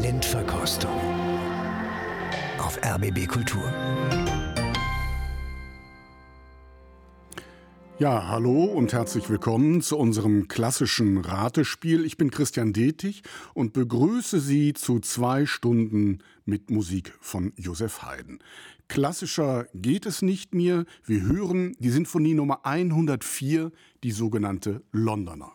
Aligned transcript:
Blindverkostung 0.00 0.90
auf 2.58 2.78
RBB 2.84 3.28
Kultur. 3.28 3.62
Ja, 8.00 8.26
hallo 8.28 8.64
und 8.64 8.92
herzlich 8.92 9.30
willkommen 9.30 9.82
zu 9.82 9.96
unserem 9.96 10.48
klassischen 10.48 11.18
Ratespiel. 11.18 12.04
Ich 12.04 12.16
bin 12.16 12.32
Christian 12.32 12.72
Detig 12.72 13.22
und 13.54 13.72
begrüße 13.72 14.40
Sie 14.40 14.72
zu 14.72 14.98
zwei 14.98 15.46
Stunden 15.46 16.18
mit 16.44 16.70
Musik 16.70 17.16
von 17.20 17.52
Josef 17.56 18.02
Haydn. 18.02 18.40
Klassischer 18.88 19.66
geht 19.74 20.06
es 20.06 20.22
nicht 20.22 20.54
mehr. 20.54 20.86
Wir 21.04 21.22
hören 21.22 21.76
die 21.78 21.90
Sinfonie 21.90 22.34
Nummer 22.34 22.66
104, 22.66 23.70
die 24.02 24.10
sogenannte 24.10 24.82
Londoner. 24.90 25.52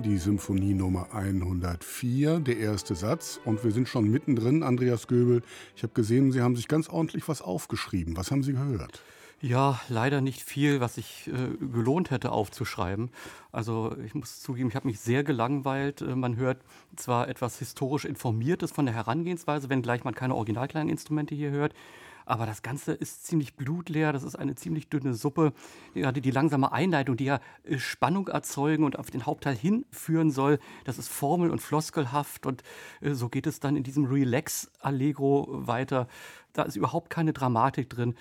Die 0.00 0.18
Symphonie 0.18 0.74
Nummer 0.74 1.08
104, 1.12 2.40
der 2.40 2.58
erste 2.58 2.94
Satz. 2.94 3.40
Und 3.44 3.62
wir 3.64 3.70
sind 3.70 3.88
schon 3.88 4.10
mittendrin, 4.10 4.62
Andreas 4.62 5.06
Göbel. 5.06 5.42
Ich 5.76 5.82
habe 5.82 5.92
gesehen, 5.92 6.32
Sie 6.32 6.40
haben 6.40 6.56
sich 6.56 6.68
ganz 6.68 6.88
ordentlich 6.88 7.28
was 7.28 7.42
aufgeschrieben. 7.42 8.16
Was 8.16 8.30
haben 8.30 8.42
Sie 8.42 8.52
gehört? 8.52 9.02
Ja, 9.42 9.80
leider 9.88 10.20
nicht 10.20 10.42
viel, 10.42 10.80
was 10.80 10.96
sich 10.96 11.28
äh, 11.28 11.66
gelohnt 11.72 12.10
hätte 12.10 12.30
aufzuschreiben. 12.32 13.10
Also 13.52 13.96
ich 14.04 14.14
muss 14.14 14.40
zugeben, 14.40 14.68
ich 14.68 14.76
habe 14.76 14.86
mich 14.86 15.00
sehr 15.00 15.24
gelangweilt. 15.24 16.02
Äh, 16.02 16.14
man 16.14 16.36
hört 16.36 16.58
zwar 16.96 17.28
etwas 17.28 17.58
historisch 17.58 18.04
Informiertes 18.04 18.70
von 18.70 18.84
der 18.84 18.94
Herangehensweise, 18.94 19.70
wenngleich 19.70 20.04
man 20.04 20.14
keine 20.14 20.34
originalkleinen 20.34 20.90
Instrumente 20.90 21.34
hier 21.34 21.50
hört. 21.50 21.74
Aber 22.30 22.46
das 22.46 22.62
Ganze 22.62 22.92
ist 22.92 23.26
ziemlich 23.26 23.56
blutleer, 23.56 24.12
das 24.12 24.22
ist 24.22 24.36
eine 24.36 24.54
ziemlich 24.54 24.88
dünne 24.88 25.14
Suppe. 25.14 25.52
Gerade 25.94 26.20
die 26.20 26.30
langsame 26.30 26.70
Einleitung, 26.70 27.16
die 27.16 27.24
ja 27.24 27.40
äh, 27.64 27.76
Spannung 27.76 28.28
erzeugen 28.28 28.84
und 28.84 28.96
auf 28.96 29.10
den 29.10 29.26
Hauptteil 29.26 29.56
hinführen 29.56 30.30
soll, 30.30 30.60
das 30.84 30.96
ist 30.96 31.08
formel- 31.08 31.50
und 31.50 31.60
floskelhaft 31.60 32.46
und 32.46 32.62
äh, 33.00 33.14
so 33.14 33.28
geht 33.28 33.48
es 33.48 33.58
dann 33.58 33.74
in 33.74 33.82
diesem 33.82 34.04
Relax-Allegro 34.04 35.48
weiter. 35.66 36.06
Da 36.52 36.62
ist 36.62 36.76
überhaupt 36.76 37.10
keine 37.10 37.32
Dramatik 37.32 37.90
drin. 37.90 38.14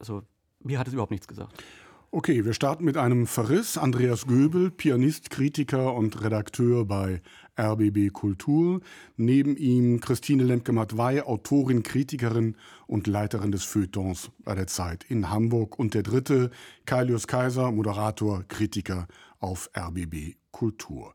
Also 0.00 0.24
mir 0.58 0.80
hat 0.80 0.88
es 0.88 0.92
überhaupt 0.92 1.12
nichts 1.12 1.28
gesagt. 1.28 1.62
Okay, 2.10 2.44
wir 2.44 2.52
starten 2.52 2.84
mit 2.84 2.96
einem 2.96 3.28
Verriss. 3.28 3.78
Andreas 3.78 4.26
Göbel, 4.26 4.72
Pianist, 4.72 5.30
Kritiker 5.30 5.94
und 5.94 6.20
Redakteur 6.20 6.84
bei 6.84 7.20
RBB 7.58 8.12
Kultur. 8.12 8.80
Neben 9.16 9.56
ihm 9.56 10.00
Christine 10.00 10.44
Lemke-Matwei, 10.44 11.24
Autorin, 11.24 11.82
Kritikerin 11.82 12.56
und 12.86 13.06
Leiterin 13.06 13.52
des 13.52 13.64
Feuilletons 13.64 14.30
bei 14.44 14.54
der 14.54 14.66
Zeit 14.66 15.04
in 15.08 15.30
Hamburg. 15.30 15.78
Und 15.78 15.94
der 15.94 16.02
dritte, 16.02 16.50
Kailius 16.86 17.26
Kaiser, 17.26 17.72
Moderator, 17.72 18.44
Kritiker 18.48 19.08
auf 19.40 19.70
RBB 19.76 20.36
Kultur. 20.50 21.14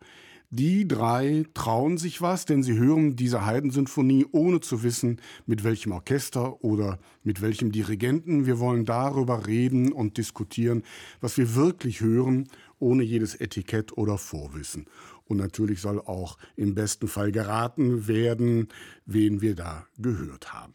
Die 0.56 0.88
drei 0.88 1.46
trauen 1.56 1.98
sich 1.98 2.22
was, 2.22 2.46
denn 2.46 2.62
sie 2.62 2.78
hören 2.78 3.16
diese 3.16 3.44
Heidensinfonie 3.44 4.28
ohne 4.32 4.60
zu 4.60 4.84
wissen, 4.84 5.20
mit 5.48 5.64
welchem 5.64 5.94
Orchester 5.94 6.64
oder 6.64 7.00
mit 7.24 7.42
welchem 7.42 7.72
Dirigenten. 7.72 8.46
Wir 8.46 8.60
wollen 8.60 8.86
darüber 8.86 9.48
reden 9.48 9.92
und 9.92 10.20
diskutieren, 10.20 10.84
was 11.22 11.40
wir 11.40 11.56
wirklich 11.56 12.02
hören, 12.02 12.48
ohne 12.78 13.02
jedes 13.02 13.34
Etikett 13.34 13.98
oder 13.98 14.20
Vorwissen. 14.20 14.86
Und 15.26 15.38
natürlich 15.38 15.82
soll 15.82 16.00
auch 16.00 16.38
im 16.56 16.76
besten 16.76 17.08
Fall 17.08 17.32
geraten 17.32 18.08
werden, 18.08 18.68
wen 19.06 19.42
wir 19.42 19.56
da 19.56 19.86
gehört 19.98 20.54
haben. 20.54 20.74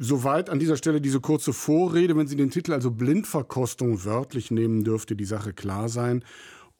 Soweit 0.00 0.48
an 0.48 0.60
dieser 0.60 0.76
Stelle 0.76 1.00
diese 1.00 1.20
kurze 1.20 1.52
Vorrede. 1.52 2.16
Wenn 2.16 2.28
Sie 2.28 2.36
den 2.36 2.50
Titel 2.50 2.72
also 2.72 2.92
Blindverkostung 2.92 4.04
wörtlich 4.04 4.52
nehmen, 4.52 4.84
dürfte 4.84 5.16
die 5.16 5.24
Sache 5.24 5.52
klar 5.52 5.88
sein. 5.88 6.24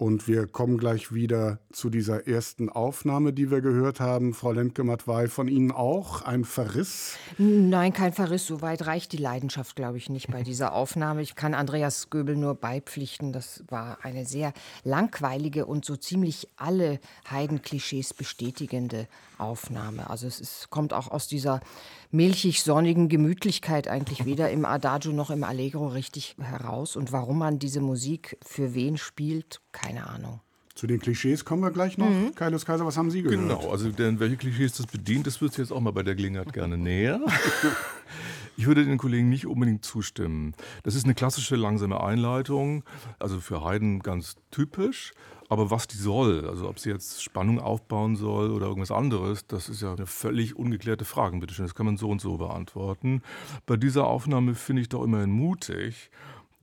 Und 0.00 0.29
wir 0.29 0.47
kommen 0.47 0.79
gleich 0.79 1.12
wieder 1.12 1.59
zu 1.73 1.91
dieser 1.91 2.29
ersten 2.29 2.69
Aufnahme, 2.69 3.33
die 3.33 3.50
wir 3.50 3.61
gehört 3.61 3.99
haben. 3.99 4.33
Frau 4.33 4.53
Lemke-Matwei, 4.53 5.27
von 5.27 5.49
Ihnen 5.49 5.73
auch 5.73 6.23
ein 6.23 6.45
Verriss? 6.45 7.17
Nein, 7.37 7.93
kein 7.93 8.12
Verriss. 8.12 8.47
So 8.47 8.62
weit 8.62 8.87
reicht 8.87 9.11
die 9.11 9.17
Leidenschaft, 9.17 9.75
glaube 9.75 9.99
ich, 9.99 10.09
nicht 10.09 10.31
bei 10.31 10.45
dieser 10.45 10.73
Aufnahme. 10.73 11.23
Ich 11.23 11.35
kann 11.35 11.53
Andreas 11.53 12.11
Göbel 12.11 12.37
nur 12.37 12.55
beipflichten. 12.55 13.33
Das 13.33 13.65
war 13.67 13.99
eine 14.03 14.25
sehr 14.25 14.53
langweilige 14.85 15.67
und 15.67 15.85
so 15.85 15.97
ziemlich 15.97 16.49
alle 16.55 17.01
Heidenklischees 17.29 18.15
bestätigende 18.15 19.09
Aufnahme. 19.37 20.09
Also 20.11 20.29
es 20.29 20.39
ist, 20.39 20.71
kommt 20.71 20.93
auch 20.93 21.11
aus 21.11 21.27
dieser 21.27 21.61
milchig-sonnigen 22.10 23.08
Gemütlichkeit 23.08 23.88
eigentlich 23.88 24.25
weder 24.25 24.50
im 24.50 24.64
Adagio 24.64 25.12
noch 25.12 25.31
im 25.31 25.44
Allegro 25.44 25.88
richtig 25.88 26.37
heraus. 26.40 26.96
Und 26.96 27.12
warum 27.12 27.38
man 27.38 27.58
diese 27.58 27.81
Musik 27.81 28.37
für 28.44 28.75
wen 28.75 28.96
spielt, 28.96 29.60
keine 29.72 30.06
Ahnung. 30.06 30.40
Zu 30.75 30.87
den 30.87 31.00
Klischees 31.00 31.44
kommen 31.44 31.62
wir 31.62 31.72
gleich 31.72 31.99
noch. 31.99 32.08
Mhm. 32.08 32.37
Kaius 32.37 32.64
Kaiser, 32.64 32.87
was 32.87 32.96
haben 32.96 33.10
Sie 33.10 33.22
gehört? 33.22 33.40
Genau, 33.40 33.69
also 33.69 33.90
denn 33.90 34.20
welche 34.20 34.37
Klischees 34.37 34.75
das 34.75 34.87
bedient, 34.87 35.26
das 35.26 35.40
wird 35.40 35.58
jetzt 35.58 35.72
auch 35.72 35.81
mal 35.81 35.93
bei 35.93 36.05
der 36.05 36.14
Gelegenheit 36.14 36.52
gerne 36.52 36.78
näher. 36.78 37.20
Ich 38.58 38.66
würde 38.66 38.84
den 38.84 38.99
Kollegen 38.99 39.28
nicht 39.28 39.46
unbedingt 39.46 39.84
zustimmen. 39.84 40.52
Das 40.82 40.96
ist 40.96 41.05
eine 41.05 41.14
klassische 41.14 41.55
langsame 41.55 42.02
Einleitung, 42.02 42.82
also 43.20 43.38
für 43.38 43.62
Haydn 43.62 44.00
ganz 44.00 44.34
typisch. 44.50 45.12
Aber 45.49 45.70
was 45.70 45.87
die 45.87 45.96
soll, 45.96 46.44
also 46.44 46.69
ob 46.69 46.81
sie 46.81 46.90
jetzt 46.90 47.22
Spannung 47.22 47.60
aufbauen 47.60 48.16
soll 48.16 48.50
oder 48.50 48.66
irgendwas 48.66 48.90
anderes, 48.90 49.46
das 49.46 49.69
ist 49.69 49.81
ja 49.81 49.93
eine 49.93 50.06
völlig 50.06 50.56
ungeklärte 50.56 51.05
Frage, 51.05 51.38
bitteschön. 51.38 51.66
Das 51.66 51.76
kann 51.76 51.87
man 51.87 51.99
so 51.99 52.10
und 52.10 52.20
so 52.20 52.37
beantworten. 52.37 53.22
Bei 53.64 53.76
dieser 53.76 54.08
Aufnahme 54.08 54.56
finde 54.56 54.82
ich 54.82 54.88
doch 54.88 55.05
immerhin 55.05 55.31
mutig, 55.31 56.10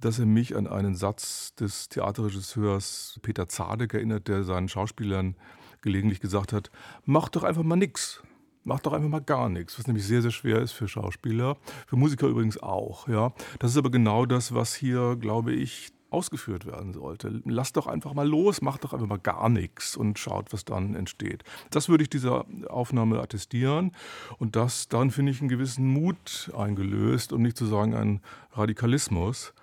dass 0.01 0.19
er 0.19 0.25
mich 0.25 0.53
an 0.57 0.67
einen 0.67 0.95
Satz 0.95 1.55
des 1.55 1.87
Theaterregisseurs 1.87 3.21
Peter 3.21 3.47
Zadek 3.47 3.93
erinnert, 3.93 4.27
der 4.27 4.43
seinen 4.43 4.67
Schauspielern 4.67 5.37
gelegentlich 5.81 6.19
gesagt 6.19 6.51
hat, 6.51 6.71
mach 7.05 7.29
doch 7.29 7.43
einfach 7.43 7.63
mal 7.63 7.77
nix. 7.77 8.21
Mach 8.67 8.79
doch 8.79 8.93
einfach 8.93 9.09
mal 9.09 9.21
gar 9.21 9.47
nichts, 9.47 9.77
was 9.77 9.85
nämlich 9.85 10.07
sehr, 10.07 10.23
sehr 10.23 10.31
schwer 10.31 10.59
ist 10.59 10.71
für 10.71 10.87
Schauspieler, 10.87 11.55
für 11.85 11.97
Musiker 11.97 12.27
übrigens 12.27 12.57
auch. 12.57 13.07
Ja. 13.07 13.31
Das 13.59 13.69
ist 13.69 13.77
aber 13.77 13.91
genau 13.91 14.25
das, 14.25 14.55
was 14.55 14.73
hier, 14.73 15.15
glaube 15.17 15.53
ich, 15.53 15.93
ausgeführt 16.09 16.65
werden 16.65 16.93
sollte. 16.93 17.41
Lasst 17.45 17.77
doch 17.77 17.85
einfach 17.85 18.15
mal 18.15 18.27
los, 18.27 18.63
macht 18.63 18.83
doch 18.83 18.93
einfach 18.93 19.05
mal 19.05 19.19
gar 19.19 19.49
nichts 19.49 19.95
und 19.95 20.17
schaut, 20.17 20.51
was 20.51 20.65
dann 20.65 20.95
entsteht. 20.95 21.43
Das 21.69 21.89
würde 21.89 22.03
ich 22.03 22.09
dieser 22.09 22.45
Aufnahme 22.67 23.19
attestieren 23.19 23.91
und 24.39 24.55
das 24.55 24.87
dann 24.87 25.11
finde 25.11 25.31
ich 25.31 25.41
einen 25.41 25.49
gewissen 25.49 25.85
Mut 25.85 26.51
eingelöst, 26.57 27.33
um 27.33 27.43
nicht 27.43 27.57
zu 27.57 27.67
sagen 27.67 27.93
einen 27.93 28.21
Radikalismus 28.53 29.53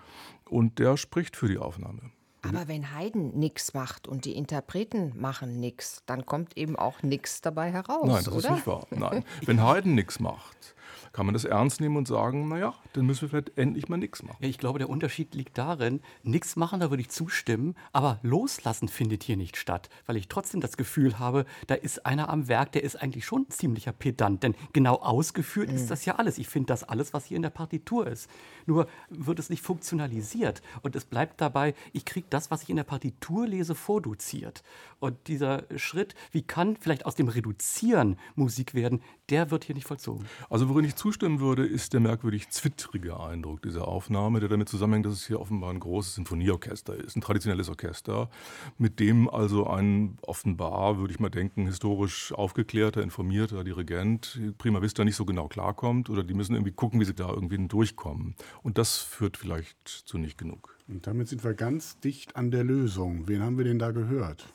und 0.44 0.78
der 0.78 0.96
spricht 0.96 1.34
für 1.36 1.48
die 1.48 1.58
Aufnahme. 1.58 2.12
Aber 2.42 2.68
wenn 2.68 2.94
Haydn 2.94 3.38
nichts 3.38 3.72
macht 3.72 4.08
und 4.08 4.24
die 4.24 4.36
Interpreten 4.36 5.12
machen 5.16 5.60
nichts, 5.60 6.02
dann 6.06 6.26
kommt 6.26 6.56
eben 6.56 6.76
auch 6.76 7.02
nichts 7.02 7.40
dabei 7.40 7.70
heraus. 7.70 8.06
Nein, 8.06 8.24
das 8.24 8.28
oder? 8.28 8.48
ist 8.48 8.50
nicht 8.50 8.66
wahr. 8.66 8.86
Nein. 8.90 9.24
Wenn 9.46 9.62
Haydn 9.62 9.94
nichts 9.94 10.18
macht, 10.18 10.74
kann 11.12 11.26
man 11.26 11.34
das 11.34 11.44
ernst 11.44 11.80
nehmen 11.80 11.96
und 11.96 12.08
sagen, 12.08 12.48
naja, 12.48 12.74
dann 12.94 13.06
müssen 13.06 13.22
wir 13.22 13.28
vielleicht 13.28 13.58
endlich 13.58 13.88
mal 13.88 13.98
nichts 13.98 14.22
machen. 14.22 14.38
Ja, 14.40 14.48
ich 14.48 14.58
glaube, 14.58 14.78
der 14.78 14.88
Unterschied 14.88 15.34
liegt 15.34 15.58
darin, 15.58 16.00
nichts 16.22 16.56
machen, 16.56 16.80
da 16.80 16.90
würde 16.90 17.02
ich 17.02 17.10
zustimmen, 17.10 17.74
aber 17.92 18.18
loslassen 18.22 18.88
findet 18.88 19.22
hier 19.22 19.36
nicht 19.36 19.56
statt, 19.56 19.90
weil 20.06 20.16
ich 20.16 20.28
trotzdem 20.28 20.60
das 20.60 20.76
Gefühl 20.76 21.18
habe, 21.18 21.44
da 21.66 21.74
ist 21.74 22.06
einer 22.06 22.28
am 22.30 22.48
Werk, 22.48 22.72
der 22.72 22.82
ist 22.82 22.96
eigentlich 22.96 23.26
schon 23.26 23.42
ein 23.42 23.50
ziemlicher 23.50 23.92
Pedant, 23.92 24.42
denn 24.42 24.54
genau 24.72 24.96
ausgeführt 24.96 25.68
mhm. 25.68 25.76
ist 25.76 25.90
das 25.90 26.04
ja 26.04 26.16
alles. 26.16 26.38
Ich 26.38 26.48
finde 26.48 26.68
das 26.68 26.84
alles, 26.84 27.12
was 27.12 27.26
hier 27.26 27.36
in 27.36 27.42
der 27.42 27.50
Partitur 27.50 28.06
ist. 28.06 28.28
Nur 28.66 28.86
wird 29.10 29.38
es 29.38 29.50
nicht 29.50 29.62
funktionalisiert 29.62 30.62
und 30.82 30.96
es 30.96 31.04
bleibt 31.04 31.40
dabei, 31.40 31.74
ich 31.92 32.04
kriege 32.04 32.26
das, 32.30 32.50
was 32.50 32.62
ich 32.62 32.70
in 32.70 32.76
der 32.76 32.84
Partitur 32.84 33.46
lese, 33.46 33.74
vorduziert. 33.74 34.62
Und 35.00 35.28
dieser 35.28 35.64
Schritt, 35.76 36.14
wie 36.30 36.42
kann 36.42 36.76
vielleicht 36.76 37.06
aus 37.06 37.14
dem 37.14 37.28
Reduzieren 37.28 38.16
Musik 38.34 38.74
werden, 38.74 39.02
der 39.30 39.50
wird 39.50 39.64
hier 39.64 39.74
nicht 39.74 39.86
vollzogen. 39.86 40.26
Also 40.50 40.68
worin 40.68 40.84
ich 40.84 40.94
zustimmen 40.94 41.40
würde, 41.40 41.66
ist 41.66 41.92
der 41.92 42.00
merkwürdig 42.00 42.50
zwittrige 42.50 43.18
Eindruck 43.18 43.62
dieser 43.62 43.88
Aufnahme, 43.88 44.40
der 44.40 44.48
damit 44.48 44.68
zusammenhängt, 44.68 45.06
dass 45.06 45.14
es 45.14 45.26
hier 45.26 45.40
offenbar 45.40 45.70
ein 45.70 45.80
großes 45.80 46.16
Sinfonieorchester 46.16 46.94
ist, 46.94 47.16
ein 47.16 47.20
traditionelles 47.20 47.68
Orchester, 47.68 48.30
mit 48.78 49.00
dem 49.00 49.28
also 49.28 49.66
ein 49.66 50.18
offenbar, 50.22 50.98
würde 50.98 51.12
ich 51.12 51.20
mal 51.20 51.30
denken, 51.30 51.66
historisch 51.66 52.32
aufgeklärter, 52.32 53.02
informierter 53.02 53.64
Dirigent 53.64 54.40
prima 54.58 54.82
vista 54.82 55.04
nicht 55.04 55.16
so 55.16 55.24
genau 55.24 55.48
klarkommt 55.48 56.10
oder 56.10 56.22
die 56.22 56.34
müssen 56.34 56.54
irgendwie 56.54 56.72
gucken, 56.72 57.00
wie 57.00 57.04
sie 57.04 57.14
da 57.14 57.28
irgendwie 57.28 57.58
durchkommen. 57.66 58.34
Und 58.62 58.78
das 58.78 58.98
führt 58.98 59.36
vielleicht 59.36 59.88
zu 59.88 60.18
nicht 60.18 60.38
genug. 60.38 60.76
Und 60.88 61.06
damit 61.06 61.28
sind 61.28 61.44
wir 61.44 61.54
ganz 61.54 61.98
dicht 62.00 62.36
an 62.36 62.50
der 62.50 62.64
Lösung. 62.64 63.28
Wen 63.28 63.42
haben 63.42 63.58
wir 63.58 63.64
denn 63.64 63.78
da 63.78 63.90
gehört? 63.90 64.46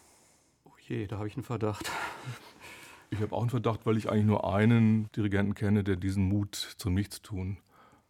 Oh 0.66 0.72
je, 0.88 1.08
da 1.08 1.18
habe 1.18 1.28
ich 1.28 1.36
einen 1.36 1.44
Verdacht. 1.44 1.92
Ich 3.10 3.22
habe 3.22 3.34
auch 3.34 3.42
einen 3.42 3.50
Verdacht, 3.50 3.86
weil 3.86 3.98
ich 3.98 4.10
eigentlich 4.10 4.26
nur 4.26 4.54
einen 4.54 5.10
Dirigenten 5.14 5.56
kenne, 5.56 5.84
der 5.84 5.96
diesen 5.96 6.26
Mut 6.26 6.56
zum 6.78 6.94
Nichtstun 6.94 7.58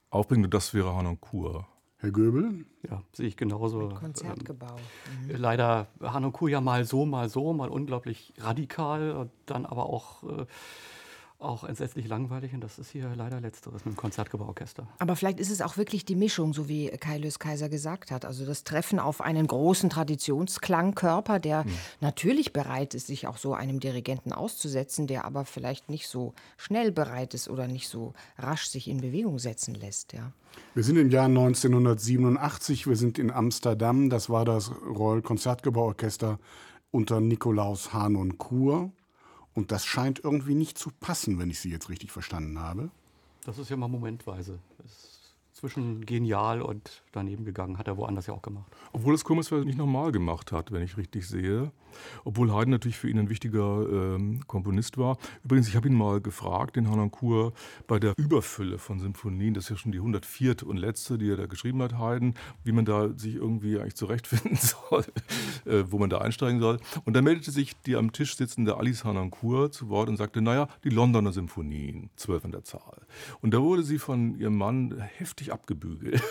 aufbringt. 0.10 0.46
Und 0.46 0.54
das 0.54 0.74
wäre 0.74 0.96
Hanon 0.96 1.22
Kur. 1.22 1.68
Herr 2.00 2.12
Göbel? 2.12 2.66
Ja, 2.88 3.02
sehe 3.12 3.28
ich 3.28 3.38
genauso. 3.38 3.90
Konzertgebau. 3.90 4.76
Ähm, 5.22 5.28
mhm. 5.28 5.36
Leider 5.36 5.88
Hanon 6.02 6.32
Kur 6.32 6.50
ja 6.50 6.62
mal 6.62 6.86
so, 6.86 7.06
mal 7.06 7.28
so, 7.28 7.54
mal 7.54 7.70
unglaublich 7.70 8.34
radikal, 8.38 9.12
und 9.12 9.32
dann 9.48 9.66
aber 9.66 9.88
auch 9.88 10.24
äh, 10.24 10.46
auch 11.40 11.64
entsetzlich 11.64 12.08
langweilig 12.08 12.54
und 12.54 12.62
das 12.62 12.80
ist 12.80 12.90
hier 12.90 13.14
leider 13.16 13.40
letzteres 13.40 13.86
mit 13.86 13.94
dem 13.94 13.98
Konzertgebauorchester. 13.98 14.88
Aber 14.98 15.16
vielleicht 15.16 15.40
ist 15.40 15.52
es 15.52 15.62
auch 15.62 15.78
wirklich 15.78 16.04
die 16.04 16.16
Mischung, 16.16 16.54
so 16.54 16.68
wie 16.68 16.90
Kailus 16.90 17.38
Kaiser 17.38 17.70
gesagt 17.70 18.10
hat. 18.10 18.26
Also 18.26 18.46
das 18.46 18.64
Treffen 18.64 19.00
auf 19.00 19.22
einen 19.22 19.46
großen 19.46 19.90
Traditionsklangkörper, 19.90 21.40
der 21.40 21.64
mhm. 21.64 21.74
natürlich 22.02 22.54
bereit 22.54 22.96
ist, 22.96 23.08
sich 23.08 23.28
auch 23.28 23.38
so 23.38 23.54
einem 23.54 23.80
Dirigenten 23.80 24.34
auszusetzen, 24.34 25.06
der 25.06 25.26
aber 25.26 25.46
vielleicht 25.46 25.90
nicht 25.90 26.08
so 26.08 26.34
schnell 26.58 26.92
bereit 26.92 27.36
ist 27.36 27.50
oder 27.50 27.68
nicht 27.68 27.88
so 27.88 28.14
rasch 28.40 28.68
sich 28.68 28.88
in 28.88 29.02
Bewegung 29.02 29.38
setzen 29.38 29.76
lässt. 29.76 30.14
Ja. 30.14 30.32
Wir 30.74 30.84
sind 30.84 30.98
im 30.98 31.12
Jahr 31.12 31.26
1987, 31.26 32.88
wir 32.88 32.96
sind 32.96 33.20
in 33.20 33.30
Amsterdam, 33.30 34.10
das 34.10 34.30
war 34.30 34.44
das 34.44 34.72
Royal 34.82 35.22
Konzertgebauorchester 35.22 36.40
unter 36.90 37.22
Nikolaus 37.22 37.94
Hanon 37.94 38.40
Kur. 38.40 38.92
Und 39.58 39.72
das 39.72 39.88
scheint 39.88 40.24
irgendwie 40.24 40.54
nicht 40.54 40.78
zu 40.78 40.92
passen, 41.00 41.40
wenn 41.40 41.50
ich 41.50 41.60
Sie 41.60 41.72
jetzt 41.72 41.90
richtig 41.90 42.12
verstanden 42.12 42.60
habe. 42.60 42.92
Das 43.44 43.58
ist 43.58 43.70
ja 43.72 43.76
mal 43.76 43.88
momentweise. 43.88 44.60
zwischen 45.52 46.06
genial 46.06 46.62
und 46.62 47.02
daneben 47.18 47.46
gegangen. 47.46 47.78
Hat 47.78 47.88
er 47.88 47.98
woanders 47.98 48.28
ja 48.28 48.34
auch 48.34 48.42
gemacht. 48.42 48.72
Obwohl 48.94 49.14
das 49.14 49.24
Kummersfeld 49.24 49.66
nicht 49.66 49.78
normal 49.78 50.12
gemacht 50.12 50.52
hat, 50.52 50.72
wenn 50.72 50.84
ich 50.84 50.98
richtig 50.98 51.28
sehe. 51.28 51.72
Obwohl 52.24 52.54
Haydn 52.54 52.72
natürlich 52.72 52.98
für 52.98 53.10
ihn 53.10 53.20
ein 53.20 53.30
wichtiger 53.30 53.88
ähm, 53.90 54.42
Komponist 54.48 54.98
war. 54.98 55.18
Übrigens, 55.44 55.68
ich 55.68 55.76
habe 55.76 55.88
ihn 55.88 55.96
mal 55.96 56.22
gefragt, 56.22 56.76
den 56.76 56.90
Hanankur, 56.90 57.54
bei 57.88 58.00
der 58.00 58.14
Überfülle 58.18 58.78
von 58.78 59.00
Symphonien, 59.00 59.54
das 59.54 59.66
ist 59.66 59.70
ja 59.70 59.78
schon 59.78 59.92
die 59.92 60.00
104. 60.00 60.66
und 60.66 60.78
letzte, 60.78 61.18
die 61.18 61.30
er 61.30 61.38
da 61.38 61.46
geschrieben 61.46 61.82
hat, 61.82 61.98
Haydn, 61.98 62.36
wie 62.64 62.72
man 62.72 62.86
da 62.86 63.10
sich 63.16 63.36
irgendwie 63.36 63.80
eigentlich 63.80 63.96
zurechtfinden 63.96 64.58
soll, 64.90 65.06
äh, 65.66 65.84
wo 65.90 65.98
man 65.98 66.10
da 66.10 66.20
einsteigen 66.20 66.60
soll. 66.60 66.80
Und 67.06 67.16
da 67.16 67.22
meldete 67.22 67.52
sich 67.52 67.80
die 67.82 67.96
am 67.96 68.12
Tisch 68.12 68.36
sitzende 68.36 68.78
Alice 68.78 69.04
Hanankur 69.04 69.72
zu 69.72 69.90
Wort 69.90 70.10
und 70.10 70.18
sagte, 70.18 70.42
naja, 70.42 70.68
die 70.84 70.90
Londoner 70.90 71.34
Symphonien, 71.34 72.10
zwölf 72.16 72.44
in 72.44 72.52
der 72.52 72.64
Zahl. 72.64 73.02
Und 73.42 73.54
da 73.54 73.62
wurde 73.62 73.84
sie 73.84 74.00
von 74.00 74.38
ihrem 74.40 74.58
Mann 74.58 75.00
heftig 75.18 75.52
abgebügelt. 75.52 76.22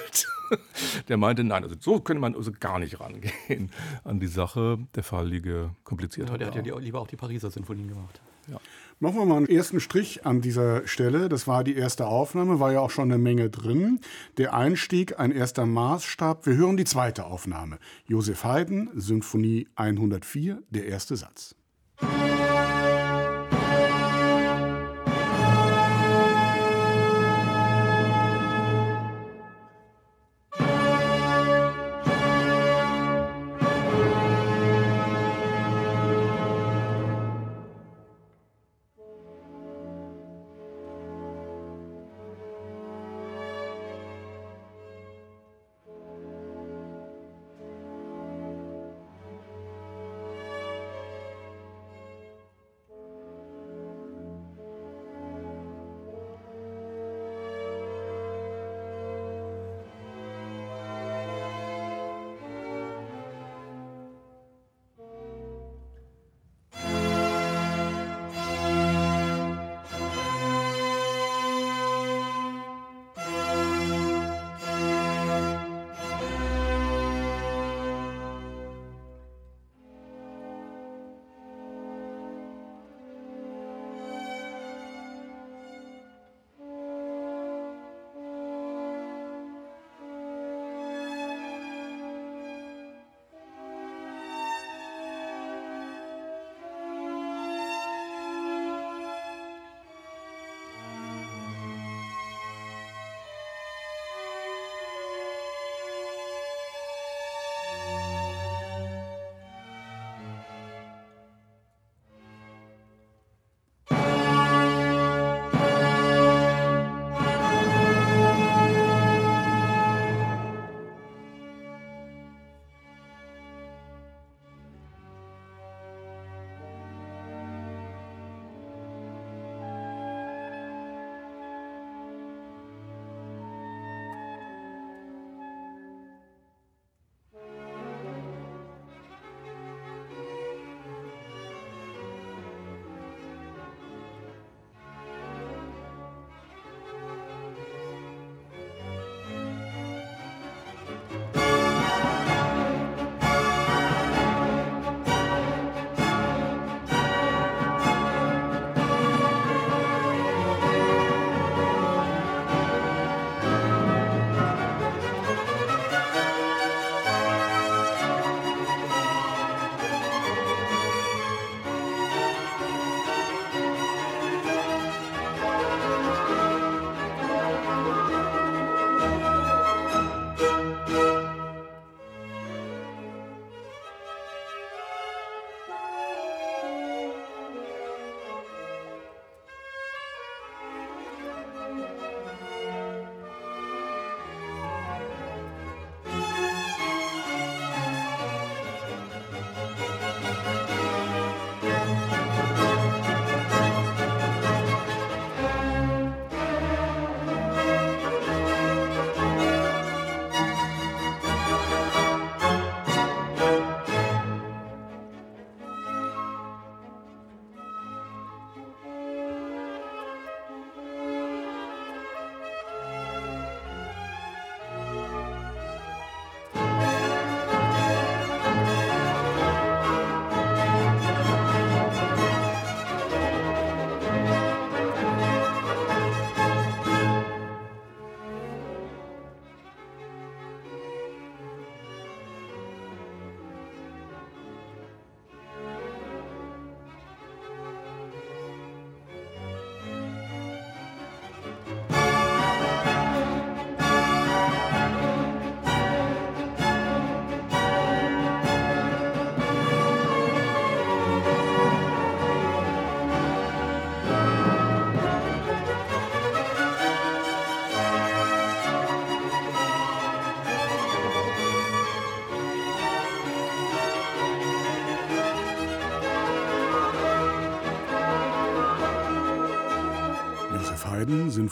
Der 1.09 1.17
meinte, 1.17 1.45
nein, 1.45 1.63
also 1.63 1.77
so 1.79 2.01
könnte 2.01 2.21
man 2.21 2.35
also 2.35 2.53
gar 2.59 2.79
nicht 2.79 3.01
rangehen 3.01 3.71
an 4.05 4.21
die 4.21 4.27
Sache. 4.27 4.79
Der 4.95 5.03
Fall 5.03 5.29
liege 5.29 5.71
kompliziert. 5.85 6.31
Ja, 6.31 6.39
der 6.39 6.49
hat 6.49 6.55
ja 6.57 6.63
die, 6.63 6.71
lieber 6.71 7.01
auch 7.01 7.09
die 7.09 7.17
Pariser 7.17 7.51
Sinfonien 7.51 7.89
gemacht. 7.89 8.21
Ja. 8.49 8.61
Machen 8.99 9.17
wir 9.17 9.27
mal 9.27 9.37
einen 9.37 9.49
ersten 9.49 9.81
Strich 9.81 10.25
an 10.25 10.41
dieser 10.41 10.87
Stelle. 10.87 11.29
Das 11.29 11.47
war 11.47 11.65
die 11.65 11.77
erste 11.77 12.07
Aufnahme, 12.07 12.61
war 12.61 12.73
ja 12.73 12.81
auch 12.81 12.91
schon 12.91 13.11
eine 13.11 13.19
Menge 13.19 13.51
drin. 13.51 14.01
Der 14.39 14.55
Einstieg, 14.55 15.19
ein 15.19 15.33
erster 15.33 15.67
Maßstab. 15.67 16.47
Wir 16.47 16.57
hören 16.57 16.77
die 16.77 16.85
zweite 16.85 17.27
Aufnahme. 17.27 17.79
Josef 18.07 18.45
Haydn, 18.45 18.89
Symphonie 18.95 19.69
104, 19.75 20.63
der 20.71 20.87
erste 20.87 21.17
Satz. 21.17 21.55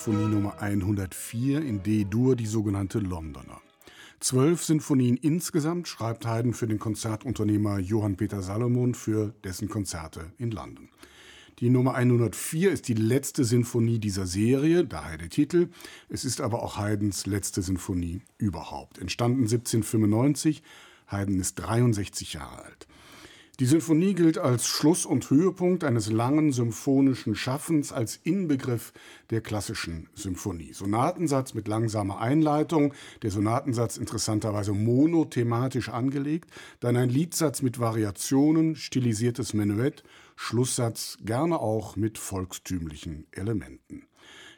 Sinfonie 0.05 0.29
Nummer 0.29 0.61
104 0.61 1.63
in 1.63 1.83
D-Dur, 1.83 2.37
die 2.37 2.45
sogenannte 2.45 2.99
Londoner. 2.99 3.63
Zwölf 4.21 4.63
Sinfonien 4.63 5.17
insgesamt 5.17 5.89
schreibt 5.89 6.27
Haydn 6.27 6.53
für 6.53 6.67
den 6.67 6.79
Konzertunternehmer 6.79 7.79
Johann 7.79 8.19
Peter 8.19 8.43
Salomon 8.43 8.93
für 8.93 9.33
dessen 9.45 9.71
Konzerte 9.71 10.31
in 10.37 10.51
London. 10.51 10.91
Die 11.59 11.71
Nummer 11.71 11.95
104 11.95 12.71
ist 12.71 12.89
die 12.89 12.93
letzte 12.93 13.45
Sinfonie 13.45 13.99
dieser 13.99 14.27
Serie, 14.27 14.85
daher 14.85 15.17
der 15.17 15.31
Titel. 15.31 15.71
Es 16.11 16.27
ist 16.27 16.43
aber 16.43 16.63
auch 16.63 16.77
Haydns 16.77 17.25
letzte 17.25 17.63
Sinfonie 17.63 18.21
überhaupt. 18.37 18.99
Entstanden 18.99 19.45
1795. 19.45 20.63
Haydn 21.07 21.41
ist 21.41 21.55
63 21.55 22.35
Jahre 22.35 22.63
alt. 22.63 22.87
Die 23.61 23.67
Sinfonie 23.67 24.15
gilt 24.15 24.37
als 24.37 24.67
Schluss 24.67 25.07
und 25.07 25.31
Höhepunkt 25.31 25.85
eines 25.85 26.11
langen 26.11 26.51
symphonischen 26.51 27.37
Schaffens, 27.37 27.93
als 27.93 28.19
Inbegriff 28.25 28.93
der 29.31 29.43
klassischen 29.43 30.09
Symphonie. 30.13 30.73
Sonatensatz 30.73 31.55
mit 31.55 31.69
langsamer 31.69 32.19
Einleitung, 32.19 32.95
der 33.23 33.31
Sonatensatz 33.31 33.97
interessanterweise 33.97 34.73
monothematisch 34.73 35.89
angelegt, 35.89 36.51
dann 36.81 36.97
ein 36.97 37.09
Liedsatz 37.09 37.63
mit 37.63 37.79
Variationen, 37.79 38.75
stilisiertes 38.75 39.55
Menuett, 39.55 40.03
Schlusssatz 40.35 41.17
gerne 41.25 41.61
auch 41.61 41.95
mit 41.95 42.19
volkstümlichen 42.19 43.29
Elementen. 43.31 44.09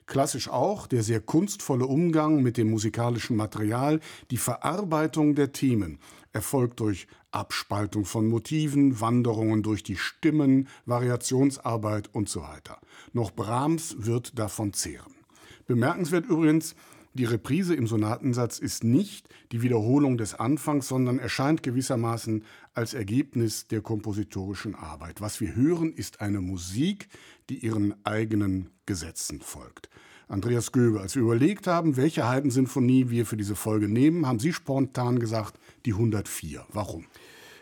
Klassisch 0.07 0.49
auch 0.49 0.87
der 0.87 1.03
sehr 1.03 1.21
kunstvolle 1.21 1.85
Umgang 1.85 2.41
mit 2.41 2.57
dem 2.57 2.71
musikalischen 2.71 3.37
Material, 3.37 4.01
die 4.31 4.37
Verarbeitung 4.39 5.35
der 5.35 5.53
Themen 5.53 5.99
erfolgt 6.33 6.81
durch 6.81 7.09
Abspaltung 7.37 8.05
von 8.05 8.27
Motiven, 8.27 9.01
Wanderungen 9.01 9.63
durch 9.63 9.83
die 9.83 9.97
Stimmen, 9.97 10.69
Variationsarbeit 10.87 12.13
und 12.15 12.29
so 12.29 12.43
weiter. 12.43 12.81
Noch 13.13 13.31
Brahms 13.31 13.97
wird 13.99 14.39
davon 14.39 14.73
zehren. 14.73 15.15
Bemerkenswert 15.67 16.27
übrigens, 16.27 16.75
die 17.13 17.25
Reprise 17.25 17.75
im 17.75 17.87
Sonatensatz 17.87 18.59
ist 18.59 18.85
nicht 18.85 19.29
die 19.51 19.63
Wiederholung 19.63 20.19
des 20.19 20.35
Anfangs, 20.35 20.89
sondern 20.89 21.19
erscheint 21.19 21.63
gewissermaßen 21.63 22.45
als 22.75 22.93
Ergebnis 22.93 23.67
der 23.69 23.81
kompositorischen 23.81 24.75
Arbeit. 24.75 25.23
Was 25.23 25.41
wir 25.41 25.55
hören, 25.55 25.93
ist 25.93 26.21
eine 26.21 26.43
Musik, 26.43 27.09
die 27.49 27.59
ihren 27.59 27.95
eigenen 28.05 28.69
Gesetzen 28.85 29.41
folgt. 29.41 29.89
Andreas 30.29 30.73
Göbe, 30.73 31.01
als 31.01 31.15
wir 31.15 31.23
überlegt 31.23 31.67
haben, 31.69 31.97
welche 31.97 32.29
Haydn-Sinfonie 32.29 33.11
wir 33.11 33.25
für 33.27 33.37
diese 33.37 33.55
Folge 33.55 33.89
nehmen, 33.89 34.27
haben 34.27 34.41
Sie 34.41 34.53
spontan 34.53 35.19
gesagt, 35.19 35.59
die 35.85 35.93
104. 35.93 36.67
Warum? 36.69 37.07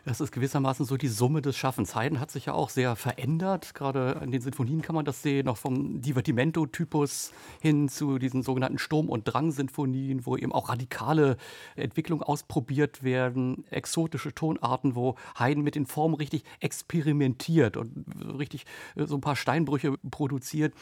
Das 0.04 0.20
ist 0.20 0.32
gewissermaßen 0.32 0.84
so 0.84 0.98
die 0.98 1.08
Summe 1.08 1.40
des 1.40 1.56
Schaffens. 1.56 1.94
Haydn 1.94 2.20
hat 2.20 2.30
sich 2.30 2.46
ja 2.46 2.52
auch 2.52 2.68
sehr 2.68 2.94
verändert. 2.94 3.72
Gerade 3.72 4.20
in 4.22 4.32
den 4.32 4.42
Sinfonien 4.42 4.82
kann 4.82 4.94
man 4.94 5.06
das 5.06 5.22
sehen, 5.22 5.46
noch 5.46 5.56
vom 5.56 6.02
Divertimento-Typus 6.02 7.32
hin 7.62 7.88
zu 7.88 8.18
diesen 8.18 8.42
sogenannten 8.42 8.76
Sturm- 8.76 9.08
und 9.08 9.24
Drang-Sinfonien, 9.24 10.26
wo 10.26 10.36
eben 10.36 10.52
auch 10.52 10.68
radikale 10.68 11.38
Entwicklungen 11.74 12.22
ausprobiert 12.22 13.02
werden, 13.02 13.64
exotische 13.70 14.34
Tonarten, 14.34 14.94
wo 14.94 15.16
Haydn 15.38 15.62
mit 15.62 15.74
den 15.74 15.86
Formen 15.86 16.16
richtig 16.16 16.44
experimentiert 16.60 17.78
und 17.78 18.04
richtig 18.38 18.66
äh, 18.96 19.06
so 19.06 19.14
ein 19.14 19.22
paar 19.22 19.36
Steinbrüche 19.36 19.96
produziert 20.10 20.74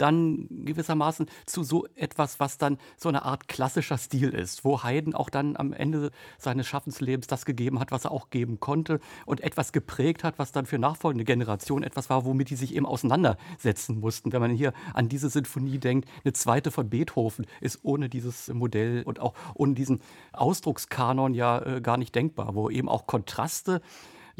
dann 0.00 0.46
gewissermaßen 0.64 1.26
zu 1.46 1.62
so 1.62 1.86
etwas, 1.94 2.40
was 2.40 2.58
dann 2.58 2.78
so 2.96 3.08
eine 3.08 3.24
Art 3.24 3.48
klassischer 3.48 3.98
Stil 3.98 4.30
ist, 4.30 4.64
wo 4.64 4.82
Haydn 4.82 5.14
auch 5.14 5.30
dann 5.30 5.56
am 5.56 5.72
Ende 5.72 6.10
seines 6.38 6.66
Schaffenslebens 6.66 7.26
das 7.26 7.44
gegeben 7.44 7.80
hat, 7.80 7.90
was 7.90 8.04
er 8.04 8.12
auch 8.12 8.30
geben 8.30 8.60
konnte 8.60 9.00
und 9.26 9.40
etwas 9.40 9.72
geprägt 9.72 10.24
hat, 10.24 10.38
was 10.38 10.52
dann 10.52 10.66
für 10.66 10.78
nachfolgende 10.78 11.24
Generationen 11.24 11.84
etwas 11.84 12.10
war, 12.10 12.24
womit 12.24 12.50
die 12.50 12.56
sich 12.56 12.74
eben 12.74 12.86
auseinandersetzen 12.86 14.00
mussten. 14.00 14.32
Wenn 14.32 14.40
man 14.40 14.50
hier 14.50 14.72
an 14.94 15.08
diese 15.08 15.28
Sinfonie 15.28 15.78
denkt, 15.78 16.08
eine 16.24 16.32
zweite 16.32 16.70
von 16.70 16.88
Beethoven 16.88 17.46
ist 17.60 17.80
ohne 17.82 18.08
dieses 18.08 18.48
Modell 18.48 19.02
und 19.04 19.20
auch 19.20 19.34
ohne 19.54 19.74
diesen 19.74 20.00
Ausdruckskanon 20.32 21.34
ja 21.34 21.60
äh, 21.60 21.80
gar 21.80 21.96
nicht 21.96 22.14
denkbar, 22.14 22.54
wo 22.54 22.70
eben 22.70 22.88
auch 22.88 23.06
Kontraste 23.06 23.82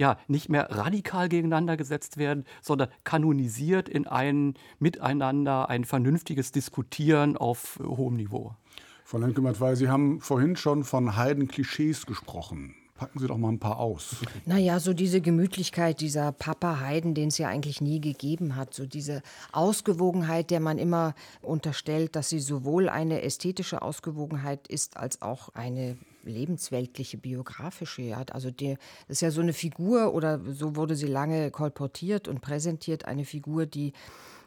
ja 0.00 0.16
nicht 0.26 0.48
mehr 0.48 0.70
radikal 0.70 1.28
gegeneinander 1.28 1.76
gesetzt 1.76 2.16
werden, 2.16 2.44
sondern 2.62 2.88
kanonisiert 3.04 3.88
in 3.88 4.06
ein 4.06 4.54
Miteinander, 4.80 5.68
ein 5.68 5.84
vernünftiges 5.84 6.50
Diskutieren 6.50 7.36
auf 7.36 7.78
hohem 7.84 8.16
Niveau. 8.16 8.56
Frau 9.04 9.18
Lenkemert, 9.18 9.60
weil 9.60 9.76
Sie 9.76 9.88
haben 9.88 10.20
vorhin 10.20 10.56
schon 10.56 10.84
von 10.84 11.16
Heiden-Klischees 11.16 12.06
gesprochen. 12.06 12.74
Packen 12.94 13.18
Sie 13.18 13.26
doch 13.26 13.38
mal 13.38 13.48
ein 13.48 13.58
paar 13.58 13.78
aus. 13.78 14.16
Naja, 14.44 14.78
so 14.78 14.92
diese 14.92 15.20
Gemütlichkeit 15.20 16.00
dieser 16.00 16.32
Papa 16.32 16.80
Haydn, 16.80 17.14
den 17.14 17.28
es 17.28 17.38
ja 17.38 17.48
eigentlich 17.48 17.80
nie 17.80 18.00
gegeben 18.00 18.56
hat. 18.56 18.74
So 18.74 18.86
diese 18.86 19.22
Ausgewogenheit, 19.52 20.50
der 20.50 20.60
man 20.60 20.78
immer 20.78 21.14
unterstellt, 21.40 22.14
dass 22.14 22.28
sie 22.28 22.40
sowohl 22.40 22.88
eine 22.88 23.22
ästhetische 23.22 23.80
Ausgewogenheit 23.80 24.68
ist, 24.68 24.98
als 24.98 25.22
auch 25.22 25.48
eine 25.54 25.96
lebensweltliche, 26.24 27.16
biografische. 27.18 28.02
Ja. 28.02 28.24
Also 28.30 28.50
das 28.50 28.78
ist 29.08 29.22
ja 29.22 29.30
so 29.30 29.40
eine 29.40 29.52
Figur, 29.52 30.14
oder 30.14 30.40
so 30.52 30.76
wurde 30.76 30.96
sie 30.96 31.06
lange 31.06 31.50
kolportiert 31.50 32.28
und 32.28 32.40
präsentiert, 32.40 33.04
eine 33.04 33.24
Figur, 33.24 33.66
die 33.66 33.92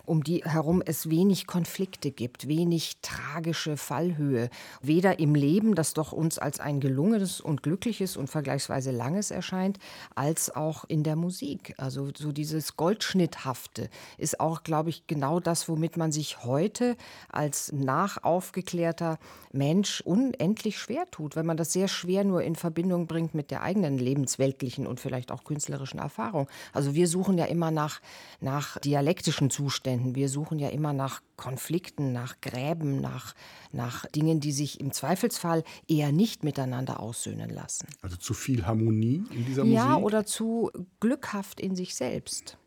um 0.05 0.23
die 0.23 0.43
herum 0.43 0.83
es 0.85 1.09
wenig 1.09 1.47
Konflikte 1.47 2.11
gibt, 2.11 2.47
wenig 2.47 2.97
tragische 3.01 3.77
Fallhöhe. 3.77 4.49
Weder 4.81 5.19
im 5.19 5.33
Leben, 5.33 5.75
das 5.75 5.93
doch 5.93 6.11
uns 6.11 6.37
als 6.37 6.59
ein 6.59 6.81
gelungenes 6.81 7.39
und 7.39 7.63
glückliches 7.63 8.17
und 8.17 8.27
vergleichsweise 8.27 8.91
langes 8.91 9.31
erscheint, 9.31 9.79
als 10.15 10.53
auch 10.53 10.83
in 10.85 11.03
der 11.03 11.15
Musik. 11.15 11.73
Also 11.77 12.09
so 12.15 12.33
dieses 12.33 12.75
Goldschnitthafte 12.75 13.89
ist 14.17 14.41
auch, 14.41 14.63
glaube 14.63 14.89
ich, 14.89 15.07
genau 15.07 15.39
das, 15.39 15.69
womit 15.69 15.95
man 15.95 16.11
sich 16.11 16.43
heute 16.43 16.97
als 17.29 17.71
nachaufgeklärter 17.71 19.19
Mensch 19.53 20.01
unendlich 20.01 20.79
schwer 20.79 21.09
tut, 21.11 21.37
wenn 21.37 21.45
man 21.45 21.57
das 21.57 21.71
sehr 21.71 21.87
schwer 21.87 22.25
nur 22.25 22.43
in 22.43 22.55
Verbindung 22.55 23.07
bringt 23.07 23.33
mit 23.35 23.51
der 23.51 23.61
eigenen 23.61 23.97
lebensweltlichen 23.97 24.85
und 24.85 24.99
vielleicht 24.99 25.31
auch 25.31 25.45
künstlerischen 25.45 25.99
Erfahrung. 25.99 26.49
Also 26.73 26.93
wir 26.93 27.07
suchen 27.07 27.37
ja 27.37 27.45
immer 27.45 27.71
nach, 27.71 28.01
nach 28.41 28.79
dialektischen 28.79 29.49
Zuständen 29.49 29.92
Zuständen. 29.93 30.15
Wir 30.15 30.29
suchen 30.29 30.59
ja 30.59 30.69
immer 30.69 30.93
nach 30.93 31.21
Konflikten, 31.35 32.11
nach 32.11 32.41
Gräben, 32.41 33.01
nach, 33.01 33.33
nach 33.71 34.05
Dingen, 34.07 34.39
die 34.39 34.51
sich 34.51 34.79
im 34.79 34.91
Zweifelsfall 34.91 35.63
eher 35.87 36.11
nicht 36.11 36.43
miteinander 36.43 36.99
aussöhnen 36.99 37.49
lassen. 37.49 37.87
Also 38.01 38.17
zu 38.17 38.33
viel 38.33 38.65
Harmonie 38.65 39.23
in 39.31 39.45
dieser 39.45 39.63
Musik? 39.63 39.77
Ja, 39.77 39.97
oder 39.97 40.25
zu 40.25 40.71
glückhaft 40.99 41.59
in 41.59 41.75
sich 41.75 41.95
selbst. 41.95 42.57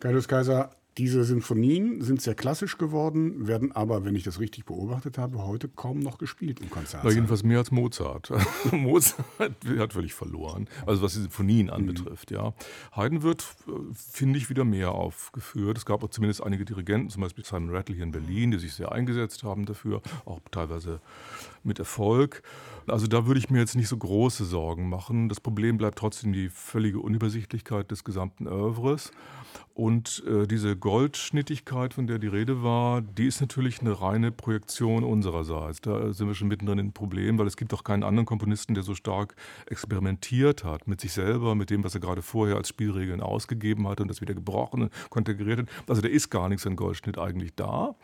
Gaius 0.00 0.28
Kaiser, 0.28 0.74
diese 0.98 1.24
Sinfonien 1.24 2.02
sind 2.02 2.20
sehr 2.20 2.34
klassisch 2.34 2.76
geworden, 2.76 3.46
werden 3.46 3.72
aber, 3.72 4.04
wenn 4.04 4.14
ich 4.14 4.24
das 4.24 4.40
richtig 4.40 4.66
beobachtet 4.66 5.16
habe, 5.16 5.42
heute 5.44 5.68
kaum 5.68 6.00
noch 6.00 6.18
gespielt 6.18 6.60
im 6.60 6.68
Konzert. 6.68 7.04
jedenfalls 7.10 7.42
mehr 7.42 7.58
als 7.58 7.70
Mozart. 7.70 8.30
Mozart 8.72 9.24
hat 9.78 9.92
völlig 9.92 10.12
verloren, 10.12 10.68
also 10.86 11.02
was 11.02 11.14
die 11.14 11.20
Sinfonien 11.20 11.66
mhm. 11.66 11.72
anbetrifft. 11.72 12.30
Mhm. 12.30 12.36
Ja. 12.36 12.54
Haydn 12.94 13.22
wird, 13.22 13.42
äh, 13.66 13.72
finde 13.94 14.38
ich, 14.38 14.50
wieder 14.50 14.64
mehr 14.64 14.92
aufgeführt. 14.92 15.78
Es 15.78 15.86
gab 15.86 16.04
auch 16.04 16.10
zumindest 16.10 16.42
einige 16.42 16.64
Dirigenten, 16.64 17.08
zum 17.08 17.22
Beispiel 17.22 17.44
Simon 17.44 17.70
Rattle 17.70 17.94
hier 17.94 18.04
in 18.04 18.12
Berlin, 18.12 18.50
die 18.50 18.58
sich 18.58 18.74
sehr 18.74 18.92
eingesetzt 18.92 19.44
haben 19.44 19.64
dafür, 19.64 20.02
auch 20.26 20.40
teilweise 20.50 21.00
mit 21.64 21.78
Erfolg. 21.78 22.42
Also 22.86 23.06
da 23.06 23.26
würde 23.26 23.38
ich 23.38 23.50
mir 23.50 23.60
jetzt 23.60 23.76
nicht 23.76 23.88
so 23.88 23.96
große 23.96 24.44
Sorgen 24.44 24.88
machen. 24.88 25.28
Das 25.28 25.40
Problem 25.40 25.78
bleibt 25.78 25.98
trotzdem 25.98 26.32
die 26.32 26.48
völlige 26.48 27.00
Unübersichtlichkeit 27.00 27.90
des 27.90 28.04
gesamten 28.04 28.48
Oeuvres. 28.48 29.12
Und 29.74 30.22
äh, 30.26 30.46
diese 30.46 30.76
Goldschnittigkeit, 30.76 31.94
von 31.94 32.06
der 32.06 32.18
die 32.18 32.26
Rede 32.26 32.62
war, 32.62 33.00
die 33.00 33.26
ist 33.26 33.40
natürlich 33.40 33.80
eine 33.80 34.02
reine 34.02 34.30
Projektion 34.30 35.02
unsererseits. 35.02 35.80
Da 35.80 36.12
sind 36.12 36.26
wir 36.26 36.34
schon 36.34 36.48
mittendrin 36.48 36.78
in 36.78 36.92
Problem, 36.92 37.38
weil 37.38 37.46
es 37.46 37.56
gibt 37.56 37.72
auch 37.72 37.82
keinen 37.82 38.02
anderen 38.02 38.26
Komponisten, 38.26 38.74
der 38.74 38.82
so 38.82 38.94
stark 38.94 39.34
experimentiert 39.66 40.62
hat 40.64 40.88
mit 40.88 41.00
sich 41.00 41.12
selber, 41.12 41.54
mit 41.54 41.70
dem, 41.70 41.84
was 41.84 41.94
er 41.94 42.00
gerade 42.00 42.20
vorher 42.20 42.56
als 42.56 42.68
Spielregeln 42.68 43.22
ausgegeben 43.22 43.88
hat 43.88 44.00
und 44.02 44.08
das 44.08 44.20
wieder 44.20 44.34
gebrochen 44.34 44.82
und 44.82 44.92
konterkariert 45.08 45.60
hat. 45.60 45.68
Also 45.88 46.02
da 46.02 46.08
ist 46.08 46.28
gar 46.28 46.50
nichts 46.50 46.66
an 46.66 46.76
Goldschnitt 46.76 47.16
eigentlich 47.16 47.54
da. 47.54 47.94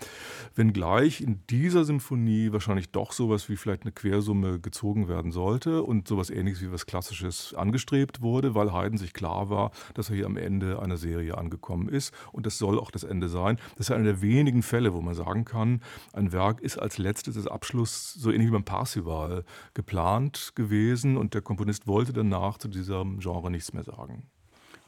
Wenngleich 0.55 1.21
in 1.21 1.43
dieser 1.51 1.85
Symphonie 1.85 2.51
wahrscheinlich 2.51 2.91
doch 2.93 3.13
sowas 3.13 3.48
wie 3.49 3.57
vielleicht 3.57 3.83
eine 3.83 3.93
Quersumme 3.93 4.61
gezogen 4.61 5.09
werden 5.09 5.33
sollte 5.33 5.83
und 5.83 6.09
sowas 6.09 6.31
ähnliches 6.31 6.63
wie 6.63 6.73
was 6.73 6.87
Klassisches 6.87 7.55
angestrebt 7.55 8.21
wurde, 8.21 8.55
weil 8.55 8.73
Haydn 8.73 8.99
sich 8.99 9.13
klar 9.13 9.51
war, 9.51 9.71
dass 9.95 10.11
er 10.11 10.17
hier 10.17 10.27
am 10.27 10.37
Ende 10.37 10.81
einer 10.81 10.97
Serie 10.97 11.37
angekommen 11.37 11.59
gekommen 11.69 11.89
ist. 11.89 12.15
Und 12.33 12.47
das 12.47 12.59
soll 12.59 12.79
auch 12.79 12.91
das 12.91 13.05
Ende 13.05 13.29
sein. 13.29 13.59
Das 13.77 13.89
ist 13.89 13.95
einer 13.95 14.05
der 14.05 14.23
wenigen 14.23 14.63
Fälle, 14.63 14.95
wo 14.95 15.01
man 15.01 15.15
sagen 15.15 15.45
kann, 15.45 15.83
ein 16.13 16.33
Werk 16.33 16.61
ist 16.61 16.79
als 16.79 16.99
letztes 16.99 17.47
Abschluss 17.47 18.15
so 18.15 18.31
ähnlich 18.31 18.49
wie 18.49 18.53
beim 18.53 18.65
Parsival 18.65 19.45
geplant 19.75 20.53
gewesen 20.55 21.17
und 21.17 21.35
der 21.35 21.43
Komponist 21.43 21.87
wollte 21.87 22.13
danach 22.13 22.59
zu 22.59 22.69
diesem 22.69 23.19
Genre 23.19 23.51
nichts 23.51 23.73
mehr 23.73 23.85
sagen. 23.85 24.31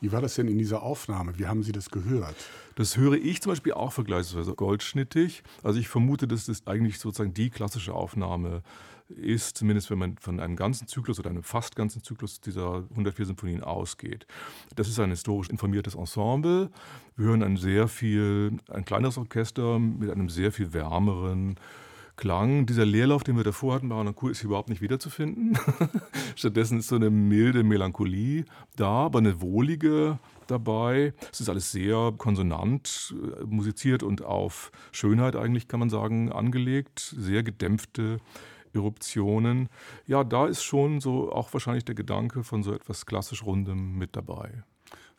Wie 0.01 0.13
war 0.13 0.21
das 0.21 0.35
denn 0.35 0.49
in 0.49 0.59
dieser 0.59 0.83
Aufnahme? 0.83 1.39
Wie 1.39 1.47
haben 1.47 1.63
Sie 1.63 1.73
das 1.73 1.91
gehört? 1.91 2.37
Das 2.77 2.97
höre 2.97 3.15
ich 3.15 3.43
zum 3.43 3.53
Beispiel 3.53 3.75
auch 3.75 3.93
vergleichsweise 3.93 4.55
goldschnittig. 4.55 5.43
Also 5.63 5.79
ich 5.79 5.89
vermute, 5.89 6.27
dass 6.27 6.47
das 6.47 6.67
eigentlich 6.67 6.99
sozusagen 6.99 7.35
die 7.35 7.51
klassische 7.51 7.93
Aufnahme 7.93 8.63
ist, 9.11 9.59
zumindest 9.59 9.91
wenn 9.91 9.99
man 9.99 10.17
von 10.19 10.41
einem 10.41 10.57
ganzen 10.57 10.87
Zyklus 10.87 11.19
oder 11.19 11.31
einem 11.31 11.43
fast 11.43 11.77
ganzen 11.77 12.03
Zyklus 12.03 12.41
dieser 12.41 12.85
104 12.91 13.27
Symphonien 13.27 13.63
ausgeht. 13.63 14.27
Das 14.77 14.89
ist 14.89 14.99
ein 15.01 15.11
historisch 15.11 15.49
informiertes 15.49 15.95
Ensemble. 15.95 16.71
Wir 17.17 17.27
hören 17.27 17.43
ein 17.43 17.57
sehr 17.57 17.89
viel, 17.89 18.57
ein 18.69 18.85
kleineres 18.85 19.19
Orchester 19.19 19.79
mit 19.79 20.11
einem 20.11 20.29
sehr 20.29 20.53
viel 20.53 20.73
wärmeren, 20.73 21.57
Klang. 22.21 22.67
Dieser 22.67 22.85
Leerlauf, 22.85 23.25
den 23.25 23.37
wir 23.37 23.45
davor 23.45 23.75
hatten 23.75 23.89
bei 23.89 23.97
Hanankur, 23.97 24.31
ist 24.31 24.45
überhaupt 24.45 24.69
nicht 24.69 24.83
wiederzufinden. 24.83 25.59
Stattdessen 26.37 26.79
ist 26.79 26.89
so 26.89 26.97
eine 26.97 27.09
milde 27.09 27.65
Melancholie 27.65 28.45
da, 28.77 29.07
aber 29.07 29.21
eine 29.21 29.41
wohlige 29.41 30.19
dabei. 30.47 31.15
Es 31.33 31.41
ist 31.41 31.49
alles 31.49 31.73
sehr 31.73 32.13
konsonant 32.19 33.15
äh, 33.17 33.45
musiziert 33.47 34.03
und 34.03 34.23
auf 34.23 34.71
Schönheit 34.93 35.35
eigentlich, 35.35 35.67
kann 35.67 35.81
man 35.81 35.89
sagen, 35.89 36.31
angelegt. 36.31 37.15
Sehr 37.17 37.43
gedämpfte 37.43 38.19
Eruptionen. 38.75 39.71
Ja, 40.07 40.23
da 40.23 40.47
ist 40.47 40.63
schon 40.63 41.01
so 41.01 41.33
auch 41.33 41.51
wahrscheinlich 41.55 41.87
der 41.87 41.95
Gedanke 41.95 42.45
von 42.45 42.63
so 42.63 42.75
etwas 42.75 43.07
klassisch 43.07 43.45
Rundem 43.45 43.97
mit 43.97 44.15
dabei. 44.15 44.63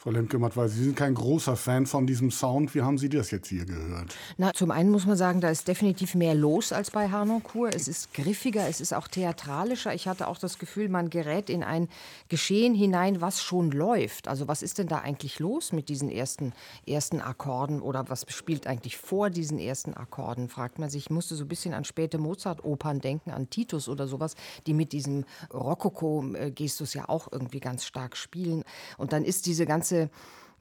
Frau 0.01 0.09
Lemke-Matt, 0.09 0.57
weil 0.57 0.67
Sie 0.67 0.83
sind 0.83 0.95
kein 0.95 1.13
großer 1.13 1.55
Fan 1.55 1.85
von 1.85 2.07
diesem 2.07 2.31
Sound. 2.31 2.73
Wie 2.73 2.81
haben 2.81 2.97
Sie 2.97 3.07
das 3.07 3.29
jetzt 3.29 3.49
hier 3.49 3.65
gehört? 3.65 4.15
Na, 4.35 4.51
zum 4.51 4.71
einen 4.71 4.89
muss 4.89 5.05
man 5.05 5.15
sagen, 5.15 5.41
da 5.41 5.49
ist 5.51 5.67
definitiv 5.67 6.15
mehr 6.15 6.33
los 6.33 6.73
als 6.73 6.89
bei 6.89 7.09
Harnoncourt. 7.09 7.75
Es 7.75 7.87
ist 7.87 8.11
griffiger, 8.15 8.67
es 8.67 8.81
ist 8.81 8.95
auch 8.95 9.07
theatralischer. 9.07 9.93
Ich 9.93 10.07
hatte 10.07 10.27
auch 10.27 10.39
das 10.39 10.57
Gefühl, 10.57 10.89
man 10.89 11.11
gerät 11.11 11.51
in 11.51 11.63
ein 11.63 11.87
Geschehen 12.29 12.73
hinein, 12.73 13.21
was 13.21 13.43
schon 13.43 13.69
läuft. 13.69 14.27
Also 14.27 14.47
was 14.47 14.63
ist 14.63 14.79
denn 14.79 14.87
da 14.87 14.97
eigentlich 14.97 15.37
los 15.37 15.71
mit 15.71 15.87
diesen 15.87 16.09
ersten, 16.09 16.53
ersten 16.87 17.21
Akkorden 17.21 17.79
oder 17.79 18.09
was 18.09 18.25
spielt 18.29 18.65
eigentlich 18.65 18.97
vor 18.97 19.29
diesen 19.29 19.59
ersten 19.59 19.93
Akkorden, 19.93 20.49
fragt 20.49 20.79
man 20.79 20.89
sich. 20.89 21.03
Ich 21.03 21.09
musste 21.11 21.35
so 21.35 21.45
ein 21.45 21.47
bisschen 21.47 21.75
an 21.75 21.83
späte 21.83 22.17
Mozart-Opern 22.17 23.01
denken, 23.01 23.29
an 23.29 23.51
Titus 23.51 23.87
oder 23.87 24.07
sowas, 24.07 24.33
die 24.65 24.73
mit 24.73 24.93
diesem 24.93 25.25
Rokoko-Gestus 25.53 26.95
ja 26.95 27.07
auch 27.07 27.31
irgendwie 27.31 27.59
ganz 27.59 27.85
stark 27.85 28.17
spielen. 28.17 28.63
Und 28.97 29.13
dann 29.13 29.23
ist 29.23 29.45
diese 29.45 29.67
ganze 29.67 29.90
ganze 29.91 30.09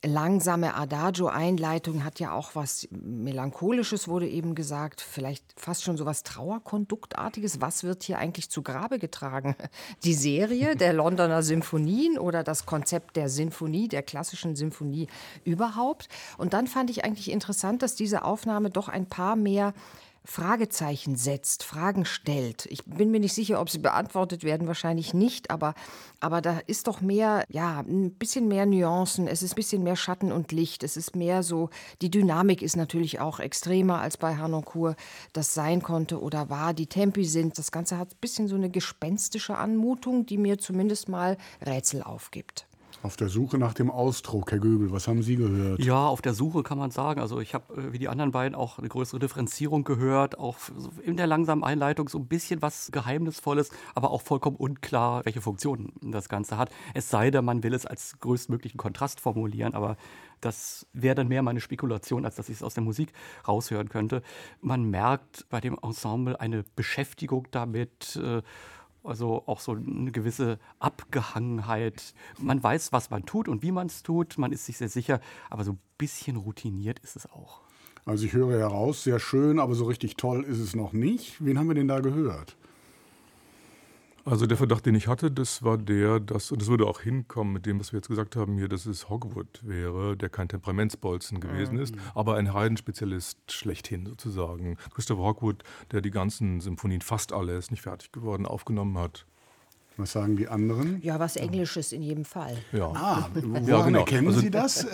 langsame 0.02 0.74
Adagio-Einleitung 0.76 2.04
hat 2.04 2.20
ja 2.20 2.32
auch 2.32 2.54
was 2.54 2.88
Melancholisches, 2.90 4.08
wurde 4.08 4.26
eben 4.26 4.54
gesagt, 4.54 5.02
vielleicht 5.02 5.44
fast 5.56 5.82
schon 5.84 5.98
so 5.98 6.06
was 6.06 6.22
Trauerkonduktartiges. 6.22 7.60
Was 7.60 7.84
wird 7.84 8.02
hier 8.04 8.16
eigentlich 8.16 8.48
zu 8.48 8.62
Grabe 8.62 8.98
getragen? 8.98 9.56
Die 10.04 10.14
Serie 10.14 10.74
der 10.74 10.94
Londoner 10.94 11.42
Symphonien 11.42 12.18
oder 12.18 12.42
das 12.42 12.64
Konzept 12.64 13.16
der 13.16 13.28
Sinfonie, 13.28 13.88
der 13.88 14.02
klassischen 14.02 14.56
Symphonie 14.56 15.06
überhaupt? 15.44 16.08
Und 16.38 16.54
dann 16.54 16.66
fand 16.66 16.88
ich 16.88 17.04
eigentlich 17.04 17.30
interessant, 17.30 17.82
dass 17.82 17.94
diese 17.94 18.24
Aufnahme 18.24 18.70
doch 18.70 18.88
ein 18.88 19.04
paar 19.04 19.36
mehr 19.36 19.74
Fragezeichen 20.24 21.16
setzt, 21.16 21.64
Fragen 21.64 22.04
stellt. 22.04 22.66
Ich 22.66 22.85
bin 22.85 23.11
mir 23.11 23.20
nicht 23.20 23.35
sicher, 23.35 23.61
ob 23.61 23.70
sie 23.70 23.78
beantwortet 23.78 24.44
werden, 24.44 24.66
wahrscheinlich 24.66 25.14
nicht, 25.14 25.50
aber, 25.50 25.74
aber 26.20 26.40
da 26.40 26.61
ist 26.66 26.87
doch 26.87 27.00
mehr, 27.00 27.44
ja, 27.48 27.80
ein 27.80 28.12
bisschen 28.12 28.46
mehr 28.46 28.66
Nuancen, 28.66 29.26
es 29.26 29.42
ist 29.42 29.52
ein 29.52 29.56
bisschen 29.56 29.83
mehr 29.83 29.96
Schatten 29.96 30.30
und 30.30 30.52
Licht, 30.52 30.83
es 30.83 30.96
ist 30.96 31.16
mehr 31.16 31.42
so, 31.42 31.70
die 32.02 32.11
Dynamik 32.11 32.62
ist 32.62 32.76
natürlich 32.76 33.20
auch 33.20 33.40
extremer 33.40 34.00
als 34.00 34.16
bei 34.16 34.37
Hanoncourt 34.37 34.96
das 35.33 35.54
sein 35.54 35.83
konnte 35.83 36.20
oder 36.20 36.50
war. 36.50 36.74
Die 36.74 36.87
Tempi 36.87 37.24
sind, 37.24 37.59
das 37.59 37.72
Ganze 37.72 37.98
hat 37.98 38.12
ein 38.12 38.20
bisschen 38.20 38.48
so 38.48 38.56
eine 38.56 38.70
gespenstische 38.70 39.56
Anmutung, 39.56 40.26
die 40.26 40.38
mir 40.38 40.59
zumindest 40.59 41.09
mal 41.09 41.38
Rätsel 41.64 42.02
aufgibt. 42.02 42.66
Auf 43.02 43.16
der 43.16 43.28
Suche 43.28 43.56
nach 43.56 43.72
dem 43.72 43.90
Ausdruck, 43.90 44.52
Herr 44.52 44.58
Göbel, 44.58 44.92
was 44.92 45.08
haben 45.08 45.22
Sie 45.22 45.36
gehört? 45.36 45.82
Ja, 45.82 46.06
auf 46.06 46.20
der 46.20 46.34
Suche 46.34 46.62
kann 46.62 46.76
man 46.76 46.90
sagen. 46.90 47.18
Also 47.18 47.40
ich 47.40 47.54
habe 47.54 47.74
äh, 47.74 47.92
wie 47.94 47.98
die 47.98 48.08
anderen 48.08 48.30
beiden 48.30 48.54
auch 48.54 48.78
eine 48.78 48.88
größere 48.88 49.18
Differenzierung 49.18 49.84
gehört, 49.84 50.38
auch 50.38 50.58
in 51.02 51.16
der 51.16 51.26
langsamen 51.26 51.64
Einleitung 51.64 52.10
so 52.10 52.18
ein 52.18 52.26
bisschen 52.26 52.60
was 52.60 52.90
Geheimnisvolles, 52.92 53.70
aber 53.94 54.10
auch 54.10 54.20
vollkommen 54.20 54.56
unklar, 54.56 55.24
welche 55.24 55.40
Funktion 55.40 55.92
das 56.02 56.28
Ganze 56.28 56.58
hat. 56.58 56.70
Es 56.92 57.08
sei 57.08 57.30
denn, 57.30 57.44
man 57.44 57.62
will 57.62 57.72
es 57.72 57.86
als 57.86 58.18
größtmöglichen 58.20 58.76
Kontrast 58.76 59.20
formulieren, 59.20 59.72
aber 59.72 59.96
das 60.42 60.86
wäre 60.92 61.14
dann 61.14 61.28
mehr 61.28 61.42
meine 61.42 61.60
Spekulation, 61.60 62.26
als 62.26 62.36
dass 62.36 62.50
ich 62.50 62.56
es 62.56 62.62
aus 62.62 62.74
der 62.74 62.82
Musik 62.82 63.12
raushören 63.48 63.88
könnte. 63.88 64.22
Man 64.60 64.84
merkt 64.84 65.46
bei 65.48 65.60
dem 65.60 65.78
Ensemble 65.82 66.38
eine 66.38 66.64
Beschäftigung 66.76 67.48
damit, 67.50 68.16
äh, 68.16 68.42
also 69.04 69.44
auch 69.46 69.60
so 69.60 69.72
eine 69.72 70.12
gewisse 70.12 70.58
Abgehangenheit. 70.78 72.14
Man 72.38 72.62
weiß, 72.62 72.92
was 72.92 73.10
man 73.10 73.24
tut 73.24 73.48
und 73.48 73.62
wie 73.62 73.72
man 73.72 73.86
es 73.86 74.02
tut. 74.02 74.38
Man 74.38 74.52
ist 74.52 74.66
sich 74.66 74.78
sehr 74.78 74.88
sicher, 74.88 75.20
aber 75.48 75.64
so 75.64 75.72
ein 75.72 75.80
bisschen 75.98 76.36
routiniert 76.36 76.98
ist 77.00 77.16
es 77.16 77.30
auch. 77.30 77.60
Also 78.04 78.24
ich 78.24 78.32
höre 78.32 78.58
heraus, 78.58 79.04
sehr 79.04 79.18
schön, 79.18 79.58
aber 79.58 79.74
so 79.74 79.84
richtig 79.84 80.16
toll 80.16 80.44
ist 80.44 80.58
es 80.58 80.74
noch 80.74 80.92
nicht. 80.92 81.44
Wen 81.44 81.58
haben 81.58 81.68
wir 81.68 81.74
denn 81.74 81.88
da 81.88 82.00
gehört? 82.00 82.56
Also 84.24 84.46
der 84.46 84.56
Verdacht, 84.56 84.85
den 84.87 84.94
ich 84.94 85.09
hatte, 85.09 85.30
das 85.30 85.62
war 85.62 85.78
der, 85.78 86.20
dass, 86.20 86.52
und 86.52 86.61
das 86.61 86.68
würde 86.68 86.87
auch 86.87 87.00
hinkommen 87.00 87.52
mit 87.54 87.64
dem, 87.66 87.80
was 87.80 87.92
wir 87.92 87.98
jetzt 87.98 88.09
gesagt 88.09 88.37
haben 88.37 88.59
hier, 88.59 88.68
dass 88.68 88.85
es 88.87 89.09
Hogwood 89.09 89.61
wäre, 89.62 90.16
der 90.16 90.28
kein 90.28 90.48
Temperamentsbolzen 90.48 91.40
gewesen 91.40 91.78
ist, 91.78 91.94
aber 92.14 92.37
ein 92.37 92.52
Heidenspezialist 92.52 93.38
schlechthin 93.50 94.04
sozusagen. 94.06 94.76
Christopher 94.94 95.22
Hogwood, 95.22 95.62
der 95.92 96.00
die 96.02 96.11
ganzen 96.11 96.61
Symphonien, 96.61 97.00
fast 97.00 97.33
alle, 97.33 97.56
ist 97.56 97.70
nicht 97.70 97.83
fertig 97.83 98.12
geworden, 98.12 98.44
aufgenommen 98.46 98.98
hat. 98.98 99.24
Was 99.96 100.12
sagen 100.12 100.37
die 100.37 100.48
anderen? 100.48 101.00
Ja, 101.02 101.18
was 101.18 101.37
Englisches 101.37 101.92
in 101.92 102.02
jedem 102.02 102.24
Fall. 102.24 102.56
Ja. 102.72 102.87
Ah, 102.94 103.28
woran 103.35 103.66
ja, 103.66 103.85
genau. 103.85 103.98
erkennen 104.00 104.28
Also- 104.28 104.40
Sie 104.40 104.50
das? 104.50 104.87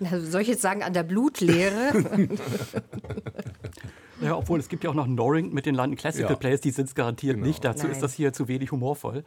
Na, 0.00 0.20
soll 0.20 0.42
ich 0.42 0.48
jetzt 0.48 0.62
sagen, 0.62 0.82
an 0.82 0.92
der 0.92 1.02
Blutlehre? 1.02 1.92
Ja, 4.20 4.36
obwohl 4.36 4.58
es 4.58 4.68
gibt 4.68 4.84
ja 4.84 4.90
auch 4.90 4.94
noch 4.94 5.06
Norrington 5.06 5.54
mit 5.54 5.66
den 5.66 5.74
London 5.74 5.96
Classical 5.96 6.30
Ja. 6.32 6.36
Plays, 6.36 6.60
die 6.60 6.70
sind 6.70 6.86
es 6.88 6.94
garantiert 6.94 7.36
Genau. 7.36 7.46
nicht. 7.46 7.64
Dazu 7.64 7.84
Nein. 7.84 7.92
ist 7.92 8.02
das 8.02 8.14
hier 8.14 8.32
zu 8.32 8.48
wenig 8.48 8.72
humorvoll. 8.72 9.24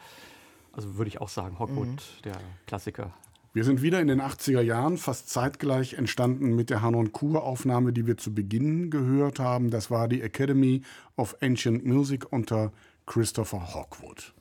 Also 0.73 0.95
würde 0.97 1.10
ich 1.10 1.19
auch 1.21 1.30
sagen, 1.30 1.60
Hogwood, 1.60 1.88
Mhm. 1.88 1.97
der 2.25 2.38
Klassiker. 2.67 3.13
Wir 3.54 3.65
sind 3.65 3.82
wieder 3.82 3.99
in 3.99 4.08
den 4.08 4.21
80er 4.21 4.62
Jahren, 4.62 4.97
fast 4.97 5.30
zeitgleich 5.30 5.95
entstanden 5.95 6.56
mit 6.56 6.69
der 6.69 6.82
Hanon-Kur-Aufnahme, 6.82 7.91
die 7.91 8.08
wir 8.08 8.15
zu 8.17 8.34
Beginn 8.34 8.89
gehört 8.89 9.39
haben. 9.39 9.69
Das 9.71 9.91
war 9.91 10.08
die 10.08 10.21
Academy 10.21 10.84
of 11.17 11.36
Ancient 11.41 11.86
Music 11.86 12.32
unter 12.32 12.71
Christopher 13.06 13.73
Hawkwood. 13.73 14.34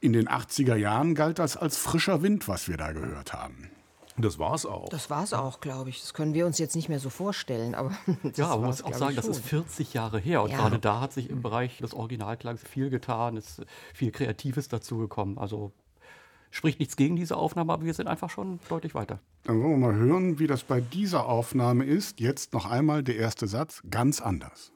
In 0.00 0.12
den 0.12 0.28
80er 0.28 0.76
Jahren 0.76 1.14
galt 1.14 1.38
das 1.38 1.56
als 1.56 1.78
frischer 1.78 2.20
Wind, 2.22 2.48
was 2.48 2.68
wir 2.68 2.76
da 2.76 2.92
gehört 2.92 3.32
haben. 3.32 3.70
Und 4.16 4.24
das 4.24 4.38
war 4.38 4.54
es 4.54 4.66
auch. 4.66 4.88
Das 4.90 5.08
war 5.10 5.22
es 5.24 5.32
auch, 5.32 5.60
glaube 5.60 5.88
ich. 5.90 6.00
Das 6.00 6.12
können 6.14 6.34
wir 6.34 6.44
uns 6.46 6.58
jetzt 6.58 6.76
nicht 6.76 6.88
mehr 6.88 6.98
so 6.98 7.08
vorstellen. 7.10 7.74
Aber 7.74 7.92
das 8.22 8.36
Ja, 8.36 8.46
aber 8.46 8.56
man 8.60 8.66
war's, 8.68 8.82
muss 8.82 8.92
auch 8.92 8.98
sagen, 8.98 9.16
das 9.16 9.26
ist 9.26 9.36
schon. 9.48 9.64
40 9.64 9.94
Jahre 9.94 10.18
her. 10.18 10.42
Und 10.42 10.50
Ja. 10.50 10.58
gerade 10.58 10.78
da 10.78 11.00
hat 11.00 11.12
sich 11.12 11.30
im 11.30 11.40
Bereich 11.42 11.78
des 11.78 11.94
Originalklangs 11.94 12.62
viel 12.62 12.90
getan, 12.90 13.36
ist 13.36 13.62
viel 13.94 14.10
Kreatives 14.12 14.68
dazugekommen. 14.68 15.38
Also 15.38 15.72
spricht 16.50 16.78
nichts 16.80 16.96
gegen 16.96 17.16
diese 17.16 17.36
Aufnahme, 17.36 17.72
aber 17.72 17.84
wir 17.86 17.94
sind 17.94 18.06
einfach 18.08 18.28
schon 18.28 18.60
deutlich 18.68 18.94
weiter. 18.94 19.20
Dann 19.44 19.62
wollen 19.62 19.80
wir 19.80 19.88
mal 19.88 19.94
hören, 19.94 20.38
wie 20.38 20.46
das 20.46 20.62
bei 20.62 20.80
dieser 20.82 21.26
Aufnahme 21.26 21.84
ist. 21.84 22.20
Jetzt 22.20 22.52
noch 22.52 22.66
einmal 22.66 23.02
der 23.02 23.16
erste 23.16 23.46
Satz, 23.46 23.82
ganz 23.90 24.20
anders. 24.20 24.72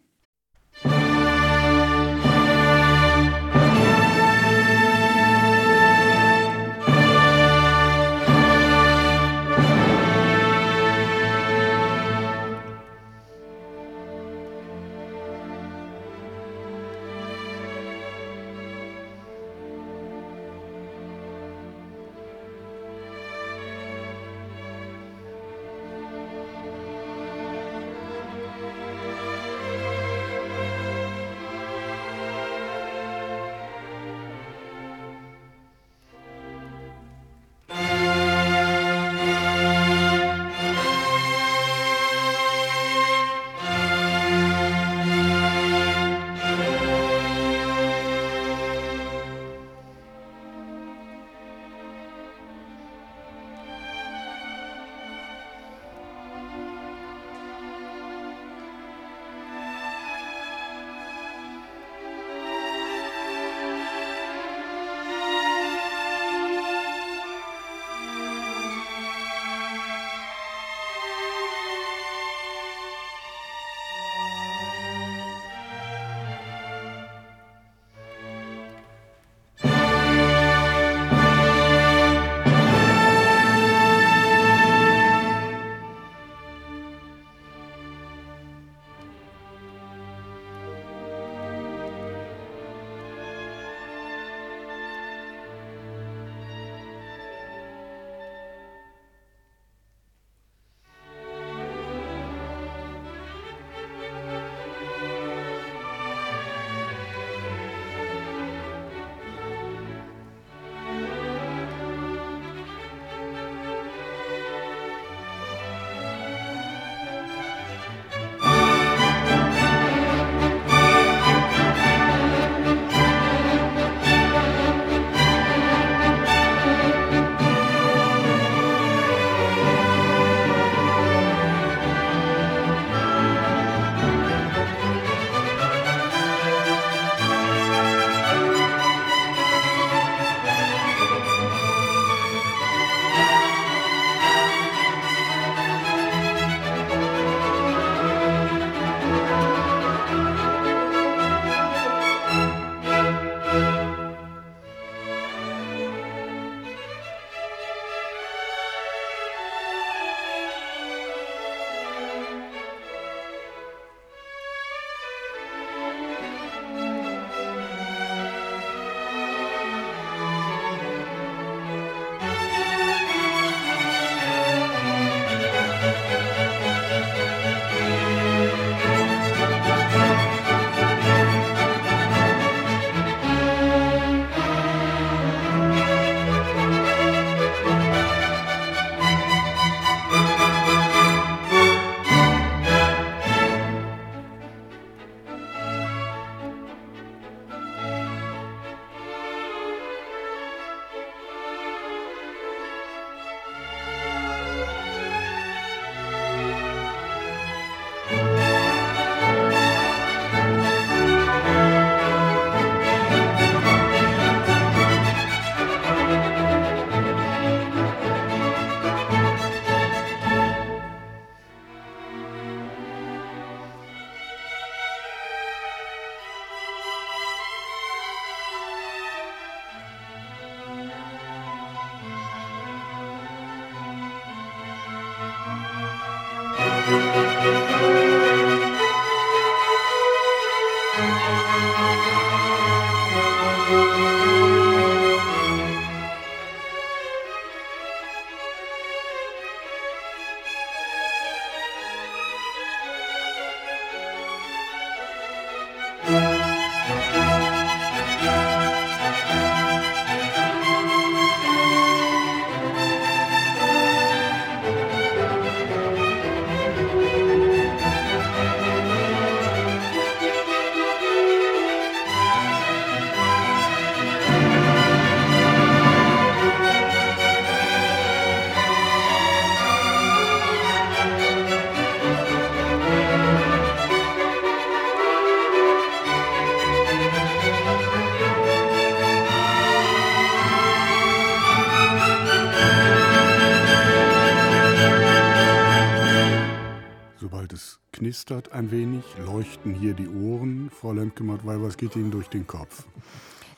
Knistert 298.27 298.53
ein 298.53 298.73
wenig, 298.73 299.05
leuchten 299.25 299.73
hier 299.73 299.95
die 299.95 300.09
Ohren. 300.09 300.69
Frau 300.71 300.93
Lemke-Mattwey, 300.93 301.63
was 301.63 301.77
geht 301.77 301.95
Ihnen 301.95 302.11
durch 302.11 302.29
den 302.29 302.45
Kopf? 302.45 302.85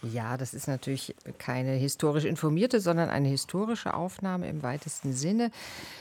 Ja, 0.03 0.37
das 0.37 0.53
ist 0.53 0.69
natürlich 0.69 1.17
keine 1.39 1.73
historisch 1.73 2.27
informierte, 2.27 2.79
sondern 2.81 3.09
eine 3.09 3.29
historische 3.29 3.95
Aufnahme 3.95 4.49
im 4.49 4.63
weitesten 4.63 5.15
Sinne. 5.15 5.51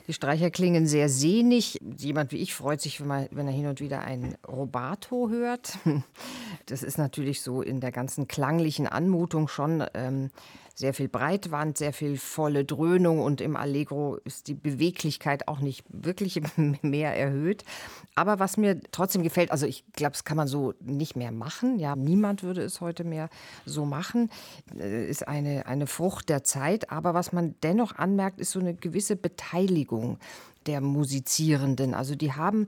Die 0.07 0.13
Streicher 0.13 0.51
klingen 0.51 0.85
sehr 0.85 1.07
sehnig. 1.07 1.79
Jemand 1.97 2.33
wie 2.33 2.37
ich 2.37 2.53
freut 2.53 2.81
sich, 2.81 3.01
wenn 3.01 3.47
er 3.47 3.53
hin 3.53 3.67
und 3.67 3.79
wieder 3.79 4.01
ein 4.01 4.35
Robato 4.47 5.29
hört. 5.29 5.77
Das 6.65 6.83
ist 6.83 6.97
natürlich 6.97 7.41
so 7.41 7.61
in 7.61 7.79
der 7.79 7.93
ganzen 7.93 8.27
klanglichen 8.27 8.87
Anmutung 8.87 9.47
schon 9.47 9.85
ähm, 9.93 10.31
sehr 10.77 10.93
viel 10.93 11.07
Breitwand, 11.07 11.75
sehr 11.75 11.91
viel 11.91 12.17
volle 12.17 12.63
Dröhnung 12.63 13.19
und 13.19 13.41
im 13.41 13.55
Allegro 13.55 14.17
ist 14.25 14.47
die 14.47 14.53
Beweglichkeit 14.53 15.47
auch 15.47 15.59
nicht 15.59 15.83
wirklich 15.89 16.39
mehr 16.83 17.17
erhöht. 17.17 17.63
Aber 18.13 18.37
was 18.37 18.57
mir 18.57 18.79
trotzdem 18.91 19.23
gefällt, 19.23 19.49
also 19.49 19.65
ich 19.65 19.83
glaube, 19.93 20.11
das 20.11 20.23
kann 20.23 20.37
man 20.37 20.47
so 20.47 20.75
nicht 20.79 21.15
mehr 21.15 21.31
machen. 21.31 21.79
Ja, 21.79 21.95
niemand 21.95 22.43
würde 22.43 22.61
es 22.61 22.79
heute 22.79 23.03
mehr 23.03 23.29
so 23.65 23.85
machen. 23.85 24.29
Äh, 24.79 25.09
ist 25.09 25.27
eine, 25.27 25.65
eine 25.65 25.87
Frucht 25.87 26.29
der 26.29 26.43
Zeit. 26.43 26.91
Aber 26.91 27.15
was 27.15 27.33
man 27.33 27.55
dennoch 27.63 27.95
anmerkt, 27.95 28.39
ist 28.39 28.51
so 28.51 28.59
eine 28.59 28.75
gewisse 28.75 29.15
Beteiligung 29.15 30.19
der 30.67 30.81
Musizierenden. 30.81 31.95
Also 31.95 32.13
die 32.13 32.33
haben 32.33 32.67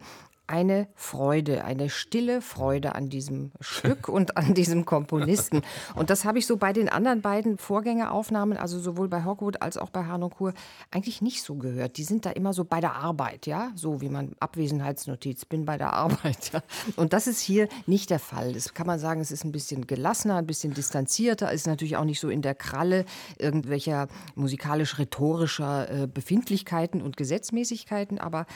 eine 0.50 0.88
Freude, 0.96 1.64
eine 1.64 1.90
stille 1.90 2.42
Freude 2.42 2.96
an 2.96 3.10
diesem 3.10 3.52
Stück 3.60 4.10
und 4.10 4.36
an 4.36 4.56
diesem 4.56 4.84
Komponisten. 4.84 5.62
Und 5.96 6.10
das 6.10 6.26
habe 6.26 6.40
ich 6.40 6.48
so 6.48 6.58
bei 6.58 6.74
den 6.74 6.90
anderen 6.90 7.22
beiden 7.22 7.60
Vorgängeraufnahmen, 7.60 8.58
also 8.58 8.80
sowohl 8.80 9.08
bei 9.08 9.26
Hockwood 9.26 9.62
als 9.62 9.78
auch 9.78 9.92
bei 9.92 10.06
Harnoncourt, 10.06 10.56
eigentlich 10.90 11.22
nicht 11.22 11.44
so 11.44 11.56
gehört. 11.56 11.98
Die 11.98 12.04
sind 12.04 12.26
da 12.26 12.32
immer 12.32 12.54
so 12.54 12.66
bei 12.66 12.82
der 12.82 12.96
Arbeit, 12.96 13.46
ja, 13.46 13.72
so 13.76 14.02
wie 14.02 14.10
man 14.10 14.36
Abwesenheitsnotiz, 14.40 15.46
bin 15.46 15.66
bei 15.66 15.78
der 15.78 15.94
Arbeit. 15.94 16.52
Ja. 16.52 16.64
Und 16.96 17.14
das 17.14 17.28
ist 17.28 17.42
hier 17.42 17.70
nicht 17.86 18.10
der 18.10 18.20
Fall. 18.20 18.54
Das 18.54 18.74
kann 18.74 18.88
man 18.88 18.98
sagen, 18.98 19.22
es 19.22 19.32
ist 19.32 19.44
ein 19.44 19.52
bisschen 19.52 19.86
gelassener, 19.86 20.38
ein 20.38 20.48
bisschen 20.48 20.74
distanzierter, 20.74 21.52
ist 21.52 21.68
natürlich 21.68 21.96
auch 21.96 22.06
nicht 22.06 22.20
so 22.20 22.30
in 22.30 22.42
der 22.42 22.56
Kralle 22.56 23.06
irgendwelcher 23.38 24.08
musikalisch-rhetorischer 24.34 25.92
äh, 25.92 26.08
Befindlichkeiten 26.08 27.04
und 27.04 27.18
Gesetzmäßigkeiten, 27.18 28.18
aber 28.18 28.48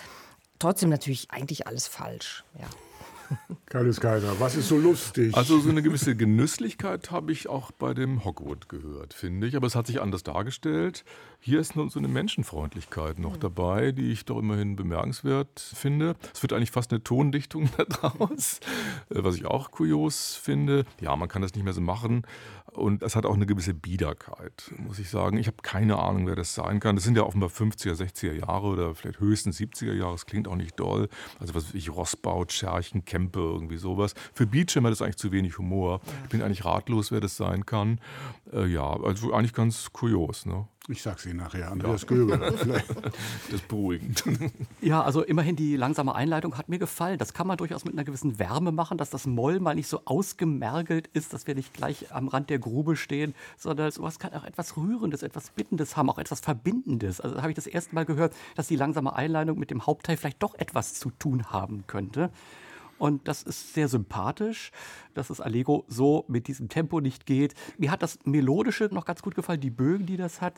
trotzdem 0.63 0.89
natürlich 0.89 1.29
eigentlich 1.29 1.67
alles 1.67 1.87
falsch. 1.87 2.45
Ja. 2.57 2.67
Kalles 3.65 3.99
Kaiser, 3.99 4.39
was 4.39 4.55
ist 4.55 4.69
so 4.69 4.77
lustig? 4.77 5.35
Also 5.35 5.59
so 5.59 5.69
eine 5.69 5.81
gewisse 5.81 6.15
Genüsslichkeit 6.15 7.11
habe 7.11 7.31
ich 7.31 7.49
auch 7.49 7.71
bei 7.71 7.93
dem 7.93 8.23
Hockwood 8.23 8.69
gehört, 8.69 9.13
finde 9.13 9.47
ich. 9.47 9.57
Aber 9.57 9.67
es 9.67 9.75
hat 9.75 9.87
sich 9.87 10.01
anders 10.01 10.23
dargestellt. 10.23 11.03
Hier 11.39 11.59
ist 11.59 11.75
nur 11.75 11.89
so 11.89 11.99
eine 11.99 12.07
Menschenfreundlichkeit 12.07 13.19
noch 13.19 13.35
dabei, 13.35 13.91
die 13.91 14.11
ich 14.11 14.23
doch 14.23 14.39
immerhin 14.39 14.77
bemerkenswert 14.77 15.59
finde. 15.59 16.15
Es 16.33 16.41
wird 16.41 16.53
eigentlich 16.53 16.71
fast 16.71 16.91
eine 16.91 17.03
Tondichtung 17.03 17.69
daraus, 18.01 18.59
äh, 19.09 19.23
was 19.23 19.35
ich 19.35 19.45
auch 19.45 19.71
kurios 19.71 20.35
finde. 20.35 20.85
Ja, 21.01 21.15
man 21.17 21.27
kann 21.27 21.41
das 21.41 21.55
nicht 21.55 21.63
mehr 21.63 21.73
so 21.73 21.81
machen. 21.81 22.25
Und 22.73 23.03
es 23.03 23.15
hat 23.15 23.25
auch 23.25 23.35
eine 23.35 23.45
gewisse 23.45 23.73
Biederkeit, 23.73 24.73
muss 24.77 24.99
ich 24.99 25.09
sagen. 25.09 25.37
Ich 25.37 25.47
habe 25.47 25.57
keine 25.61 25.99
Ahnung, 25.99 26.27
wer 26.27 26.35
das 26.35 26.55
sein 26.55 26.79
kann. 26.79 26.95
Das 26.95 27.05
sind 27.05 27.15
ja 27.15 27.23
offenbar 27.23 27.49
50er, 27.49 27.93
60er 27.93 28.33
Jahre 28.33 28.67
oder 28.67 28.95
vielleicht 28.95 29.19
höchstens 29.19 29.59
70er 29.59 29.93
Jahre. 29.93 30.13
Das 30.13 30.25
klingt 30.25 30.47
auch 30.47 30.55
nicht 30.55 30.79
doll. 30.79 31.07
Also 31.39 31.53
was 31.53 31.67
weiß 31.67 31.75
ich, 31.75 31.91
Rossbaut, 31.91 32.51
Scherchen, 32.51 33.05
Kempe, 33.05 33.39
irgendwie 33.39 33.77
sowas. 33.77 34.15
Für 34.33 34.47
Beecham 34.47 34.85
hat 34.85 34.91
das 34.91 35.01
eigentlich 35.01 35.17
zu 35.17 35.31
wenig 35.31 35.57
Humor. 35.57 36.01
Ich 36.23 36.29
bin 36.29 36.41
eigentlich 36.41 36.65
ratlos, 36.65 37.11
wer 37.11 37.21
das 37.21 37.37
sein 37.37 37.65
kann. 37.65 37.99
Äh, 38.51 38.65
ja, 38.67 38.99
also 39.01 39.33
eigentlich 39.33 39.53
ganz 39.53 39.91
kurios. 39.93 40.45
Ne? 40.45 40.67
Ich 40.89 41.01
sag's 41.01 41.25
Ihnen 41.25 41.37
nachher, 41.37 41.71
Andreas 41.71 42.01
ja. 42.01 42.07
Göbel. 42.09 42.37
das 43.47 43.53
ist 43.53 43.67
beruhigend. 43.69 44.23
Ja, 44.81 45.01
also 45.01 45.23
immerhin 45.23 45.55
die 45.55 45.77
langsame 45.77 46.13
Einleitung 46.13 46.57
hat 46.57 46.67
mir 46.67 46.77
gefallen. 46.77 47.17
Das 47.17 47.33
kann 47.33 47.47
man 47.47 47.55
durchaus 47.55 47.85
mit 47.85 47.93
einer 47.93 48.03
gewissen 48.03 48.37
Wärme 48.37 48.73
machen, 48.73 48.97
dass 48.97 49.09
das 49.09 49.25
Moll 49.25 49.61
mal 49.61 49.75
nicht 49.75 49.87
so 49.87 50.01
ausgemergelt 50.03 51.07
ist, 51.13 51.31
dass 51.31 51.47
wir 51.47 51.55
nicht 51.55 51.73
gleich 51.73 52.13
am 52.13 52.27
Rand 52.27 52.49
der 52.49 52.59
Grube 52.59 52.97
stehen, 52.97 53.33
sondern 53.57 53.91
sowas 53.91 54.19
kann 54.19 54.33
auch 54.33 54.43
etwas 54.43 54.75
Rührendes, 54.75 55.23
etwas 55.23 55.51
Bittendes 55.51 55.95
haben, 55.95 56.09
auch 56.09 56.17
etwas 56.17 56.41
Verbindendes. 56.41 57.21
Also 57.21 57.35
da 57.35 57.43
habe 57.43 57.51
ich 57.51 57.55
das 57.55 57.67
erste 57.67 57.95
Mal 57.95 58.05
gehört, 58.05 58.35
dass 58.55 58.67
die 58.67 58.75
langsame 58.75 59.15
Einleitung 59.15 59.57
mit 59.57 59.71
dem 59.71 59.85
Hauptteil 59.85 60.17
vielleicht 60.17 60.43
doch 60.43 60.55
etwas 60.55 60.95
zu 60.95 61.11
tun 61.11 61.49
haben 61.49 61.85
könnte. 61.87 62.29
Und 63.03 63.27
das 63.27 63.43
ist 63.43 63.73
sehr 63.73 63.89
sympathisch, 63.89 64.71
dass 65.13 65.27
das 65.27 65.41
Allegro 65.41 65.83
so 65.89 66.23
mit 66.29 66.47
diesem 66.47 66.69
Tempo 66.69 67.01
nicht 67.01 67.25
geht. 67.25 67.53
Mir 67.77 67.91
hat 67.91 68.01
das 68.01 68.17
Melodische 68.23 68.85
noch 68.93 69.03
ganz 69.03 69.21
gut 69.21 69.35
gefallen, 69.35 69.59
die 69.59 69.71
Bögen, 69.71 70.05
die 70.05 70.15
das 70.15 70.39
hat. 70.39 70.57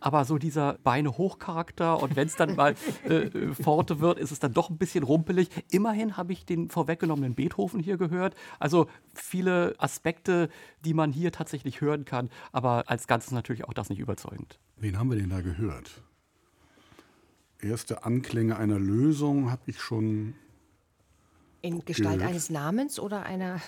Aber 0.00 0.24
so 0.24 0.36
dieser 0.36 0.72
Beine-Hoch-Charakter 0.82 2.02
und 2.02 2.16
wenn 2.16 2.26
es 2.26 2.34
dann 2.34 2.56
mal 2.56 2.74
äh, 3.04 3.30
Forte 3.54 4.00
wird, 4.00 4.18
ist 4.18 4.32
es 4.32 4.40
dann 4.40 4.52
doch 4.52 4.70
ein 4.70 4.76
bisschen 4.76 5.04
rumpelig. 5.04 5.50
Immerhin 5.70 6.16
habe 6.16 6.32
ich 6.32 6.44
den 6.44 6.68
vorweggenommenen 6.68 7.36
Beethoven 7.36 7.78
hier 7.78 7.96
gehört. 7.96 8.34
Also 8.58 8.88
viele 9.12 9.76
Aspekte, 9.78 10.48
die 10.84 10.94
man 10.94 11.12
hier 11.12 11.30
tatsächlich 11.30 11.80
hören 11.80 12.04
kann, 12.04 12.28
aber 12.50 12.90
als 12.90 13.06
Ganzes 13.06 13.30
natürlich 13.30 13.66
auch 13.66 13.72
das 13.72 13.88
nicht 13.88 14.00
überzeugend. 14.00 14.58
Wen 14.78 14.98
haben 14.98 15.10
wir 15.10 15.16
denn 15.16 15.30
da 15.30 15.42
gehört? 15.42 16.02
Erste 17.60 18.02
Anklänge 18.02 18.56
einer 18.56 18.80
Lösung 18.80 19.52
habe 19.52 19.62
ich 19.66 19.80
schon 19.80 20.34
in 21.64 21.84
Gestalt 21.84 22.16
gehört. 22.16 22.30
eines 22.30 22.50
Namens 22.50 23.00
oder 23.00 23.24
einer 23.24 23.60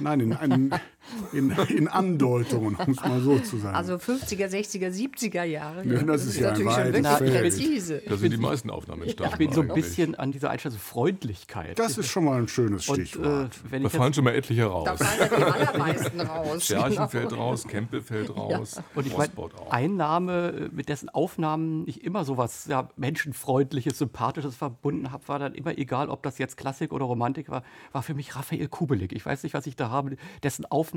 Nein, 0.00 0.20
in, 0.20 0.32
in, 0.32 0.70
in, 1.32 1.50
in, 1.68 1.88
Andeutungen, 1.88 2.76
um 2.76 2.92
es 2.92 3.00
mal 3.00 3.20
so 3.20 3.38
zu 3.38 3.58
sagen. 3.58 3.76
Also 3.76 3.94
50er, 3.94 4.48
60er, 4.48 4.90
70er 4.90 5.44
Jahre. 5.44 5.86
Ja, 5.86 6.02
das, 6.02 6.26
ist, 6.26 6.38
ja 6.38 6.50
natürlich 6.50 6.72
schon 6.72 6.92
wirklich 6.92 7.40
präzise. 7.40 8.02
Da 8.06 8.16
sind 8.16 8.32
die 8.32 8.36
meisten 8.36 8.70
Aufnahmen 8.70 9.02
entstanden. 9.02 9.32
Ich 9.32 9.38
bin 9.38 9.52
so 9.52 9.60
ein 9.60 9.68
bisschen 9.68 10.14
an 10.14 10.32
dieser 10.32 10.50
Einstellung 10.50 10.78
Freundlichkeit. 10.78 11.78
Das 11.78 11.98
ist 11.98 12.08
schon 12.08 12.24
mal 12.24 12.38
ein 12.38 12.48
schönes 12.48 12.84
Stichwort. 12.84 13.50
Und, 13.64 13.72
äh, 13.72 13.80
da 13.80 13.88
fallen 13.88 14.14
schon 14.14 14.24
mal 14.24 14.34
etliche 14.34 14.64
raus. 14.64 14.84
Da 14.86 14.96
fallen 14.96 15.30
ja 15.30 15.36
die 15.36 15.44
allermeisten 15.44 16.20
raus. 16.20 16.64
Scherchen 16.66 16.90
genau. 16.90 17.08
fällt 17.08 17.32
raus, 17.36 17.66
Kempe 17.66 18.00
fällt 18.02 18.34
raus. 18.34 18.76
Ja. 18.76 18.84
Und 18.94 19.06
ich 19.06 19.16
meine, 19.16 19.32
ein 19.70 19.96
Name, 19.96 20.70
mit 20.72 20.88
dessen 20.88 21.08
Aufnahmen 21.08 21.84
ich 21.86 22.04
immer 22.04 22.24
so 22.24 22.36
was 22.36 22.66
ja, 22.66 22.88
Menschenfreundliches, 22.96 23.98
Sympathisches 23.98 24.56
verbunden 24.56 25.12
habe, 25.12 25.26
war 25.28 25.38
dann 25.38 25.54
immer 25.54 25.76
egal, 25.78 26.08
ob 26.08 26.22
das 26.22 26.38
jetzt 26.38 26.56
Klassik 26.56 26.92
oder 26.92 27.04
Romantik 27.04 27.48
war, 27.48 27.62
war 27.92 28.02
für 28.02 28.14
mich 28.14 28.36
Raphael 28.36 28.68
Kubelik. 28.68 29.12
Ich 29.12 29.24
weiß 29.24 29.42
nicht, 29.42 29.54
was 29.54 29.66
ich 29.66 29.76
da 29.76 29.90
habe, 29.90 30.16
dessen 30.42 30.64
Aufnahmen, 30.66 30.95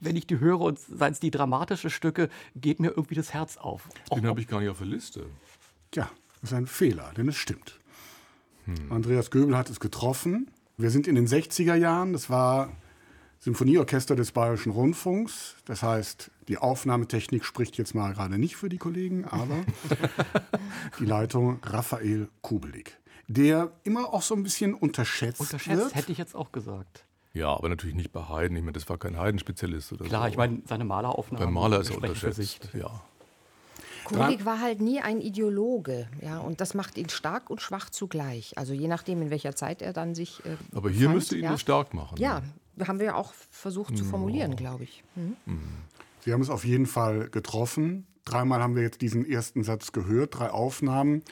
wenn 0.00 0.16
ich 0.16 0.26
die 0.26 0.40
höre 0.40 0.60
und 0.60 0.78
seien 0.78 1.12
es 1.12 1.20
die 1.20 1.30
dramatische 1.30 1.90
Stücke, 1.90 2.28
geht 2.54 2.80
mir 2.80 2.88
irgendwie 2.88 3.14
das 3.14 3.32
Herz 3.32 3.56
auf. 3.56 3.88
Den 4.14 4.26
habe 4.26 4.40
ich 4.40 4.48
gar 4.48 4.60
nicht 4.60 4.70
auf 4.70 4.78
der 4.78 4.86
Liste. 4.86 5.26
Tja, 5.90 6.10
das 6.40 6.52
ist 6.52 6.56
ein 6.56 6.66
Fehler, 6.66 7.12
denn 7.16 7.28
es 7.28 7.36
stimmt. 7.36 7.80
Hm. 8.64 8.92
Andreas 8.92 9.30
Göbel 9.30 9.56
hat 9.56 9.70
es 9.70 9.80
getroffen. 9.80 10.50
Wir 10.76 10.90
sind 10.90 11.06
in 11.06 11.14
den 11.14 11.26
60er 11.26 11.74
Jahren, 11.74 12.12
das 12.12 12.30
war 12.30 12.72
Symphonieorchester 13.40 14.16
des 14.16 14.32
Bayerischen 14.32 14.70
Rundfunks. 14.70 15.56
Das 15.64 15.82
heißt, 15.82 16.30
die 16.48 16.58
Aufnahmetechnik 16.58 17.44
spricht 17.44 17.78
jetzt 17.78 17.94
mal 17.94 18.12
gerade 18.12 18.38
nicht 18.38 18.56
für 18.56 18.68
die 18.68 18.78
Kollegen, 18.78 19.24
aber 19.24 19.64
die 21.00 21.06
Leitung 21.06 21.58
Raphael 21.62 22.28
Kubelik, 22.42 22.98
der 23.28 23.72
immer 23.84 24.12
auch 24.12 24.22
so 24.22 24.34
ein 24.34 24.42
bisschen 24.42 24.74
unterschätzt, 24.74 25.40
unterschätzt 25.40 25.78
wird. 25.78 25.94
hätte 25.94 26.12
ich 26.12 26.18
jetzt 26.18 26.34
auch 26.34 26.52
gesagt. 26.52 27.06
Ja, 27.32 27.48
aber 27.54 27.68
natürlich 27.68 27.94
nicht 27.94 28.12
bei 28.12 28.28
Haydn. 28.28 28.56
Ich 28.56 28.62
meine, 28.62 28.72
das 28.72 28.88
war 28.88 28.98
kein 28.98 29.16
Haydn-Spezialist 29.16 29.92
oder 29.92 30.04
Klar, 30.04 30.22
so. 30.22 30.28
ich 30.28 30.36
meine, 30.36 30.62
seine 30.66 30.84
Maleraufnahmen. 30.84 31.46
Beim 31.46 31.54
Maler 31.54 31.80
ist 31.80 31.90
er 31.90 31.96
unterschätzt, 31.96 32.68
ja. 32.74 32.90
Kulik 34.04 34.44
war 34.44 34.60
halt 34.60 34.80
nie 34.80 35.00
ein 35.00 35.20
Ideologe, 35.20 36.08
ja, 36.20 36.38
und 36.38 36.60
das 36.60 36.74
macht 36.74 36.98
ihn 36.98 37.08
stark 37.08 37.48
und 37.48 37.60
schwach 37.60 37.90
zugleich. 37.90 38.58
Also 38.58 38.72
je 38.72 38.88
nachdem, 38.88 39.22
in 39.22 39.30
welcher 39.30 39.54
Zeit 39.54 39.82
er 39.82 39.92
dann 39.92 40.16
sich. 40.16 40.44
Äh, 40.44 40.56
aber 40.74 40.90
hier 40.90 41.06
fand, 41.06 41.14
müsste 41.14 41.36
ihn 41.36 41.44
ja. 41.44 41.52
das 41.52 41.60
stark 41.60 41.94
machen. 41.94 42.16
Ja, 42.18 42.42
haben 42.86 42.98
wir 42.98 43.06
ja 43.06 43.14
auch 43.14 43.32
versucht 43.50 43.96
zu 43.96 44.04
formulieren, 44.04 44.56
glaube 44.56 44.84
ich. 44.84 45.04
Hm? 45.14 45.36
Sie 46.20 46.32
haben 46.32 46.40
es 46.40 46.50
auf 46.50 46.64
jeden 46.64 46.86
Fall 46.86 47.28
getroffen. 47.28 48.06
Dreimal 48.24 48.60
haben 48.60 48.74
wir 48.74 48.82
jetzt 48.82 49.00
diesen 49.00 49.28
ersten 49.28 49.62
Satz 49.62 49.92
gehört, 49.92 50.38
drei 50.38 50.50
Aufnahmen. 50.50 51.22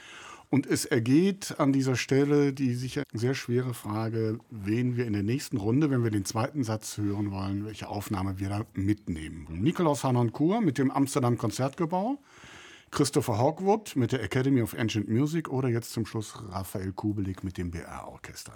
Und 0.51 0.67
es 0.67 0.87
ergeht 0.87 1.57
an 1.59 1.73
dieser 1.75 1.95
Stelle 1.95 2.55
die 2.55 2.75
sicher 2.75 3.03
sehr 3.13 3.35
schwere 3.35 3.75
Frage, 3.75 4.39
wen 4.51 4.97
wir 4.97 5.07
in 5.07 5.13
der 5.13 5.23
nächsten 5.23 5.59
Runde, 5.59 5.91
wenn 5.91 6.03
wir 6.03 6.11
den 6.11 6.25
zweiten 6.25 6.65
Satz 6.65 6.97
hören 6.97 7.31
wollen, 7.31 7.67
welche 7.67 7.89
Aufnahme 7.89 8.39
wir 8.39 8.49
da 8.49 8.65
mitnehmen. 8.73 9.47
Nikolaus 9.51 10.05
Hanoncourt 10.05 10.63
mit 10.65 10.79
dem 10.79 10.91
Amsterdam 10.91 11.37
Konzertgebau, 11.37 12.19
Christopher 12.91 13.39
Hogwood 13.39 13.95
mit 13.97 14.13
der 14.13 14.23
Academy 14.23 14.63
of 14.63 14.73
Ancient 14.75 15.11
Music 15.11 15.51
oder 15.51 15.69
jetzt 15.69 15.93
zum 15.93 16.07
Schluss 16.07 16.35
Raphael 16.49 16.93
Kubelik 16.93 17.45
mit 17.45 17.59
dem 17.59 17.71
BR-Orchester. 17.71 18.55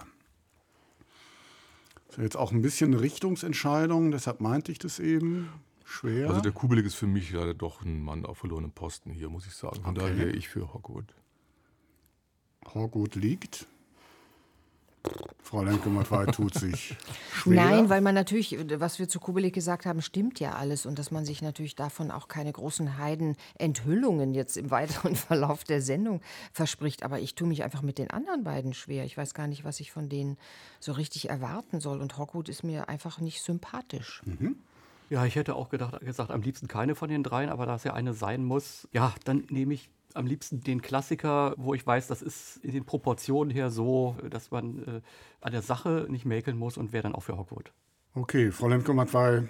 Das 2.07 2.17
ist 2.17 2.23
jetzt 2.23 2.37
auch 2.37 2.51
ein 2.51 2.63
bisschen 2.63 2.91
eine 2.93 3.01
Richtungsentscheidung, 3.01 4.09
deshalb 4.09 4.41
meinte 4.41 4.71
ich 4.71 4.79
das 4.79 4.99
eben. 4.99 5.49
Schwer. 5.85 6.29
Also 6.29 6.41
der 6.41 6.53
Kubelik 6.53 6.85
ist 6.87 6.95
für 6.95 7.05
mich 7.07 7.31
leider 7.31 7.53
doch 7.53 7.83
ein 7.83 8.01
Mann 8.01 8.25
auf 8.25 8.39
verlorenem 8.39 8.71
Posten 8.71 9.11
hier, 9.11 9.29
muss 9.29 9.45
ich 9.45 9.53
sagen. 9.53 9.75
Von 9.83 9.91
Okay. 9.91 9.99
daher 9.99 10.17
wäre 10.17 10.31
ich 10.31 10.47
für 10.47 10.73
Hogwood. 10.73 11.13
Horgut 12.73 13.15
liegt. 13.15 13.67
Frau 15.41 15.61
Lemke-Mattwey 15.61 16.31
tut 16.31 16.53
sich 16.53 16.95
schwer. 17.33 17.65
Nein, 17.65 17.89
weil 17.89 17.99
man 17.99 18.15
natürlich, 18.15 18.57
was 18.79 18.99
wir 18.99 19.09
zu 19.09 19.19
Kubelik 19.19 19.53
gesagt 19.53 19.85
haben, 19.85 20.01
stimmt 20.01 20.39
ja 20.39 20.53
alles 20.53 20.85
und 20.85 20.97
dass 20.97 21.11
man 21.11 21.25
sich 21.25 21.41
natürlich 21.41 21.75
davon 21.75 22.09
auch 22.09 22.29
keine 22.29 22.51
großen 22.51 22.97
Heidenenthüllungen 22.97 24.33
jetzt 24.33 24.55
im 24.55 24.71
weiteren 24.71 25.15
Verlauf 25.15 25.65
der 25.65 25.81
Sendung 25.81 26.21
verspricht. 26.53 27.03
Aber 27.03 27.19
ich 27.19 27.35
tue 27.35 27.47
mich 27.47 27.63
einfach 27.63 27.81
mit 27.81 27.97
den 27.97 28.11
anderen 28.11 28.43
beiden 28.43 28.73
schwer. 28.73 29.03
Ich 29.03 29.17
weiß 29.17 29.33
gar 29.33 29.47
nicht, 29.47 29.65
was 29.65 29.79
ich 29.81 29.91
von 29.91 30.07
denen 30.07 30.37
so 30.79 30.93
richtig 30.93 31.29
erwarten 31.29 31.81
soll. 31.81 31.99
Und 31.99 32.17
Hockwood 32.17 32.47
ist 32.47 32.63
mir 32.63 32.87
einfach 32.87 33.19
nicht 33.19 33.41
sympathisch. 33.41 34.21
Ja, 35.09 35.25
ich 35.25 35.35
hätte 35.35 35.55
auch 35.55 35.69
gedacht, 35.69 35.99
gesagt, 35.99 36.31
am 36.31 36.41
liebsten 36.41 36.67
keine 36.67 36.95
von 36.95 37.09
den 37.09 37.23
dreien, 37.23 37.49
aber 37.49 37.65
da 37.65 37.75
es 37.75 37.83
ja 37.83 37.93
eine 37.93 38.13
sein 38.13 38.43
muss, 38.45 38.87
ja, 38.93 39.13
dann 39.25 39.43
nehme 39.49 39.73
ich 39.73 39.89
am 40.13 40.25
liebsten 40.25 40.61
den 40.61 40.81
Klassiker, 40.81 41.53
wo 41.57 41.73
ich 41.73 41.85
weiß, 41.85 42.07
das 42.07 42.21
ist 42.21 42.57
in 42.57 42.71
den 42.71 42.85
Proportionen 42.85 43.51
her 43.51 43.69
so, 43.69 44.15
dass 44.29 44.51
man 44.51 44.79
äh, 44.83 45.01
an 45.41 45.51
der 45.51 45.61
Sache 45.61 46.07
nicht 46.09 46.25
mäkeln 46.25 46.57
muss 46.57 46.77
und 46.77 46.93
wäre 46.93 47.03
dann 47.03 47.15
auch 47.15 47.23
für 47.23 47.37
Hockwood. 47.37 47.71
Okay, 48.15 48.51
Frau 48.51 48.67
Lemke-Mattwey, 48.67 49.47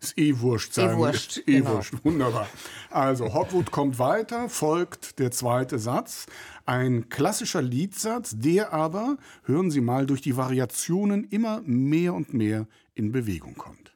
ist 0.00 0.16
eh 0.16 0.38
wurscht 0.38 0.72
sein. 0.72 0.90
Eh 0.90 0.96
wurscht, 0.96 1.38
Ist 1.38 1.48
eh 1.48 1.58
genau. 1.58 1.74
wurscht, 1.74 1.94
wunderbar. 2.04 2.46
Also, 2.88 3.34
Hogwood 3.34 3.70
kommt 3.70 3.98
weiter, 3.98 4.48
folgt 4.48 5.18
der 5.18 5.30
zweite 5.30 5.78
Satz. 5.78 6.26
Ein 6.64 7.08
klassischer 7.08 7.62
Liedsatz, 7.62 8.36
der 8.38 8.72
aber, 8.72 9.16
hören 9.44 9.70
Sie 9.70 9.80
mal, 9.80 10.06
durch 10.06 10.22
die 10.22 10.36
Variationen 10.36 11.24
immer 11.24 11.62
mehr 11.64 12.14
und 12.14 12.32
mehr 12.32 12.66
in 12.94 13.12
Bewegung 13.12 13.56
kommt. 13.56 13.89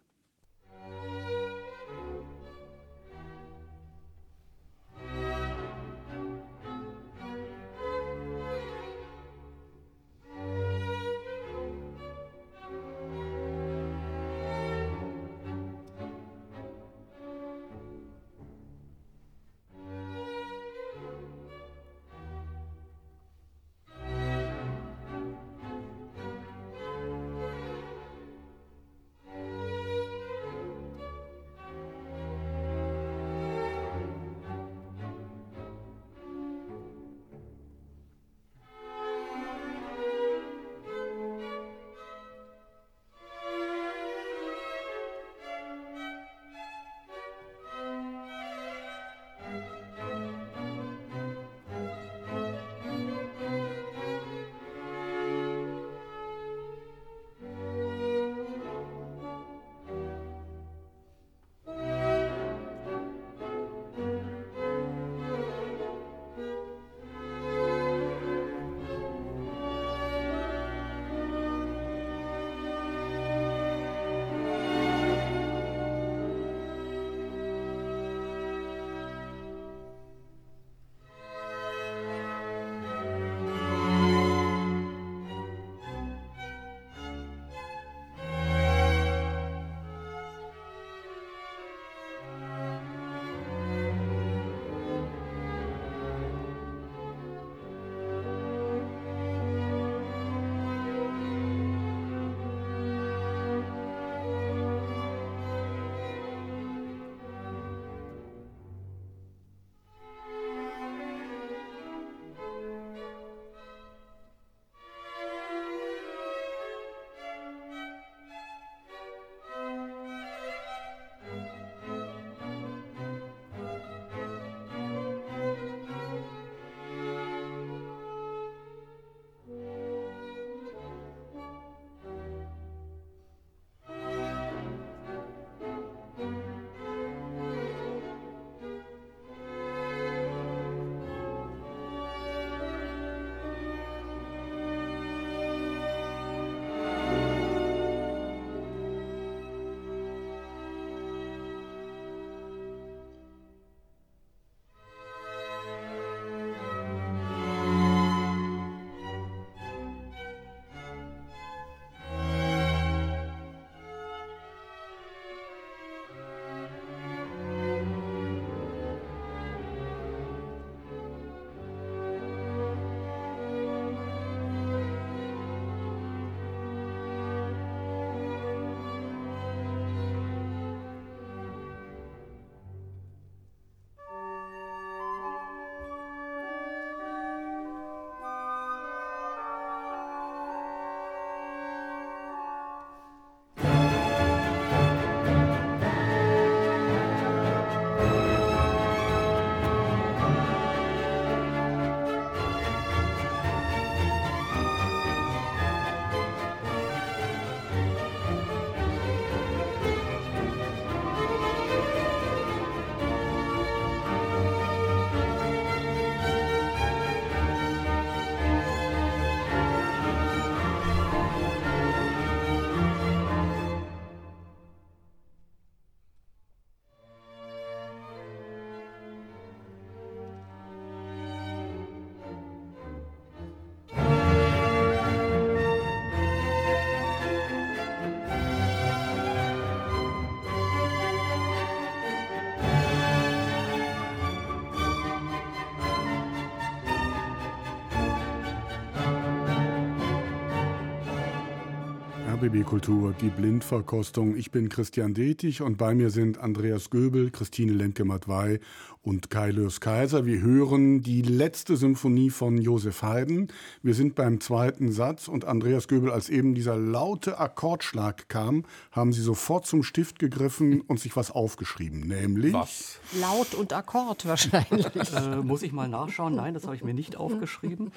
RBB 252.54 252.64
Kultur, 252.64 253.14
die 253.20 253.30
Blindverkostung. 253.30 254.36
Ich 254.36 254.50
bin 254.50 254.68
Christian 254.68 255.12
Detig 255.12 255.60
und 255.60 255.76
bei 255.76 255.94
mir 255.94 256.10
sind 256.10 256.38
Andreas 256.38 256.88
Göbel, 256.90 257.30
Christine 257.30 257.72
Lemke-Matwei 257.72 258.60
und 259.02 259.28
Kai 259.28 259.50
Lörs 259.50 259.80
Kaiser. 259.80 260.24
Wir 260.24 260.40
hören 260.40 261.02
die 261.02 261.22
letzte 261.22 261.76
Symphonie 261.76 262.30
von 262.30 262.58
Josef 262.58 263.02
Haydn. 263.02 263.48
Wir 263.82 263.94
sind 263.94 264.14
beim 264.14 264.40
zweiten 264.40 264.92
Satz 264.92 265.26
und 265.26 265.44
Andreas 265.44 265.88
Göbel, 265.88 266.10
als 266.10 266.28
eben 266.28 266.54
dieser 266.54 266.76
laute 266.76 267.38
Akkordschlag 267.38 268.28
kam, 268.28 268.64
haben 268.92 269.12
Sie 269.12 269.22
sofort 269.22 269.66
zum 269.66 269.82
Stift 269.82 270.18
gegriffen 270.18 270.80
und 270.82 271.00
sich 271.00 271.16
was 271.16 271.30
aufgeschrieben, 271.32 272.00
nämlich... 272.00 272.52
Was? 272.52 273.00
Laut 273.20 273.54
und 273.54 273.72
Akkord 273.72 274.26
wahrscheinlich. 274.26 274.86
Äh, 274.94 275.36
muss 275.42 275.62
ich 275.62 275.72
mal 275.72 275.88
nachschauen? 275.88 276.36
Nein, 276.36 276.54
das 276.54 276.64
habe 276.64 276.76
ich 276.76 276.84
mir 276.84 276.94
nicht 276.94 277.16
aufgeschrieben. 277.16 277.90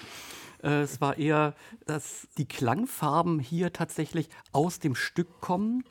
Äh, 0.63 0.81
es 0.81 1.01
war 1.01 1.17
eher, 1.17 1.55
dass 1.85 2.27
die 2.37 2.47
Klangfarben 2.47 3.39
hier 3.39 3.73
tatsächlich 3.73 4.29
aus 4.51 4.79
dem 4.79 4.95
Stück 4.95 5.41
kommen. 5.41 5.83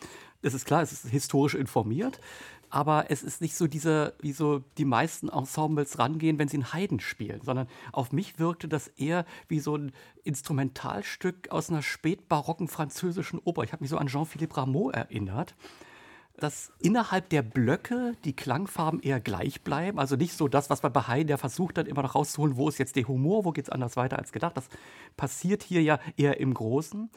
Es 0.42 0.54
ist 0.54 0.64
klar, 0.64 0.82
es 0.82 0.92
ist 0.92 1.06
historisch 1.08 1.54
informiert, 1.54 2.20
aber 2.68 3.10
es 3.10 3.22
ist 3.22 3.40
nicht 3.40 3.56
so 3.56 3.66
diese, 3.66 4.14
wie 4.20 4.32
so 4.32 4.60
die 4.78 4.84
meisten 4.84 5.28
Ensembles 5.28 5.98
rangehen, 5.98 6.38
wenn 6.38 6.48
sie 6.48 6.58
einen 6.58 6.72
Haydn 6.72 7.00
spielen, 7.00 7.40
sondern 7.42 7.68
auf 7.92 8.12
mich 8.12 8.38
wirkte 8.38 8.68
das 8.68 8.88
eher 8.88 9.24
wie 9.48 9.60
so 9.60 9.76
ein 9.76 9.92
Instrumentalstück 10.24 11.50
aus 11.50 11.70
einer 11.70 11.82
spätbarocken 11.82 12.68
französischen 12.68 13.38
Oper. 13.38 13.62
Ich 13.62 13.72
habe 13.72 13.82
mich 13.82 13.90
so 13.90 13.98
an 13.98 14.08
Jean-Philippe 14.08 14.56
Rameau 14.56 14.90
erinnert 14.90 15.54
dass 16.38 16.70
innerhalb 16.80 17.28
der 17.30 17.42
Blöcke 17.42 18.14
die 18.24 18.34
Klangfarben 18.34 19.00
eher 19.00 19.20
gleich 19.20 19.62
bleiben. 19.62 19.98
Also 19.98 20.16
nicht 20.16 20.36
so 20.36 20.48
das, 20.48 20.70
was 20.70 20.82
man 20.82 20.92
bei 20.92 21.02
Haydn 21.02 21.28
der 21.28 21.38
versucht 21.38 21.78
hat, 21.78 21.88
immer 21.88 22.02
noch 22.02 22.14
rauszuholen, 22.14 22.56
wo 22.56 22.68
ist 22.68 22.78
jetzt 22.78 22.96
der 22.96 23.08
Humor, 23.08 23.44
wo 23.44 23.52
geht 23.52 23.64
es 23.66 23.70
anders 23.70 23.96
weiter 23.96 24.18
als 24.18 24.32
gedacht. 24.32 24.56
Das 24.56 24.68
passiert 25.16 25.62
hier 25.62 25.82
ja 25.82 25.98
eher 26.16 26.38
im 26.40 26.52
Großen. 26.52 27.10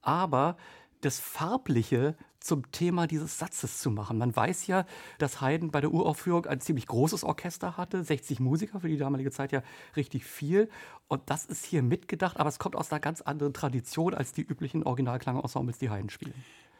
Aber 0.00 0.56
das 1.02 1.18
Farbliche 1.18 2.16
zum 2.40 2.70
Thema 2.72 3.06
dieses 3.06 3.38
Satzes 3.38 3.78
zu 3.78 3.90
machen. 3.90 4.18
Man 4.18 4.34
weiß 4.34 4.66
ja, 4.66 4.84
dass 5.18 5.40
Haydn 5.40 5.70
bei 5.70 5.80
der 5.80 5.92
Uraufführung 5.92 6.46
ein 6.46 6.60
ziemlich 6.60 6.86
großes 6.86 7.24
Orchester 7.24 7.76
hatte, 7.76 8.02
60 8.02 8.40
Musiker, 8.40 8.80
für 8.80 8.88
die 8.88 8.96
damalige 8.96 9.30
Zeit 9.30 9.52
ja 9.52 9.62
richtig 9.96 10.24
viel. 10.24 10.68
Und 11.08 11.22
das 11.26 11.44
ist 11.44 11.64
hier 11.64 11.82
mitgedacht, 11.82 12.38
aber 12.38 12.48
es 12.48 12.58
kommt 12.58 12.74
aus 12.74 12.90
einer 12.90 13.00
ganz 13.00 13.20
anderen 13.20 13.52
Tradition 13.52 14.14
als 14.14 14.32
die 14.32 14.42
üblichen 14.42 14.82
Originalklangensembles, 14.82 15.78
die 15.78 15.90
Haydn 15.90 16.10
spielen. 16.10 16.34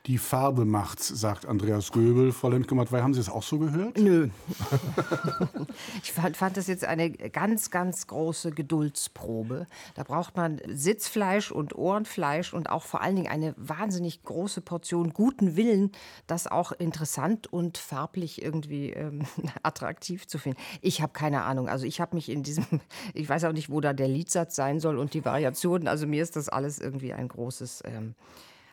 Die 0.07 0.19
Farbe 0.19 0.65
macht's, 0.65 1.07
sagt 1.07 1.47
Andreas 1.47 1.93
Göbel. 1.93 2.33
Frau 2.33 2.49
Lemke-Matwei, 2.49 3.03
haben 3.03 3.15
Sie 3.15 3.21
es 3.21 3.29
auch 3.29 3.45
so 3.45 3.61
gehört? 3.61 3.97
Nö. 3.97 4.31
ich 6.03 6.11
fand, 6.11 6.37
fand, 6.37 6.57
das 6.57 6.67
jetzt 6.67 6.85
eine 6.85 7.13
ganz, 7.13 7.71
ganz 7.71 8.09
große 8.09 8.51
Geduldsprobe. 8.51 9.69
Da 9.95 10.03
braucht 10.03 10.37
man 10.37 10.61
Sitzfleisch 10.67 11.53
und 11.53 11.77
Ohrenfleisch 11.77 12.53
und 12.53 12.69
auch 12.69 12.83
vor 12.83 13.01
allen 13.01 13.15
Dingen 13.15 13.29
eine 13.29 13.55
wahnsinnig 13.57 14.25
große 14.25 14.61
Portion 14.61 15.13
guten 15.13 15.55
Willen, 15.55 15.93
das 16.27 16.49
auch 16.49 16.73
interessant 16.73 17.53
und 17.53 17.79
farblich 17.79 18.43
irgendwie 18.43 18.91
ähm, 18.91 19.23
attraktiv 19.63 20.27
zu 20.27 20.39
finden. 20.39 20.59
Ich 20.81 21.01
habe 21.01 21.13
keine 21.13 21.45
Ahnung. 21.45 21.69
Also 21.69 21.87
ich 21.87 22.01
habe 22.01 22.17
mich 22.17 22.29
in 22.29 22.43
diesem, 22.43 22.67
ich 23.15 23.29
weiß 23.29 23.45
auch 23.45 23.53
nicht, 23.53 23.71
wo 23.71 23.81
da 23.81 23.93
der 23.93 24.09
Liedsatz 24.09 24.57
sein 24.57 24.81
soll 24.81 24.99
und 24.99 25.15
die 25.15 25.25
Variationen. 25.25 25.87
Also 25.87 26.09
mir 26.09 26.25
ist 26.25 26.35
das 26.35 26.49
alles 26.49 26.81
irgendwie 26.81 27.13
ein 27.13 27.29
großes... 27.29 27.85
Ähm, 27.87 28.17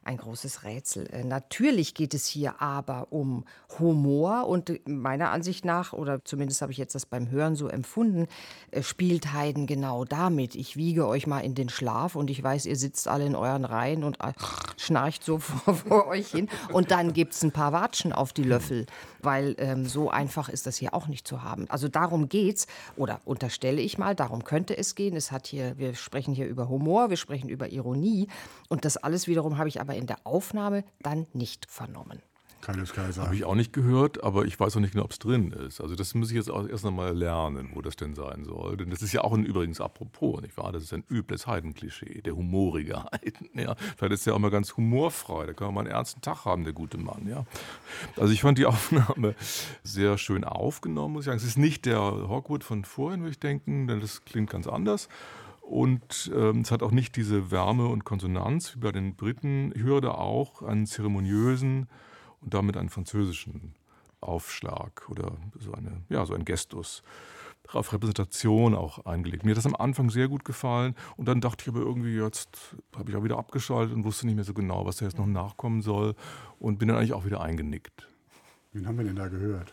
ein 0.03 0.17
großes 0.17 0.63
Rätsel. 0.63 1.07
Äh, 1.11 1.23
natürlich 1.23 1.93
geht 1.93 2.13
es 2.13 2.25
hier 2.25 2.61
aber 2.61 3.07
um 3.11 3.45
Humor 3.77 4.47
und 4.47 4.87
meiner 4.87 5.31
Ansicht 5.31 5.65
nach, 5.65 5.93
oder 5.93 6.23
zumindest 6.25 6.61
habe 6.61 6.71
ich 6.71 6.77
jetzt 6.77 6.95
das 6.95 7.05
beim 7.05 7.29
Hören 7.29 7.55
so 7.55 7.67
empfunden, 7.67 8.27
äh, 8.71 8.81
spielt 8.81 9.33
Haydn 9.33 9.67
genau 9.67 10.05
damit. 10.05 10.55
Ich 10.55 10.77
wiege 10.77 11.07
euch 11.07 11.27
mal 11.27 11.39
in 11.41 11.55
den 11.55 11.69
Schlaf 11.69 12.15
und 12.15 12.29
ich 12.29 12.41
weiß, 12.41 12.65
ihr 12.65 12.75
sitzt 12.75 13.07
alle 13.07 13.25
in 13.25 13.35
euren 13.35 13.65
Reihen 13.65 14.03
und 14.03 14.19
äh, 14.21 14.33
schnarcht 14.77 15.23
so 15.23 15.39
vor, 15.39 15.75
vor 15.75 16.07
euch 16.07 16.31
hin 16.31 16.49
und 16.73 16.91
dann 16.91 17.13
gibt 17.13 17.33
es 17.33 17.43
ein 17.43 17.51
paar 17.51 17.73
Watschen 17.73 18.13
auf 18.13 18.33
die 18.33 18.43
Löffel, 18.43 18.85
weil 19.21 19.55
ähm, 19.59 19.85
so 19.85 20.09
einfach 20.09 20.49
ist 20.49 20.65
das 20.65 20.77
hier 20.77 20.93
auch 20.93 21.07
nicht 21.07 21.27
zu 21.27 21.43
haben. 21.43 21.69
Also 21.69 21.87
darum 21.87 22.29
geht's, 22.29 22.67
oder 22.95 23.21
unterstelle 23.25 23.81
ich 23.81 23.97
mal, 23.97 24.15
darum 24.15 24.43
könnte 24.43 24.77
es 24.77 24.95
gehen. 24.95 25.15
Es 25.15 25.31
hat 25.31 25.47
hier, 25.47 25.77
wir 25.77 25.95
sprechen 25.95 26.33
hier 26.33 26.47
über 26.47 26.69
Humor, 26.69 27.09
wir 27.09 27.17
sprechen 27.17 27.49
über 27.49 27.69
Ironie 27.69 28.27
und 28.69 28.85
das 28.85 28.97
alles 28.97 29.27
wiederum 29.27 29.57
habe 29.57 29.69
ich 29.69 29.81
aber 29.81 29.88
in 29.95 30.07
der 30.07 30.17
Aufnahme 30.25 30.83
dann 31.01 31.27
nicht 31.33 31.69
vernommen. 31.69 32.21
Keines 32.61 32.93
Kaiser. 32.93 33.23
Habe 33.23 33.35
ich 33.35 33.45
auch 33.45 33.55
nicht 33.55 33.71
gehört, 33.71 34.23
aber 34.23 34.45
ich 34.45 34.59
weiß 34.59 34.75
auch 34.75 34.81
nicht 34.81 34.91
genau, 34.91 35.05
ob 35.05 35.11
es 35.11 35.19
drin 35.19 35.51
ist. 35.51 35.79
Also 35.79 35.95
das 35.95 36.13
muss 36.13 36.29
ich 36.29 36.35
jetzt 36.35 36.51
auch 36.51 36.67
erst 36.67 36.85
einmal 36.85 37.15
lernen, 37.15 37.69
wo 37.73 37.81
das 37.81 37.95
denn 37.95 38.15
sein 38.15 38.43
soll. 38.43 38.75
Denn 38.75 38.89
das 38.89 39.01
ist 39.01 39.13
ja 39.13 39.21
auch 39.21 39.33
ein 39.33 39.45
übrigens 39.45 39.79
apropos, 39.79 40.41
nicht 40.41 40.57
wahr? 40.57 40.71
Das 40.71 40.83
ist 40.83 40.93
ein 40.93 41.05
übles 41.09 41.47
Heidenklischee, 41.47 42.21
der 42.21 42.35
humorige 42.35 43.03
Heiden. 43.03 43.49
Ja. 43.59 43.75
Vielleicht 43.97 44.13
ist 44.13 44.27
er 44.27 44.35
auch 44.35 44.39
mal 44.39 44.51
ganz 44.51 44.77
humorfrei, 44.77 45.47
da 45.47 45.53
kann 45.53 45.67
man 45.67 45.73
mal 45.73 45.81
einen 45.81 45.89
ernsten 45.89 46.21
Tag 46.21 46.45
haben, 46.45 46.63
der 46.63 46.71
gute 46.71 46.97
Mann. 46.97 47.27
Ja. 47.27 47.45
Also 48.15 48.31
ich 48.31 48.41
fand 48.41 48.57
die 48.57 48.65
Aufnahme 48.67 49.35
sehr 49.83 50.17
schön 50.17 50.45
aufgenommen, 50.45 51.13
muss 51.13 51.23
ich 51.23 51.25
sagen. 51.25 51.37
Es 51.37 51.43
ist 51.43 51.57
nicht 51.57 51.85
der 51.85 51.99
Hawkwood 51.99 52.63
von 52.63 52.85
vorhin, 52.85 53.21
würde 53.21 53.31
ich 53.31 53.39
denken, 53.39 53.87
denn 53.87 53.99
das 53.99 54.23
klingt 54.23 54.49
ganz 54.49 54.67
anders. 54.67 55.09
Und 55.70 56.32
ähm, 56.36 56.61
es 56.61 56.72
hat 56.72 56.82
auch 56.82 56.89
nicht 56.89 57.15
diese 57.15 57.51
Wärme 57.51 57.89
und 57.89 58.03
Konsonanz 58.03 58.74
wie 58.74 58.80
bei 58.80 58.91
den 58.91 59.15
Briten. 59.15 59.72
Ich 59.76 59.84
höre 59.84 60.01
da 60.01 60.11
auch 60.11 60.63
einen 60.63 60.88
zeremoniösen 60.88 61.88
und 62.41 62.53
damit 62.55 62.76
einen 62.76 62.89
französischen 62.89 63.76
Aufschlag 64.20 65.07
oder 65.09 65.34
so, 65.59 65.72
eine, 65.74 66.01
ja, 66.09 66.26
so 66.26 66.34
ein 66.34 66.43
Gestus 66.43 67.03
auf 67.72 67.93
Repräsentation 67.93 68.74
auch 68.74 69.05
eingelegt. 69.05 69.45
Mir 69.45 69.51
hat 69.51 69.59
das 69.59 69.67
am 69.67 69.76
Anfang 69.76 70.09
sehr 70.09 70.28
gut 70.28 70.43
gefallen 70.43 70.95
und 71.17 71.28
dann 71.28 71.39
dachte 71.39 71.61
ich 71.61 71.67
aber 71.67 71.82
irgendwie, 71.82 72.15
jetzt 72.15 72.76
habe 72.97 73.11
ich 73.11 73.15
auch 73.15 73.24
wieder 73.24 73.38
abgeschaltet 73.38 73.95
und 73.95 74.05
wusste 74.05 74.26
nicht 74.26 74.38
mehr 74.38 74.45
so 74.45 74.55
genau, 74.55 74.88
was 74.88 74.97
da 74.97 75.05
jetzt 75.05 75.20
noch 75.20 75.28
nachkommen 75.28 75.84
soll 75.84 76.15
und 76.57 76.80
bin 76.80 76.88
dann 76.88 76.97
eigentlich 76.97 77.13
auch 77.13 77.26
wieder 77.26 77.41
eingenickt. 77.41 78.07
Wen 78.74 78.88
haben 78.88 78.97
wir 78.97 79.05
denn 79.05 79.17
da 79.17 79.28
gehört? 79.28 79.72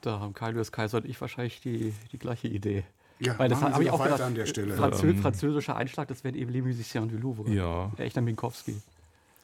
Da 0.00 0.20
haben 0.20 0.32
Kaius 0.32 0.72
Kaiser 0.72 0.96
und 0.96 1.04
ich 1.04 1.20
wahrscheinlich 1.20 1.60
die, 1.60 1.92
die 2.12 2.18
gleiche 2.18 2.48
Idee. 2.48 2.84
Ja, 3.20 3.38
Weil 3.38 3.48
das 3.50 3.60
habe 3.60 3.82
ich 3.84 3.90
auch 3.90 3.98
weiter 3.98 4.12
gedacht, 4.12 4.26
an 4.28 4.34
der 4.34 4.46
Stelle. 4.46 4.74
Franzö 4.76 5.14
französischer 5.14 5.76
Einschlag, 5.76 6.08
das 6.08 6.24
wären 6.24 6.34
eben 6.34 6.50
Les 6.50 6.62
Musiciens 6.62 7.10
du 7.12 7.18
Louvre. 7.18 7.50
Ja. 7.50 7.92
Echter 7.98 8.22
Minkowski. 8.22 8.76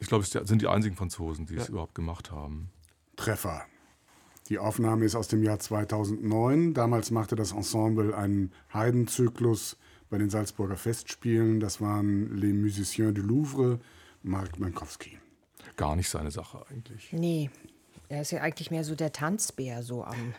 Ich 0.00 0.08
glaube, 0.08 0.24
es 0.24 0.30
sind 0.30 0.62
die 0.62 0.66
einzigen 0.66 0.96
Franzosen, 0.96 1.46
die 1.46 1.56
es 1.56 1.64
Ja. 1.64 1.70
überhaupt 1.72 1.94
gemacht 1.94 2.30
haben. 2.32 2.70
Treffer. 3.16 3.62
Die 4.48 4.58
Aufnahme 4.58 5.04
ist 5.04 5.14
aus 5.14 5.28
dem 5.28 5.42
Jahr 5.42 5.58
2009. 5.58 6.72
Damals 6.72 7.10
machte 7.10 7.36
das 7.36 7.52
Ensemble 7.52 8.16
einen 8.16 8.52
Haydn-Zyklus 8.72 9.76
bei 10.08 10.18
den 10.18 10.30
Salzburger 10.30 10.76
Festspielen. 10.76 11.60
Das 11.60 11.80
waren 11.80 12.36
Les 12.36 12.52
Musiciens 12.54 13.12
du 13.14 13.22
Louvre, 13.22 13.80
Mark 14.22 14.58
Mankowski. 14.58 15.18
Gar 15.76 15.96
nicht 15.96 16.08
seine 16.08 16.30
Sache 16.30 16.64
eigentlich. 16.70 17.12
Nee, 17.12 17.50
er 18.08 18.22
ist 18.22 18.30
ja 18.30 18.40
eigentlich 18.40 18.70
mehr 18.70 18.84
so 18.84 18.94
der 18.94 19.12
Tanzbär 19.12 19.82
so 19.82 20.04
am, 20.04 20.34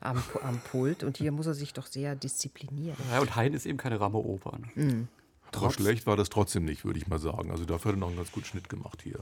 am, 0.00 0.22
am 0.42 0.60
Pult 0.60 1.04
und 1.04 1.16
hier 1.16 1.32
muss 1.32 1.46
er 1.46 1.54
sich 1.54 1.72
doch 1.72 1.86
sehr 1.86 2.14
disziplinieren. 2.16 2.96
Ja, 3.10 3.20
und 3.20 3.36
Haydn 3.36 3.54
ist 3.54 3.66
eben 3.66 3.78
keine 3.78 4.00
Ramme-Oper. 4.00 4.58
Ne? 4.74 5.08
Aber 5.52 5.70
schlecht 5.70 6.06
war 6.06 6.16
das 6.16 6.30
trotzdem 6.30 6.64
nicht, 6.64 6.84
würde 6.84 6.98
ich 6.98 7.06
mal 7.06 7.18
sagen. 7.18 7.50
Also 7.50 7.64
dafür 7.64 7.90
hat 7.90 7.96
er 7.96 8.00
noch 8.00 8.08
einen 8.08 8.16
ganz 8.16 8.32
guten 8.32 8.46
Schnitt 8.46 8.68
gemacht 8.68 9.02
hier. 9.02 9.20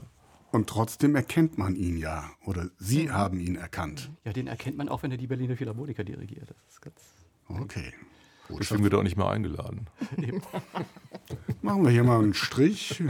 Und 0.51 0.69
trotzdem 0.69 1.15
erkennt 1.15 1.57
man 1.57 1.75
ihn 1.75 1.97
ja. 1.97 2.31
Oder 2.45 2.69
Sie 2.77 3.11
haben 3.11 3.39
ihn 3.39 3.55
erkannt. 3.55 4.11
Ja, 4.23 4.33
den 4.33 4.47
erkennt 4.47 4.77
man 4.77 4.89
auch, 4.89 5.03
wenn 5.03 5.11
er 5.11 5.17
die 5.17 5.27
Berliner 5.27 5.57
Philharmoniker 5.57 6.03
dirigiert. 6.03 6.49
Das 6.49 6.57
ist 6.69 6.81
ganz 6.81 7.01
Okay. 7.47 7.93
Deswegen 8.49 8.83
wird 8.83 8.93
er 8.93 8.99
auch 8.99 9.03
nicht 9.03 9.17
mehr 9.17 9.29
eingeladen. 9.29 9.87
Machen 11.61 11.83
wir 11.83 11.91
hier 11.91 12.03
mal 12.03 12.19
einen 12.19 12.33
Strich. 12.33 13.03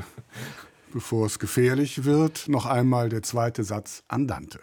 Bevor 0.94 1.26
es 1.26 1.40
gefährlich 1.40 2.04
wird, 2.06 2.48
noch 2.48 2.66
einmal 2.66 3.10
der 3.10 3.24
zweite 3.24 3.64
Satz 3.64 4.04
Andante. 4.08 4.60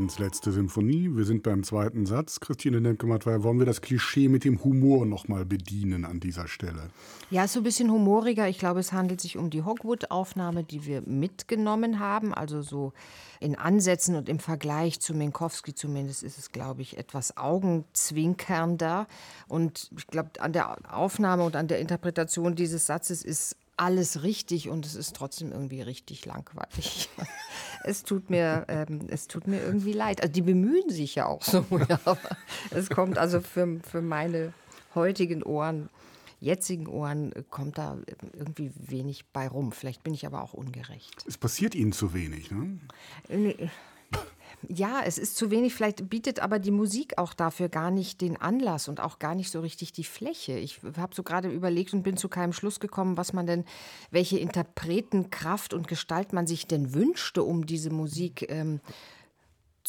Haydns 0.00 0.18
letzte 0.18 0.50
Symphonie. 0.50 1.10
Wir 1.12 1.24
sind 1.24 1.42
beim 1.42 1.62
zweiten 1.62 2.06
Satz. 2.06 2.40
Christine 2.40 2.80
Nemke-Matwei, 2.80 3.42
wollen 3.42 3.58
wir 3.58 3.66
das 3.66 3.82
Klischee 3.82 4.28
mit 4.28 4.44
dem 4.44 4.64
Humor 4.64 5.04
nochmal 5.04 5.44
bedienen 5.44 6.06
an 6.06 6.20
dieser 6.20 6.48
Stelle? 6.48 6.88
Ja, 7.28 7.46
so 7.46 7.60
ein 7.60 7.64
bisschen 7.64 7.90
humoriger. 7.90 8.48
Ich 8.48 8.58
glaube, 8.58 8.80
es 8.80 8.94
handelt 8.94 9.20
sich 9.20 9.36
um 9.36 9.50
die 9.50 9.62
Hogwood-Aufnahme, 9.62 10.64
die 10.64 10.86
wir 10.86 11.02
mitgenommen 11.02 11.98
haben. 11.98 12.32
Also 12.32 12.62
so 12.62 12.94
in 13.40 13.56
Ansätzen 13.56 14.16
und 14.16 14.30
im 14.30 14.38
Vergleich 14.38 15.00
zu 15.00 15.12
Minkowski 15.12 15.74
zumindest 15.74 16.22
ist 16.22 16.38
es, 16.38 16.50
glaube 16.50 16.80
ich, 16.80 16.96
etwas 16.96 17.36
augenzwinkernder. 17.36 19.06
Und 19.48 19.90
ich 19.98 20.06
glaube, 20.06 20.30
an 20.38 20.54
der 20.54 20.78
Aufnahme 20.96 21.44
und 21.44 21.56
an 21.56 21.68
der 21.68 21.78
Interpretation 21.78 22.54
dieses 22.54 22.86
Satzes 22.86 23.22
ist 23.22 23.54
alles 23.80 24.22
richtig 24.22 24.68
und 24.68 24.84
es 24.84 24.94
ist 24.94 25.16
trotzdem 25.16 25.52
irgendwie 25.52 25.80
richtig 25.80 26.26
langweilig. 26.26 27.08
es 27.84 28.02
tut 28.02 28.28
mir, 28.28 28.66
ähm, 28.68 29.06
es 29.08 29.26
tut 29.26 29.46
mir 29.46 29.62
irgendwie 29.62 29.94
leid. 29.94 30.20
Also 30.20 30.30
die 30.30 30.42
bemühen 30.42 30.90
sich 30.90 31.14
ja 31.14 31.24
auch 31.24 31.42
so, 31.42 31.64
ja, 31.70 31.98
aber 32.04 32.18
es 32.72 32.90
kommt 32.90 33.16
also 33.16 33.40
für, 33.40 33.80
für 33.80 34.02
meine 34.02 34.52
heutigen 34.94 35.42
Ohren, 35.42 35.88
jetzigen 36.40 36.88
Ohren, 36.88 37.32
kommt 37.48 37.78
da 37.78 37.96
irgendwie 38.34 38.70
wenig 38.76 39.24
bei 39.32 39.48
rum. 39.48 39.72
Vielleicht 39.72 40.04
bin 40.04 40.12
ich 40.12 40.26
aber 40.26 40.42
auch 40.42 40.52
ungerecht. 40.52 41.24
Es 41.26 41.38
passiert 41.38 41.74
Ihnen 41.74 41.92
zu 41.92 42.12
wenig, 42.12 42.50
ne? 42.50 42.78
Nee. 43.30 43.70
Ja, 44.68 45.00
es 45.04 45.16
ist 45.16 45.36
zu 45.36 45.50
wenig. 45.50 45.74
Vielleicht 45.74 46.10
bietet 46.10 46.40
aber 46.40 46.58
die 46.58 46.70
Musik 46.70 47.16
auch 47.16 47.32
dafür 47.32 47.68
gar 47.68 47.90
nicht 47.90 48.20
den 48.20 48.36
Anlass 48.36 48.88
und 48.88 49.00
auch 49.00 49.18
gar 49.18 49.34
nicht 49.34 49.50
so 49.50 49.60
richtig 49.60 49.92
die 49.92 50.04
Fläche. 50.04 50.52
Ich 50.58 50.80
habe 50.96 51.14
so 51.14 51.22
gerade 51.22 51.48
überlegt 51.48 51.94
und 51.94 52.02
bin 52.02 52.16
zu 52.16 52.28
keinem 52.28 52.52
Schluss 52.52 52.78
gekommen, 52.78 53.16
was 53.16 53.32
man 53.32 53.46
denn, 53.46 53.64
welche 54.10 54.38
Interpretenkraft 54.38 55.72
und 55.72 55.88
Gestalt 55.88 56.32
man 56.32 56.46
sich 56.46 56.66
denn 56.66 56.92
wünschte, 56.92 57.42
um 57.42 57.64
diese 57.64 57.90
Musik 57.90 58.46
ähm, 58.50 58.80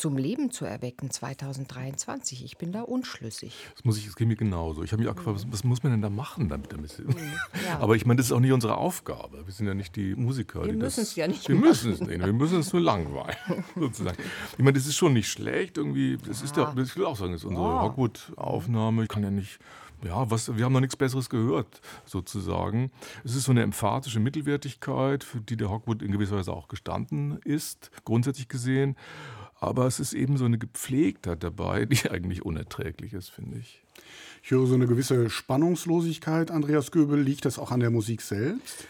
zum 0.02 0.18
Leben 0.18 0.50
zu 0.50 0.66
erwecken 0.66 1.12
2023. 1.12 2.44
Ich 2.44 2.58
bin 2.58 2.72
da 2.72 2.82
unschlüssig. 2.82 3.54
Das 3.76 3.86
muss 3.86 4.00
ich, 4.00 4.08
das 4.08 4.16
geht 4.16 4.28
mir 4.28 4.36
genauso. 4.36 4.82
Ich 4.82 4.92
habe 4.92 5.04
mich 5.04 5.12
auch 5.12 5.16
gefragt, 5.16 5.36
was, 5.36 5.52
was, 5.52 5.64
muss 5.64 5.84
man 5.84 5.92
denn 5.92 6.02
da 6.02 6.10
machen 6.10 6.50
damit? 6.50 6.74
damit 6.74 6.98
ja. 6.98 7.78
Aber 7.80 7.96
ich 7.96 8.08
meine, 8.08 8.18
das 8.18 8.26
ist 8.26 8.32
auch 8.32 8.40
nicht 8.40 8.52
unsere 8.52 8.78
Aufgabe. 8.78 9.46
Wir 9.46 9.54
sind 9.54 9.68
ja 9.68 9.76
nicht 9.76 9.96
die 9.96 10.16
Musiker. 10.16 10.66
Wir 10.66 10.74
müssen 10.74 11.04
es 11.04 11.16
ja 11.16 11.28
nicht. 11.28 11.48
Wir 11.48 11.56
müssen 11.56 11.94
es 11.94 12.00
nicht. 12.00 12.20
Wir 12.20 12.34
müssen 12.34 12.60
es 12.62 12.74
nur 12.74 12.82
langweilen, 12.82 13.38
sozusagen. 13.76 14.18
Ich 14.54 14.64
meine, 14.64 14.74
das 14.74 14.88
ist 14.88 14.96
schon 14.96 15.14
nicht 15.14 15.30
schlecht 15.30 15.78
irgendwie. 15.78 16.18
Das 16.18 16.40
ja. 16.40 16.46
ist 16.46 16.58
ja, 16.58 16.74
ich 16.76 16.98
will 16.98 17.06
auch 17.06 17.16
sagen, 17.16 17.34
das 17.34 17.42
ist 17.42 17.48
unsere 17.48 17.68
oh. 17.68 17.82
Hogwood-Aufnahme. 17.84 19.04
Ich 19.04 19.10
kann 19.10 19.22
ja 19.22 19.30
nicht 19.30 19.60
ja, 20.04 20.32
was, 20.32 20.58
wir 20.58 20.66
haben 20.66 20.74
noch 20.74 20.80
nichts 20.80 20.96
Besseres 20.96 21.30
gehört, 21.30 21.80
sozusagen. 22.06 22.92
Es 23.24 23.36
ist 23.36 23.44
so 23.44 23.52
eine 23.52 23.62
emphatische 23.62 24.20
Mittelwertigkeit, 24.20 25.24
für 25.24 25.42
die 25.42 25.58
der 25.58 25.70
Hogwood 25.70 26.02
in 26.02 26.12
gewisser 26.12 26.38
Weise 26.38 26.54
auch 26.54 26.68
gestanden 26.70 27.40
ist, 27.44 27.92
grundsätzlich 28.04 28.48
gesehen. 28.48 28.96
Aber 29.62 29.86
es 29.86 30.00
ist 30.00 30.14
eben 30.14 30.38
so 30.38 30.46
eine 30.46 30.58
Gepflegtheit 30.58 31.44
dabei, 31.44 31.86
die 31.86 32.10
eigentlich 32.10 32.44
unerträglich 32.44 33.14
ist, 33.14 33.30
finde 33.30 33.60
ich. 33.60 33.82
Ich 34.44 34.52
höre 34.52 34.66
so 34.66 34.74
eine 34.74 34.88
gewisse 34.88 35.30
Spannungslosigkeit, 35.30 36.50
Andreas 36.50 36.92
Göbel. 36.92 37.22
Liegt 37.22 37.46
das 37.46 37.60
auch 37.60 37.72
an 37.72 37.80
der 37.80 37.92
Musik 37.92 38.22
selbst? 38.22 38.88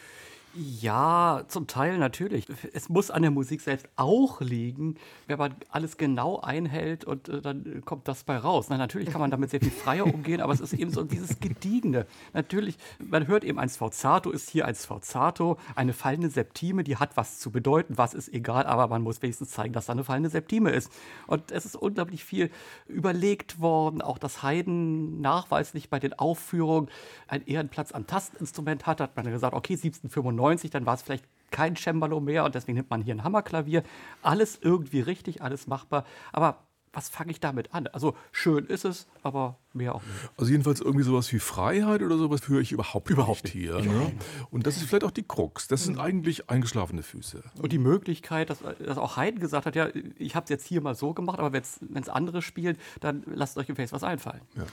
Ja, 0.54 1.44
zum 1.48 1.68
Teil 1.68 1.98
natürlich. 1.98 2.46
Es 2.74 2.90
muss 2.90 3.10
an 3.10 3.22
der 3.22 3.32
Musik 3.32 3.62
selbst 3.62 3.88
auch 3.96 4.42
liegen, 4.42 4.96
wenn 5.28 5.38
man 5.38 5.56
alles 5.70 5.96
genau 5.96 6.42
einhält 6.42 7.06
und 7.06 7.30
äh, 7.30 7.42
dann 7.42 7.82
kommt 7.86 8.10
das 8.10 8.26
bei 8.26 8.36
raus. 8.36 8.68
Na, 8.70 8.76
natürlich 8.76 9.10
kann 9.10 9.22
man 9.22 9.32
damit 9.32 9.52
sehr 9.52 9.62
viel 9.62 9.72
freier 9.72 10.06
umgehen, 10.06 10.42
aber 10.42 10.52
es 10.52 10.60
ist 10.60 10.74
eben 10.74 10.92
so 10.92 11.04
dieses 11.04 11.40
Gediegene. 11.40 12.06
Natürlich, 12.34 12.78
man 13.00 13.28
hört 13.28 13.46
eben 13.46 13.60
ein 13.60 13.70
Sforzato, 13.70 14.30
ist 14.30 14.50
hier 14.50 14.66
ein 14.66 14.76
Sforzato, 14.76 15.58
eine 15.76 15.94
fallende 15.94 16.30
Septime, 16.30 16.84
die 16.84 16.98
hat 16.98 17.16
was 17.16 17.40
zu 17.40 17.52
bedeuten, 17.52 17.98
was 17.98 18.14
ist 18.14 18.34
egal, 18.34 18.66
aber 18.66 18.88
man 18.88 19.04
muss 19.04 19.22
wenigstens 19.22 19.52
zeigen, 19.52 19.72
dass 19.72 19.86
da 19.86 19.94
eine 19.94 20.04
fallende 20.04 20.30
Septime 20.30 20.72
ist. 20.72 20.92
Und 21.28 21.52
es 21.52 21.66
ist 21.66 21.78
unglaublich 21.78 22.26
viel 22.26 22.52
überlegt 22.88 23.62
worden, 23.62 24.02
auch 24.02 24.18
dass 24.18 24.44
Haydn 24.44 25.22
nachweislich 25.22 25.90
bei 25.90 26.00
den 26.00 26.12
Aufführungen 26.12 26.90
einen 27.30 27.46
Ehrenplatz 27.46 27.94
am 27.94 28.06
Tastinstrument 28.06 28.86
hat, 28.86 29.00
hat 29.00 29.16
man 29.16 29.32
gesagt, 29.32 29.54
okay, 29.56 29.74
1795 29.74 30.41
90, 30.42 30.72
dann 30.72 30.86
war 30.86 30.96
es 30.96 31.02
vielleicht 31.02 31.26
kein 31.52 31.76
Cembalo 31.76 32.20
mehr 32.20 32.46
und 32.46 32.56
deswegen 32.56 32.78
nimmt 32.78 32.90
man 32.90 33.02
hier 33.02 33.14
ein 33.14 33.24
Hammerklavier. 33.24 33.84
Alles 34.22 34.58
irgendwie 34.62 35.02
richtig, 35.02 35.42
alles 35.42 35.68
machbar. 35.68 36.06
Aber 36.32 36.64
was 36.94 37.08
fange 37.08 37.32
ich 37.32 37.40
damit 37.40 37.74
an? 37.74 37.88
Also 37.88 38.16
schön 38.32 38.66
ist 38.66 38.84
es, 38.84 39.08
aber 39.24 39.58
mehr 39.74 39.96
auch 39.96 40.02
nicht. 40.04 40.30
Also 40.38 40.52
jedenfalls 40.52 40.82
irgendwie 40.82 41.06
sowas 41.06 41.32
wie 41.32 41.40
Freiheit 41.40 42.02
oder 42.02 42.18
sowas 42.18 42.48
höre 42.50 42.60
ich 42.60 42.72
überhaupt, 42.74 43.10
überhaupt 43.10 43.46
nicht 43.46 43.54
hier. 43.54 43.80
Ne? 43.80 44.12
Und 44.50 44.68
das 44.68 44.78
ist 44.78 44.86
vielleicht 44.86 45.06
auch 45.06 45.12
die 45.12 45.24
Krux. 45.24 45.68
Das 45.68 45.86
sind 45.86 46.00
eigentlich 46.00 46.50
eingeschlafene 46.50 47.02
Füße. 47.02 47.44
Und 47.62 47.72
die 47.72 47.78
Möglichkeit, 47.78 48.50
dass, 48.50 48.60
dass 48.60 48.98
auch 48.98 49.16
Haydn 49.16 49.40
gesagt 49.40 49.66
hat, 49.66 49.76
ja, 49.76 49.88
ich 50.18 50.36
habe 50.36 50.44
es 50.44 50.50
jetzt 50.50 50.66
hier 50.66 50.82
mal 50.82 50.96
so 50.96 51.14
gemacht, 51.14 51.40
aber 51.40 51.54
wenn 51.54 51.64
es 52.02 52.10
andere 52.10 52.42
spielt, 52.42 52.78
dann 53.00 53.24
lasst 53.26 53.58
euch 53.58 53.70
im 53.70 53.78
Face 53.78 53.94
was 53.94 54.04
einfallen. 54.04 54.42
Ja. 54.56 54.66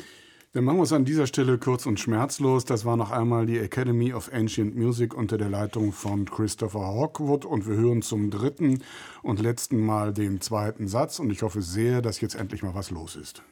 Dann 0.52 0.64
machen 0.64 0.78
wir 0.78 0.84
es 0.84 0.94
an 0.94 1.04
dieser 1.04 1.26
Stelle 1.26 1.58
kurz 1.58 1.84
und 1.84 2.00
schmerzlos. 2.00 2.64
Das 2.64 2.86
war 2.86 2.96
noch 2.96 3.10
einmal 3.10 3.44
die 3.44 3.58
Academy 3.58 4.14
of 4.14 4.32
Ancient 4.32 4.74
Music 4.74 5.12
unter 5.12 5.36
der 5.36 5.50
Leitung 5.50 5.92
von 5.92 6.24
Christopher 6.24 6.86
Hawkwood. 6.86 7.44
Und 7.44 7.68
wir 7.68 7.76
hören 7.76 8.00
zum 8.00 8.30
dritten 8.30 8.82
und 9.22 9.40
letzten 9.40 9.78
Mal 9.84 10.14
den 10.14 10.40
zweiten 10.40 10.88
Satz. 10.88 11.18
Und 11.18 11.30
ich 11.30 11.42
hoffe 11.42 11.60
sehr, 11.60 12.00
dass 12.00 12.22
jetzt 12.22 12.34
endlich 12.34 12.62
mal 12.62 12.74
was 12.74 12.90
los 12.90 13.14
ist. 13.14 13.42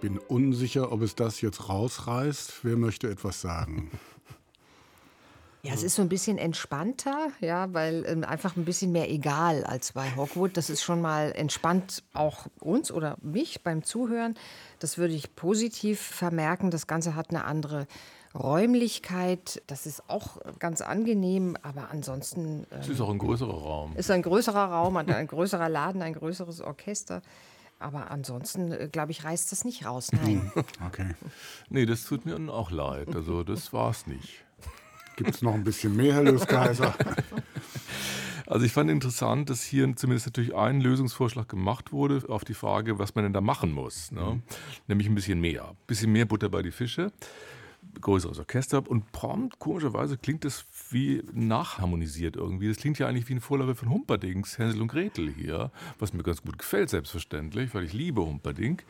Bin 0.00 0.18
unsicher, 0.18 0.92
ob 0.92 1.02
es 1.02 1.16
das 1.16 1.40
jetzt 1.40 1.68
rausreißt. 1.68 2.60
Wer 2.62 2.76
möchte 2.76 3.10
etwas 3.10 3.40
sagen? 3.40 3.90
Ja, 5.62 5.74
es 5.74 5.82
ist 5.82 5.96
so 5.96 6.02
ein 6.02 6.08
bisschen 6.08 6.38
entspannter, 6.38 7.30
ja, 7.40 7.74
weil 7.74 8.04
ähm, 8.06 8.22
einfach 8.22 8.56
ein 8.56 8.64
bisschen 8.64 8.92
mehr 8.92 9.10
egal 9.10 9.64
als 9.64 9.92
bei 9.92 10.14
Hogwood. 10.14 10.56
Das 10.56 10.70
ist 10.70 10.82
schon 10.82 11.00
mal 11.00 11.32
entspannt 11.32 12.04
auch 12.14 12.46
uns 12.60 12.92
oder 12.92 13.16
mich 13.22 13.64
beim 13.64 13.82
Zuhören. 13.82 14.36
Das 14.78 14.98
würde 14.98 15.14
ich 15.14 15.34
positiv 15.34 16.00
vermerken. 16.00 16.70
Das 16.70 16.86
Ganze 16.86 17.16
hat 17.16 17.30
eine 17.30 17.44
andere 17.44 17.88
Räumlichkeit. 18.36 19.60
Das 19.66 19.84
ist 19.84 20.08
auch 20.08 20.38
ganz 20.60 20.80
angenehm, 20.80 21.56
aber 21.62 21.90
ansonsten. 21.90 22.64
Ähm, 22.70 22.78
es 22.80 22.88
ist 22.88 23.00
auch 23.00 23.10
ein 23.10 23.18
größerer 23.18 23.52
Raum. 23.52 23.96
Ist 23.96 24.12
ein 24.12 24.22
größerer 24.22 24.66
Raum, 24.66 24.96
ein 24.96 25.26
größerer 25.26 25.68
Laden, 25.68 26.02
ein 26.02 26.14
größeres 26.14 26.60
Orchester. 26.60 27.20
Aber 27.78 28.10
ansonsten, 28.10 28.72
äh, 28.72 28.88
glaube 28.90 29.12
ich, 29.12 29.24
reißt 29.24 29.52
das 29.52 29.64
nicht 29.64 29.86
raus. 29.86 30.10
Nein. 30.12 30.50
okay. 30.86 31.14
Nee, 31.68 31.86
das 31.86 32.04
tut 32.04 32.26
mir 32.26 32.36
auch 32.52 32.70
leid. 32.70 33.14
Also, 33.14 33.44
das 33.44 33.72
war 33.72 33.90
es 33.90 34.06
nicht. 34.06 34.44
Gibt 35.16 35.30
es 35.30 35.42
noch 35.42 35.54
ein 35.54 35.64
bisschen 35.64 35.96
mehr, 35.96 36.14
Herr 36.14 36.22
Löskaiser? 36.24 36.94
Also 38.50 38.64
ich 38.64 38.72
fand 38.72 38.90
interessant, 38.90 39.50
dass 39.50 39.62
hier 39.62 39.94
zumindest 39.94 40.26
natürlich 40.26 40.54
ein 40.54 40.80
Lösungsvorschlag 40.80 41.48
gemacht 41.50 41.92
wurde 41.92 42.22
auf 42.30 42.44
die 42.44 42.54
Frage, 42.54 42.98
was 42.98 43.14
man 43.14 43.24
denn 43.24 43.34
da 43.34 43.42
machen 43.42 43.72
muss. 43.72 44.10
Ne? 44.10 44.22
Mhm. 44.22 44.42
Nämlich 44.86 45.06
ein 45.06 45.14
bisschen 45.14 45.38
mehr. 45.38 45.68
Ein 45.68 45.76
bisschen 45.86 46.10
mehr 46.12 46.24
Butter 46.24 46.48
bei 46.48 46.62
die 46.62 46.70
Fische, 46.70 47.12
größeres 48.00 48.38
Orchester 48.38 48.88
und 48.88 49.12
prompt, 49.12 49.58
komischerweise, 49.58 50.18
klingt 50.18 50.44
das 50.44 50.64
wie 50.90 51.22
nachharmonisiert 51.32 52.36
irgendwie. 52.36 52.68
Das 52.68 52.78
klingt 52.78 52.98
ja 52.98 53.06
eigentlich 53.06 53.28
wie 53.28 53.34
ein 53.34 53.40
Vorläufer 53.40 53.74
von 53.74 53.90
Humperdings, 53.90 54.58
Hänsel 54.58 54.82
und 54.82 54.88
Gretel 54.88 55.30
hier, 55.30 55.70
was 55.98 56.12
mir 56.12 56.22
ganz 56.22 56.42
gut 56.42 56.58
gefällt, 56.58 56.90
selbstverständlich, 56.90 57.74
weil 57.74 57.84
ich 57.84 57.92
liebe 57.92 58.20
Humperding. 58.20 58.82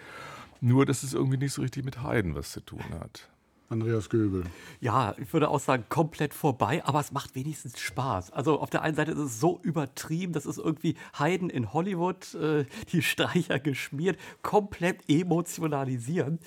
Nur, 0.60 0.86
dass 0.86 1.02
es 1.02 1.14
irgendwie 1.14 1.38
nicht 1.38 1.52
so 1.52 1.62
richtig 1.62 1.84
mit 1.84 2.02
Heiden 2.02 2.34
was 2.34 2.52
zu 2.52 2.60
tun 2.60 2.84
hat. 3.00 3.28
Andreas 3.70 4.08
Göbel. 4.08 4.44
Ja, 4.80 5.14
ich 5.18 5.30
würde 5.32 5.50
auch 5.50 5.60
sagen, 5.60 5.84
komplett 5.90 6.32
vorbei, 6.32 6.82
aber 6.84 7.00
es 7.00 7.12
macht 7.12 7.34
wenigstens 7.34 7.78
Spaß. 7.78 8.32
Also 8.32 8.60
auf 8.60 8.70
der 8.70 8.82
einen 8.82 8.96
Seite 8.96 9.12
ist 9.12 9.18
es 9.18 9.40
so 9.40 9.60
übertrieben, 9.62 10.32
das 10.32 10.46
ist 10.46 10.58
irgendwie 10.58 10.96
Heiden 11.18 11.50
in 11.50 11.72
Hollywood, 11.74 12.34
äh, 12.34 12.64
die 12.92 13.02
Streicher 13.02 13.58
geschmiert, 13.58 14.18
komplett 14.42 15.08
emotionalisieren. 15.08 16.38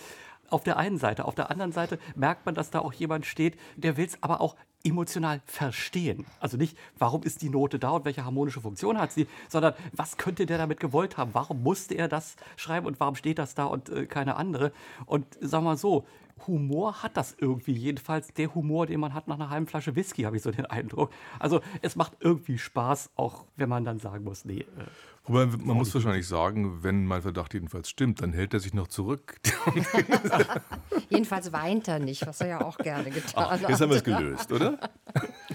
Auf 0.52 0.64
der 0.64 0.78
einen 0.78 0.98
Seite. 0.98 1.26
Auf 1.26 1.36
der 1.36 1.50
anderen 1.50 1.72
Seite 1.72 1.98
merkt 2.16 2.46
man, 2.46 2.56
dass 2.56 2.70
da 2.70 2.80
auch 2.80 2.94
jemand 2.94 3.26
steht, 3.26 3.58
der 3.76 3.98
will 3.98 4.06
es 4.06 4.22
aber 4.22 4.42
auch 4.42 4.56
emotional 4.84 5.42
verstehen. 5.46 6.26
Also 6.40 6.58
nicht, 6.58 6.78
warum 6.98 7.24
ist 7.24 7.42
die 7.42 7.50
Note 7.50 7.80
da 7.80 7.92
und 7.92 8.06
welche 8.06 8.26
harmonische 8.26 8.62
Funktion 8.62 8.98
hat 8.98 9.12
sie, 9.12 9.28
sondern 9.48 9.74
was 9.94 10.18
könnte 10.18 10.46
der 10.46 10.58
damit 10.58 10.80
gewollt 10.80 11.18
haben? 11.18 11.34
Warum 11.34 11.64
musste 11.64 11.96
er 11.96 12.08
das 12.08 12.36
schreiben 12.56 12.86
und 12.86 13.00
warum 13.00 13.16
steht 13.16 13.40
das 13.40 13.56
da 13.56 13.66
und 13.66 13.90
äh, 13.90 14.06
keine 14.06 14.36
andere? 14.36 14.72
Und 15.06 15.26
sagen 15.40 15.64
wir 15.64 15.72
mal 15.72 15.78
so, 15.78 16.06
Humor 16.48 17.04
hat 17.04 17.18
das 17.18 17.36
irgendwie. 17.38 17.74
Jedenfalls 17.74 18.34
der 18.34 18.54
Humor, 18.56 18.88
den 18.88 19.00
man 19.00 19.14
hat 19.14 19.28
nach 19.28 19.36
einer 19.36 19.50
halben 19.50 19.68
Flasche 19.68 19.96
Whisky, 19.96 20.24
habe 20.24 20.38
ich 20.38 20.42
so 20.42 20.52
den 20.52 20.66
Eindruck. 20.66 21.12
Also 21.40 21.62
es 21.82 21.96
macht 21.96 22.14
irgendwie 22.20 22.58
Spaß, 22.58 23.12
auch 23.16 23.46
wenn 23.56 23.70
man 23.70 23.86
dann 23.86 24.00
sagen 24.00 24.24
muss, 24.24 24.46
nee. 24.46 24.62
Äh, 24.62 24.66
Wobei 25.26 25.46
man 25.46 25.78
muss 25.78 25.94
wahrscheinlich 25.94 26.28
sagen, 26.28 26.84
wenn 26.84 27.06
mein 27.06 27.22
Verdacht 27.22 27.54
jedenfalls 27.54 27.90
stimmt, 27.90 28.22
dann 28.22 28.34
hält 28.34 28.56
er 28.56 28.60
sich 28.60 28.74
noch 28.74 28.88
zurück. 28.88 29.36
jedenfalls 31.10 31.54
weint 31.54 31.88
er 31.88 32.00
nicht, 32.00 32.26
was 32.26 32.42
er 32.42 32.48
ja 32.48 32.62
auch 32.62 32.78
gerne 32.78 33.10
getan 33.12 33.62
hat. 33.62 33.70
Jetzt 33.70 33.82
haben 33.82 33.90
wir 33.90 33.98
es 33.98 34.04
gelöst, 34.04 34.52
oder? 34.52 34.80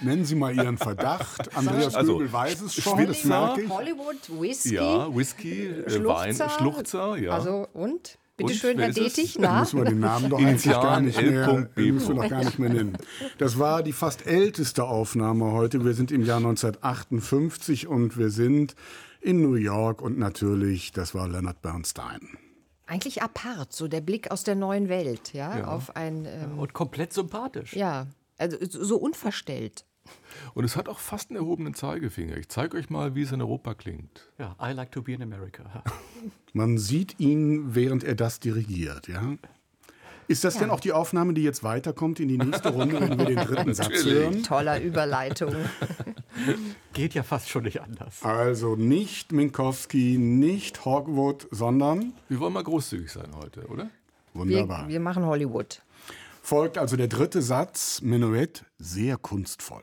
Nennen 0.03 0.25
Sie 0.25 0.37
mal 0.37 0.55
Ihren 0.55 0.79
Verdacht. 0.79 1.57
Andreas 1.57 1.97
also, 1.97 2.19
Göbel 2.19 2.33
weiß 2.33 2.61
es 2.63 2.75
schon, 2.75 2.93
Hollywood, 2.93 3.17
das 3.17 3.25
merke 3.25 3.63
ich. 3.63 3.71
Hollywood, 3.71 4.41
Whisky. 4.41 4.75
Ja, 4.75 5.15
Whisky, 5.15 5.67
äh, 5.67 6.05
Wein, 6.05 6.37
Schluchzer, 6.59 7.17
ja. 7.17 7.33
Also 7.33 7.67
und? 7.73 8.19
Bitte 8.37 8.53
schön, 8.53 8.79
Herr 8.79 8.93
Detig, 8.93 9.39
na? 9.41 9.61
Müssen 9.61 9.79
wir 9.79 9.87
den 9.87 10.01
Namen 10.01 10.29
doch 10.29 10.39
eigentlich 10.39 10.65
gar 10.65 11.01
nicht 11.01 11.21
mehr, 11.21 11.69
müssen 11.75 12.09
wir 12.09 12.15
noch 12.23 12.29
gar 12.29 12.45
nicht 12.45 12.59
mehr 12.59 12.69
nennen. 12.69 12.99
Das 13.39 13.59
war 13.59 13.83
die 13.83 13.95
fast 13.95 14.27
älteste 14.27 14.85
Aufnahme 14.85 15.53
heute. 15.53 15.87
Wir 15.87 15.95
sind 15.95 16.13
im 16.13 16.23
Jahr 16.23 16.37
1958 16.37 17.87
und 17.87 18.19
wir 18.19 18.29
sind 18.29 18.77
in 19.27 19.43
New 19.43 19.55
York 19.55 20.01
und 20.01 20.19
natürlich, 20.19 20.93
das 20.93 21.15
war 21.15 21.29
Leonard 21.29 21.61
Bernstein. 21.61 22.39
Eigentlich 22.87 23.23
apart, 23.23 23.73
so 23.73 23.89
der 23.89 24.01
Blick 24.01 24.31
aus 24.31 24.45
der 24.45 24.55
neuen 24.55 24.89
Welt, 24.89 25.33
ja, 25.33 25.59
ja. 25.59 25.67
auf 25.67 25.97
ein 25.97 26.25
ähm, 26.27 26.59
und 26.59 26.73
komplett 26.73 27.13
sympathisch. 27.13 27.75
Ja, 27.75 28.07
also 28.39 28.57
so 28.61 28.97
unverstellt. 28.97 29.85
Und 30.55 30.65
es 30.65 30.77
hat 30.77 30.89
auch 30.89 31.01
fast 31.01 31.31
einen 31.31 31.39
erhobenen 31.39 31.75
Zeigefinger. 31.75 32.37
Ich 32.37 32.49
zeige 32.49 32.77
euch 32.77 32.89
mal, 32.89 33.17
wie 33.17 33.23
es 33.23 33.33
in 33.33 33.41
Europa 33.41 33.75
klingt. 33.75 34.31
Ja, 34.39 34.55
I 34.63 34.73
like 34.73 34.93
to 34.93 35.03
be 35.03 35.15
in 35.15 35.23
America. 35.23 35.83
Man 36.53 36.79
sieht 36.79 37.19
ihn, 37.19 37.75
während 37.75 38.05
er 38.05 38.15
das 38.15 38.39
dirigiert, 38.39 39.09
ja. 39.09 39.37
Ist 40.29 40.45
das 40.45 40.55
ja. 40.55 40.61
denn 40.61 40.71
auch 40.71 40.81
die 40.81 40.93
Aufnahme, 40.93 41.35
die 41.35 41.43
jetzt 41.43 41.63
weiterkommt 41.63 42.21
in 42.21 42.29
die 42.29 42.39
nächste 42.39 42.71
Runde, 42.71 43.01
wenn 43.01 43.19
wir 43.19 43.27
den 43.27 43.37
dritten 43.37 43.75
Satz 43.75 44.05
hören? 44.05 44.43
Toller 44.43 44.81
Überleitung. 44.81 45.55
Geht 46.93 47.15
ja 47.15 47.23
fast 47.23 47.49
schon 47.49 47.65
nicht 47.65 47.81
anders. 47.81 48.23
Also 48.23 48.77
nicht 48.77 49.33
Minkowski, 49.33 50.19
nicht 50.19 50.85
Hogwood, 50.85 51.47
sondern. 51.51 52.13
Wir 52.29 52.41
wollen 52.41 52.53
mal 52.53 52.65
großzügig 52.65 53.11
sein 53.11 53.31
heute, 53.37 53.67
oder? 53.67 53.89
Wunderbar. 54.35 54.87
Wir, 54.87 54.95
wir 54.95 55.01
machen 55.01 55.25
Hollywood. 55.25 55.83
Folgt 56.43 56.79
also 56.79 56.97
der 56.97 57.09
dritte 57.09 57.43
Satz, 57.43 58.01
Menuett, 58.03 58.65
sehr 58.79 59.17
kunstvoll. 59.17 59.83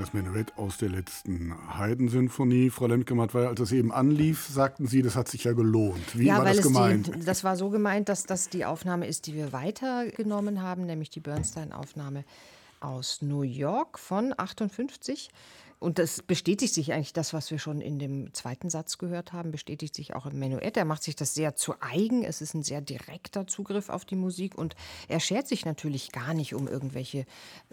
Das 0.00 0.14
Menuett 0.14 0.56
aus 0.56 0.78
der 0.78 0.88
letzten 0.88 1.54
Haydn-Sinfonie. 1.78 2.70
Frau 2.70 2.86
Lemke-Matt, 2.86 3.34
als 3.34 3.58
das 3.58 3.70
eben 3.70 3.92
anlief, 3.92 4.46
sagten 4.46 4.86
Sie, 4.86 5.02
das 5.02 5.14
hat 5.14 5.28
sich 5.28 5.44
ja 5.44 5.52
gelohnt. 5.52 6.18
Wie 6.18 6.24
ja, 6.24 6.38
war 6.38 6.46
weil 6.46 6.56
das 6.56 6.64
gemeint? 6.64 7.14
Die, 7.14 7.20
das 7.22 7.44
war 7.44 7.54
so 7.54 7.68
gemeint, 7.68 8.08
dass 8.08 8.24
das 8.24 8.48
die 8.48 8.64
Aufnahme 8.64 9.06
ist, 9.06 9.26
die 9.26 9.34
wir 9.34 9.52
weitergenommen 9.52 10.62
haben, 10.62 10.86
nämlich 10.86 11.10
die 11.10 11.20
Bernstein-Aufnahme 11.20 12.24
aus 12.80 13.20
New 13.20 13.42
York 13.42 13.98
von 13.98 14.32
58. 14.34 15.28
Und 15.80 15.98
das 15.98 16.20
bestätigt 16.20 16.74
sich 16.74 16.92
eigentlich, 16.92 17.14
das, 17.14 17.32
was 17.32 17.50
wir 17.50 17.58
schon 17.58 17.80
in 17.80 17.98
dem 17.98 18.34
zweiten 18.34 18.68
Satz 18.68 18.98
gehört 18.98 19.32
haben, 19.32 19.50
bestätigt 19.50 19.94
sich 19.94 20.14
auch 20.14 20.26
im 20.26 20.38
Menuett. 20.38 20.76
Er 20.76 20.84
macht 20.84 21.02
sich 21.02 21.16
das 21.16 21.32
sehr 21.32 21.56
zu 21.56 21.74
eigen. 21.80 22.22
Es 22.22 22.42
ist 22.42 22.52
ein 22.52 22.62
sehr 22.62 22.82
direkter 22.82 23.46
Zugriff 23.46 23.88
auf 23.88 24.04
die 24.04 24.14
Musik 24.14 24.58
und 24.58 24.76
er 25.08 25.20
schert 25.20 25.48
sich 25.48 25.64
natürlich 25.64 26.12
gar 26.12 26.34
nicht 26.34 26.54
um 26.54 26.68
irgendwelche 26.68 27.24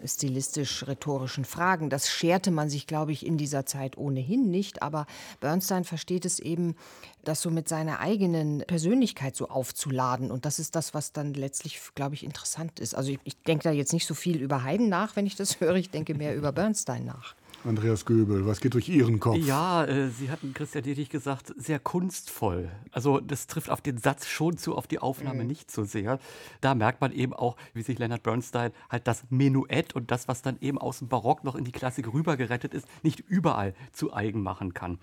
stilistisch-rhetorischen 0.02 1.44
Fragen. 1.44 1.90
Das 1.90 2.08
scherte 2.08 2.50
man 2.50 2.70
sich, 2.70 2.86
glaube 2.86 3.12
ich, 3.12 3.26
in 3.26 3.36
dieser 3.36 3.66
Zeit 3.66 3.98
ohnehin 3.98 4.50
nicht. 4.50 4.82
Aber 4.82 5.04
Bernstein 5.40 5.84
versteht 5.84 6.24
es 6.24 6.38
eben, 6.38 6.76
das 7.24 7.42
so 7.42 7.50
mit 7.50 7.68
seiner 7.68 8.00
eigenen 8.00 8.60
Persönlichkeit 8.66 9.36
so 9.36 9.50
aufzuladen. 9.50 10.30
Und 10.30 10.46
das 10.46 10.58
ist 10.58 10.74
das, 10.76 10.94
was 10.94 11.12
dann 11.12 11.34
letztlich, 11.34 11.78
glaube 11.94 12.14
ich, 12.14 12.24
interessant 12.24 12.80
ist. 12.80 12.94
Also 12.94 13.10
ich, 13.10 13.18
ich 13.24 13.36
denke 13.42 13.64
da 13.64 13.70
jetzt 13.70 13.92
nicht 13.92 14.06
so 14.06 14.14
viel 14.14 14.40
über 14.40 14.64
Haydn 14.64 14.88
nach, 14.88 15.14
wenn 15.14 15.26
ich 15.26 15.36
das 15.36 15.60
höre. 15.60 15.74
Ich 15.74 15.90
denke 15.90 16.14
mehr 16.14 16.34
über 16.34 16.52
Bernstein 16.52 17.04
nach. 17.04 17.34
Andreas 17.64 18.04
Göbel, 18.04 18.46
was 18.46 18.60
geht 18.60 18.74
durch 18.74 18.88
Ihren 18.88 19.18
Kopf? 19.18 19.36
Ja, 19.36 19.84
äh, 19.84 20.08
Sie 20.08 20.30
hatten, 20.30 20.54
Christian 20.54 20.84
Dietrich, 20.84 21.08
gesagt, 21.08 21.52
sehr 21.56 21.78
kunstvoll. 21.78 22.70
Also 22.92 23.20
das 23.20 23.46
trifft 23.46 23.68
auf 23.68 23.80
den 23.80 23.98
Satz 23.98 24.26
schon 24.26 24.56
zu, 24.56 24.76
auf 24.76 24.86
die 24.86 25.00
Aufnahme 25.00 25.42
mhm. 25.42 25.48
nicht 25.48 25.70
so 25.70 25.84
sehr. 25.84 26.20
Da 26.60 26.74
merkt 26.74 27.00
man 27.00 27.12
eben 27.12 27.34
auch, 27.34 27.56
wie 27.74 27.82
sich 27.82 27.98
Leonard 27.98 28.22
Bernstein 28.22 28.72
halt 28.88 29.06
das 29.08 29.24
Menuett 29.30 29.94
und 29.94 30.10
das, 30.10 30.28
was 30.28 30.42
dann 30.42 30.56
eben 30.60 30.78
aus 30.78 31.00
dem 31.00 31.08
Barock 31.08 31.44
noch 31.44 31.56
in 31.56 31.64
die 31.64 31.72
Klassik 31.72 32.12
rübergerettet 32.12 32.74
ist, 32.74 32.86
nicht 33.02 33.20
überall 33.20 33.74
zu 33.92 34.12
eigen 34.12 34.42
machen 34.42 34.72
kann. 34.72 34.98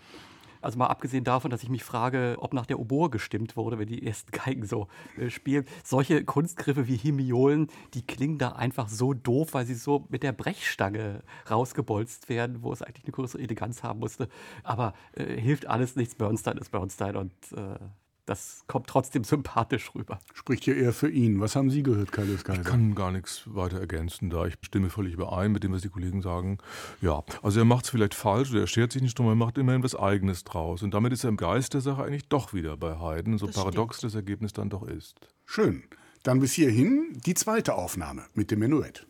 Also 0.66 0.80
mal 0.80 0.88
abgesehen 0.88 1.24
davon, 1.24 1.52
dass 1.52 1.64
ich 1.64 1.70
mich 1.70 1.84
frage, 1.84 2.38
ob 2.40 2.54
nach 2.54 2.66
der 2.66 2.80
Oboe 2.80 3.10
gestimmt 3.10 3.56
wurde, 3.56 3.78
wenn 3.78 3.88
die 3.88 4.06
ersten 4.06 4.32
Geigen 4.32 4.66
so 4.66 4.88
äh, 5.18 5.30
spielen. 5.30 5.66
Solche 5.84 6.24
Kunstgriffe 6.26 6.88
wie 6.88 6.98
Hemiolen, 6.98 7.68
die 7.94 8.02
klingen 8.02 8.38
da 8.38 8.54
einfach 8.54 8.90
so 8.90 9.14
doof, 9.14 9.54
weil 9.54 9.66
sie 9.66 9.76
so 9.76 10.06
mit 10.10 10.24
der 10.24 10.32
Brechstange 10.32 11.22
rausgebolzt 11.50 12.30
werden, 12.30 12.64
wo 12.64 12.74
es 12.74 12.82
eigentlich 12.82 13.06
eine 13.06 13.12
größere 13.12 13.42
Eleganz 13.42 13.84
haben 13.84 14.00
musste. 14.00 14.28
Aber 14.64 14.94
äh, 15.14 15.40
hilft 15.40 15.68
alles 15.68 15.96
nichts. 15.96 16.16
Bernstein 16.16 16.58
ist 16.58 16.72
Bernstein 16.72 17.16
und 17.16 17.34
äh, 17.56 17.78
das 18.26 18.64
kommt 18.68 18.88
trotzdem 18.88 19.24
sympathisch 19.24 19.94
rüber. 19.94 20.20
Spricht 20.34 20.64
hier 20.64 20.76
eher 20.76 20.94
für 20.94 21.10
ihn. 21.10 21.40
Was 21.40 21.56
haben 21.56 21.70
Sie 21.70 21.84
gehört, 21.84 22.12
Kaius 22.12 22.44
Kaiser? 22.44 22.62
Ich 22.62 22.68
kann 22.68 22.96
gar 22.96 23.12
nichts 23.12 23.44
weiter 23.46 23.80
ergänzen, 23.80 24.30
da 24.30 24.46
ich 24.48 24.56
stimme 24.62 24.90
völlig 24.90 25.14
überein 25.14 25.52
mit 25.52 25.64
dem, 25.64 25.74
was 25.74 25.84
die 25.84 25.90
Kollegen 25.90 26.22
sagen. 26.22 26.58
Ja, 27.02 27.24
also 27.44 27.60
er 27.60 27.66
macht 27.66 27.86
es 27.86 27.92
vielleicht 27.92 28.16
falsch 28.16 28.52
oder 28.52 28.62
er 28.62 28.68
schert 28.68 28.92
sich 28.92 29.02
nicht 29.02 29.18
drum, 29.18 29.28
er 29.28 29.36
macht 29.36 29.58
immerhin 29.58 29.84
was 29.84 29.96
Eigenes 29.96 30.44
draus. 30.44 30.82
Und 30.82 30.94
damit 30.94 31.14
ist 31.14 31.24
er 31.24 31.30
im 31.30 31.38
Geist 31.38 31.74
der 31.74 31.82
Sache 31.82 32.04
eigentlich 32.04 32.28
doch 32.28 32.54
wieder 32.54 32.78
bei 32.78 33.00
Haydn, 33.00 33.38
so 33.38 33.46
das 33.46 33.56
paradox 33.56 33.98
stimmt. 33.98 34.14
das 34.14 34.16
Ergebnis 34.16 34.54
dann 34.54 34.70
doch 34.70 34.84
ist. 34.84 35.16
Schön. 35.46 35.84
Dann 36.24 36.40
bis 36.40 36.54
hierhin 36.54 37.22
die 37.26 37.36
zweite 37.36 37.76
Aufnahme 37.76 38.26
mit 38.34 38.50
dem 38.50 38.60
Menuett. 38.60 39.06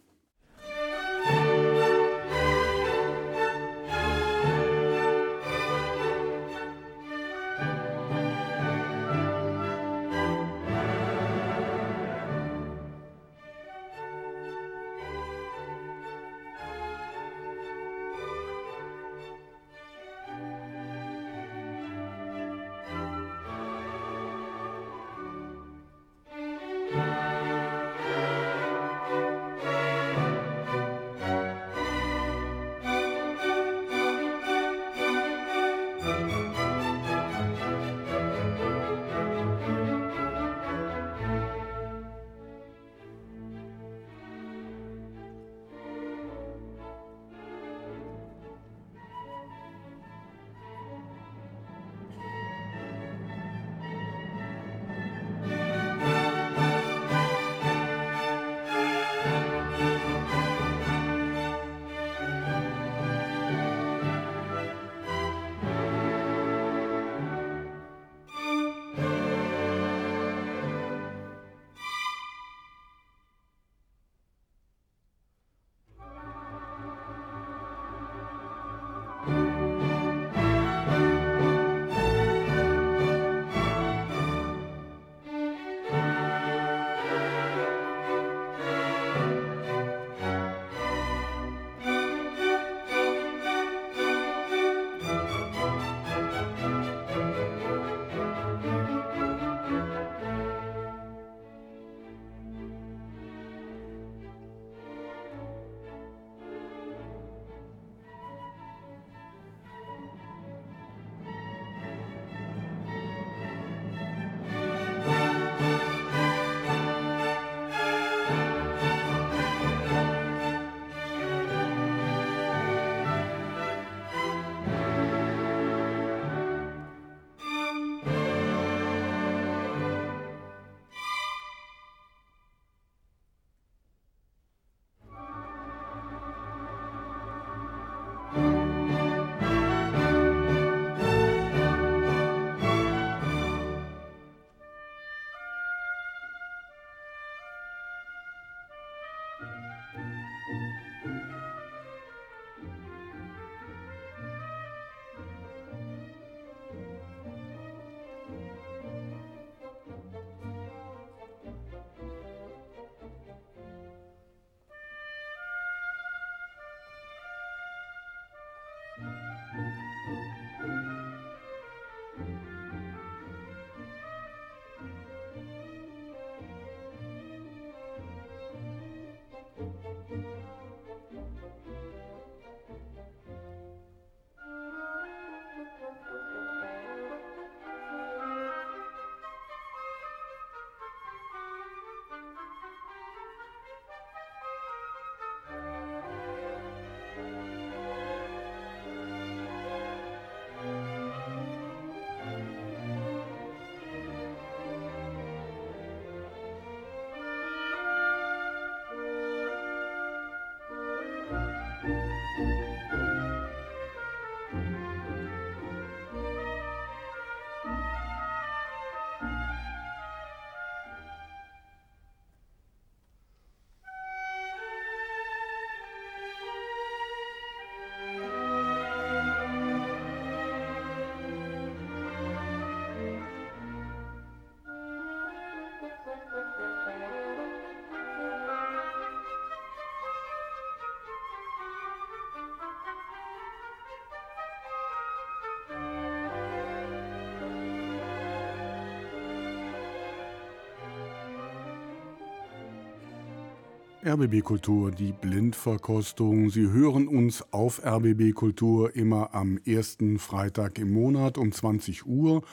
RBB 254.05 254.43
Kultur, 254.43 254.91
die 254.91 255.13
Blindverkostung. 255.13 256.51
Sie 256.51 256.69
hören 256.69 257.07
uns 257.07 257.43
auf 257.51 257.83
RBB 257.83 258.35
Kultur 258.35 258.95
immer 258.95 259.33
am 259.33 259.57
ersten 259.65 260.19
Freitag 260.19 260.77
im 260.77 260.93
Monat 260.93 261.39
um 261.39 261.51
20 261.51 262.05
Uhr 262.05 262.43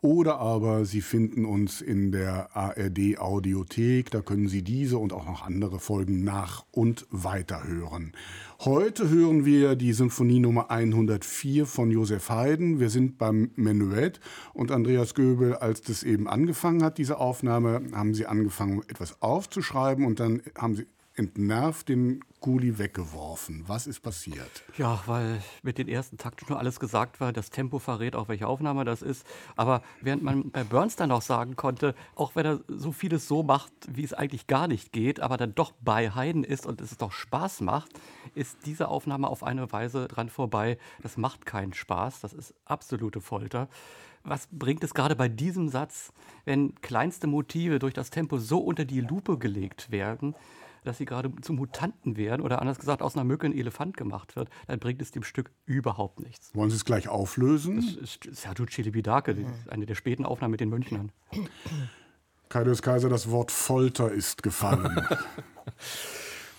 oder 0.00 0.38
aber 0.38 0.86
Sie 0.86 1.02
finden 1.02 1.44
uns 1.44 1.82
in 1.82 2.12
der 2.12 2.56
ARD 2.56 3.18
Audiothek. 3.18 4.10
Da 4.10 4.22
können 4.22 4.48
Sie 4.48 4.62
diese 4.62 4.96
und 4.96 5.12
auch 5.12 5.26
noch 5.26 5.44
andere 5.44 5.80
Folgen 5.80 6.24
nach 6.24 6.64
und 6.70 7.06
weiter 7.10 7.68
hören. 7.68 8.12
Heute 8.60 9.10
hören 9.10 9.44
wir 9.44 9.76
die 9.76 9.92
Sinfonie 9.92 10.40
Nummer 10.40 10.70
104 10.70 11.66
von 11.66 11.90
Josef 11.90 12.30
Haydn. 12.30 12.80
Wir 12.80 12.88
sind 12.88 13.18
beim 13.18 13.50
Menuett 13.54 14.18
und 14.54 14.72
Andreas 14.72 15.12
Göbel, 15.12 15.56
als 15.56 15.82
das 15.82 16.04
eben 16.04 16.26
angefangen 16.26 16.82
hat, 16.82 16.96
diese 16.96 17.18
Aufnahme, 17.18 17.82
haben 17.92 18.14
Sie 18.14 18.24
angefangen, 18.24 18.80
etwas 18.88 19.20
aufzuschreiben 19.20 20.06
und 20.06 20.18
dann 20.18 20.40
haben 20.56 20.74
Sie 20.74 20.86
entnervt 21.14 21.88
den 21.88 22.24
Kuli 22.40 22.78
weggeworfen. 22.78 23.64
Was 23.66 23.86
ist 23.86 24.00
passiert? 24.00 24.64
Ja, 24.76 25.00
weil 25.06 25.42
mit 25.62 25.78
den 25.78 25.88
ersten 25.88 26.16
Takten 26.18 26.46
schon 26.46 26.56
alles 26.56 26.80
gesagt 26.80 27.20
war. 27.20 27.32
Das 27.32 27.50
Tempo 27.50 27.78
verrät 27.78 28.16
auch, 28.16 28.28
welche 28.28 28.46
Aufnahme 28.46 28.84
das 28.84 29.02
ist. 29.02 29.26
Aber 29.54 29.82
während 30.00 30.22
man 30.22 30.50
bei 30.50 30.64
Bernstein 30.64 31.10
noch 31.10 31.22
sagen 31.22 31.54
konnte, 31.54 31.94
auch 32.14 32.34
wenn 32.34 32.46
er 32.46 32.60
so 32.66 32.90
vieles 32.92 33.28
so 33.28 33.42
macht, 33.42 33.72
wie 33.88 34.04
es 34.04 34.14
eigentlich 34.14 34.46
gar 34.46 34.66
nicht 34.68 34.92
geht, 34.92 35.20
aber 35.20 35.36
dann 35.36 35.54
doch 35.54 35.72
bei 35.80 36.10
Haydn 36.10 36.44
ist 36.44 36.66
und 36.66 36.80
es 36.80 36.96
doch 36.96 37.12
Spaß 37.12 37.60
macht, 37.60 37.92
ist 38.34 38.58
diese 38.66 38.88
Aufnahme 38.88 39.28
auf 39.28 39.42
eine 39.42 39.70
Weise 39.70 40.08
dran 40.08 40.28
vorbei. 40.28 40.78
Das 41.02 41.16
macht 41.16 41.46
keinen 41.46 41.74
Spaß. 41.74 42.20
Das 42.20 42.32
ist 42.32 42.54
absolute 42.64 43.20
Folter. 43.20 43.68
Was 44.24 44.48
bringt 44.50 44.84
es 44.84 44.94
gerade 44.94 45.16
bei 45.16 45.28
diesem 45.28 45.68
Satz, 45.68 46.12
wenn 46.44 46.74
kleinste 46.80 47.26
Motive 47.26 47.78
durch 47.78 47.92
das 47.92 48.10
Tempo 48.10 48.38
so 48.38 48.58
unter 48.58 48.84
die 48.84 49.00
Lupe 49.00 49.36
gelegt 49.36 49.90
werden, 49.90 50.34
dass 50.84 50.98
sie 50.98 51.04
gerade 51.04 51.32
zu 51.40 51.52
Mutanten 51.52 52.16
werden 52.16 52.42
oder 52.42 52.60
anders 52.60 52.78
gesagt 52.78 53.02
aus 53.02 53.14
einer 53.14 53.24
Mücke 53.24 53.46
ein 53.46 53.56
Elefant 53.56 53.96
gemacht 53.96 54.36
wird, 54.36 54.48
dann 54.66 54.78
bringt 54.78 55.00
es 55.02 55.10
dem 55.10 55.22
Stück 55.22 55.50
überhaupt 55.66 56.20
nichts. 56.20 56.54
Wollen 56.54 56.70
Sie 56.70 56.76
es 56.76 56.84
gleich 56.84 57.08
auflösen? 57.08 57.76
Das 57.76 57.96
ist 57.96 58.28
Sergio 58.32 58.66
Celibidache, 58.66 59.36
eine 59.68 59.86
der 59.86 59.94
späten 59.94 60.24
Aufnahmen 60.24 60.52
mit 60.52 60.60
den 60.60 60.68
Münchnern. 60.68 61.12
Kaius 62.48 62.82
Kaiser, 62.82 63.08
das 63.08 63.30
Wort 63.30 63.50
Folter 63.50 64.12
ist 64.12 64.42
gefallen. 64.42 65.06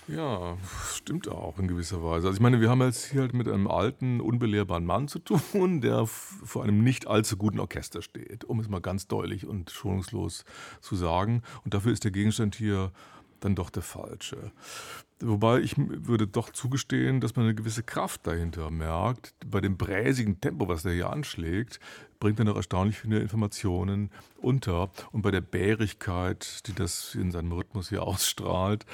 Ja, 0.06 0.58
stimmt 0.92 1.28
auch 1.28 1.58
in 1.58 1.66
gewisser 1.66 2.02
Weise. 2.02 2.26
Also 2.26 2.36
ich 2.36 2.40
meine, 2.40 2.60
wir 2.60 2.68
haben 2.68 2.82
jetzt 2.82 3.06
hier 3.06 3.22
halt 3.22 3.32
mit 3.32 3.48
einem 3.48 3.66
alten, 3.66 4.20
unbelehrbaren 4.20 4.84
Mann 4.84 5.08
zu 5.08 5.18
tun, 5.18 5.80
der 5.80 6.06
vor 6.06 6.62
einem 6.62 6.84
nicht 6.84 7.06
allzu 7.06 7.38
guten 7.38 7.58
Orchester 7.58 8.02
steht, 8.02 8.44
um 8.44 8.60
es 8.60 8.68
mal 8.68 8.82
ganz 8.82 9.06
deutlich 9.06 9.46
und 9.46 9.70
schonungslos 9.70 10.44
zu 10.80 10.94
sagen. 10.94 11.40
Und 11.64 11.72
dafür 11.72 11.92
ist 11.92 12.04
der 12.04 12.10
Gegenstand 12.10 12.54
hier 12.54 12.92
dann 13.44 13.54
doch 13.54 13.70
der 13.70 13.82
falsche. 13.82 14.52
Wobei 15.20 15.60
ich 15.60 15.74
würde 15.76 16.26
doch 16.26 16.50
zugestehen, 16.50 17.20
dass 17.20 17.36
man 17.36 17.46
eine 17.46 17.54
gewisse 17.54 17.82
Kraft 17.82 18.26
dahinter 18.26 18.70
merkt. 18.70 19.34
Bei 19.46 19.60
dem 19.60 19.76
bräsigen 19.76 20.40
Tempo, 20.40 20.68
was 20.68 20.82
der 20.82 20.92
hier 20.92 21.10
anschlägt, 21.10 21.78
bringt 22.18 22.38
er 22.38 22.44
noch 22.44 22.56
erstaunlich 22.56 22.98
viele 22.98 23.20
Informationen 23.20 24.10
unter. 24.40 24.90
Und 25.12 25.22
bei 25.22 25.30
der 25.30 25.40
Bärigkeit, 25.40 26.66
die 26.66 26.74
das 26.74 27.14
in 27.14 27.30
seinem 27.30 27.52
Rhythmus 27.52 27.90
hier 27.90 28.02
ausstrahlt, 28.02 28.86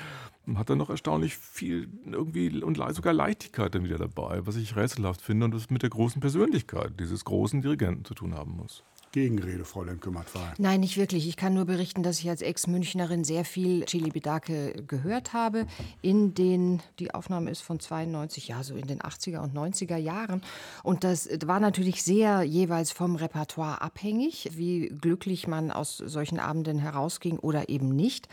hat 0.55 0.69
er 0.69 0.77
noch 0.77 0.91
erstaunlich 0.91 1.37
viel 1.37 1.89
irgendwie 2.05 2.63
und 2.63 2.77
sogar 2.95 3.13
Leichtigkeit 3.13 3.75
dann 3.75 3.85
wieder 3.85 3.99
dabei, 3.99 4.47
was 4.47 4.57
ich 4.57 4.77
rätselhaft 4.77 5.23
finde 5.23 5.47
und 5.47 5.55
das 5.55 5.71
mit 5.71 5.83
der 5.83 5.91
großen 5.91 6.21
Persönlichkeit 6.21 6.99
dieses 6.99 7.25
großen 7.25 7.63
Dirigenten 7.63 8.05
zu 8.05 8.15
tun 8.15 8.35
haben 8.35 8.57
muss. 8.57 8.83
Gegenrede, 9.13 9.65
Fräulein 9.65 9.99
Kümmertwahl. 9.99 10.55
Nein, 10.59 10.81
nicht 10.81 10.97
wirklich. 10.97 11.27
Ich 11.27 11.37
kann 11.37 11.53
nur 11.53 11.65
berichten, 11.65 12.05
dass 12.05 12.21
ich 12.21 12.31
als 12.31 12.43
Ex-Münchnerin 12.43 13.25
sehr 13.25 13.45
viel 13.45 13.85
Chili 13.85 14.11
Bidake 14.11 14.85
gehört 14.87 15.33
habe. 15.33 15.67
In 16.01 16.35
den, 16.35 16.81
die 17.01 17.13
Aufnahme 17.13 17.51
ist 17.51 17.61
von 17.61 17.81
92, 17.81 18.47
ja, 18.47 18.63
so 18.63 18.77
in 18.77 18.87
den 18.87 19.01
80er 19.01 19.41
und 19.41 19.53
90er 19.53 19.97
Jahren. 19.97 20.43
Und 20.85 21.03
das 21.03 21.29
war 21.45 21.59
natürlich 21.59 22.05
sehr 22.05 22.45
jeweils 22.45 22.93
vom 22.93 23.17
Repertoire 23.17 23.83
abhängig, 23.83 24.51
wie 24.55 24.87
glücklich 24.89 25.49
man 25.49 25.73
aus 25.73 25.97
solchen 25.97 26.39
Abenden 26.39 26.79
herausging 26.79 27.41
oder 27.41 27.69
eben 27.69 27.89
nicht. 27.89 28.29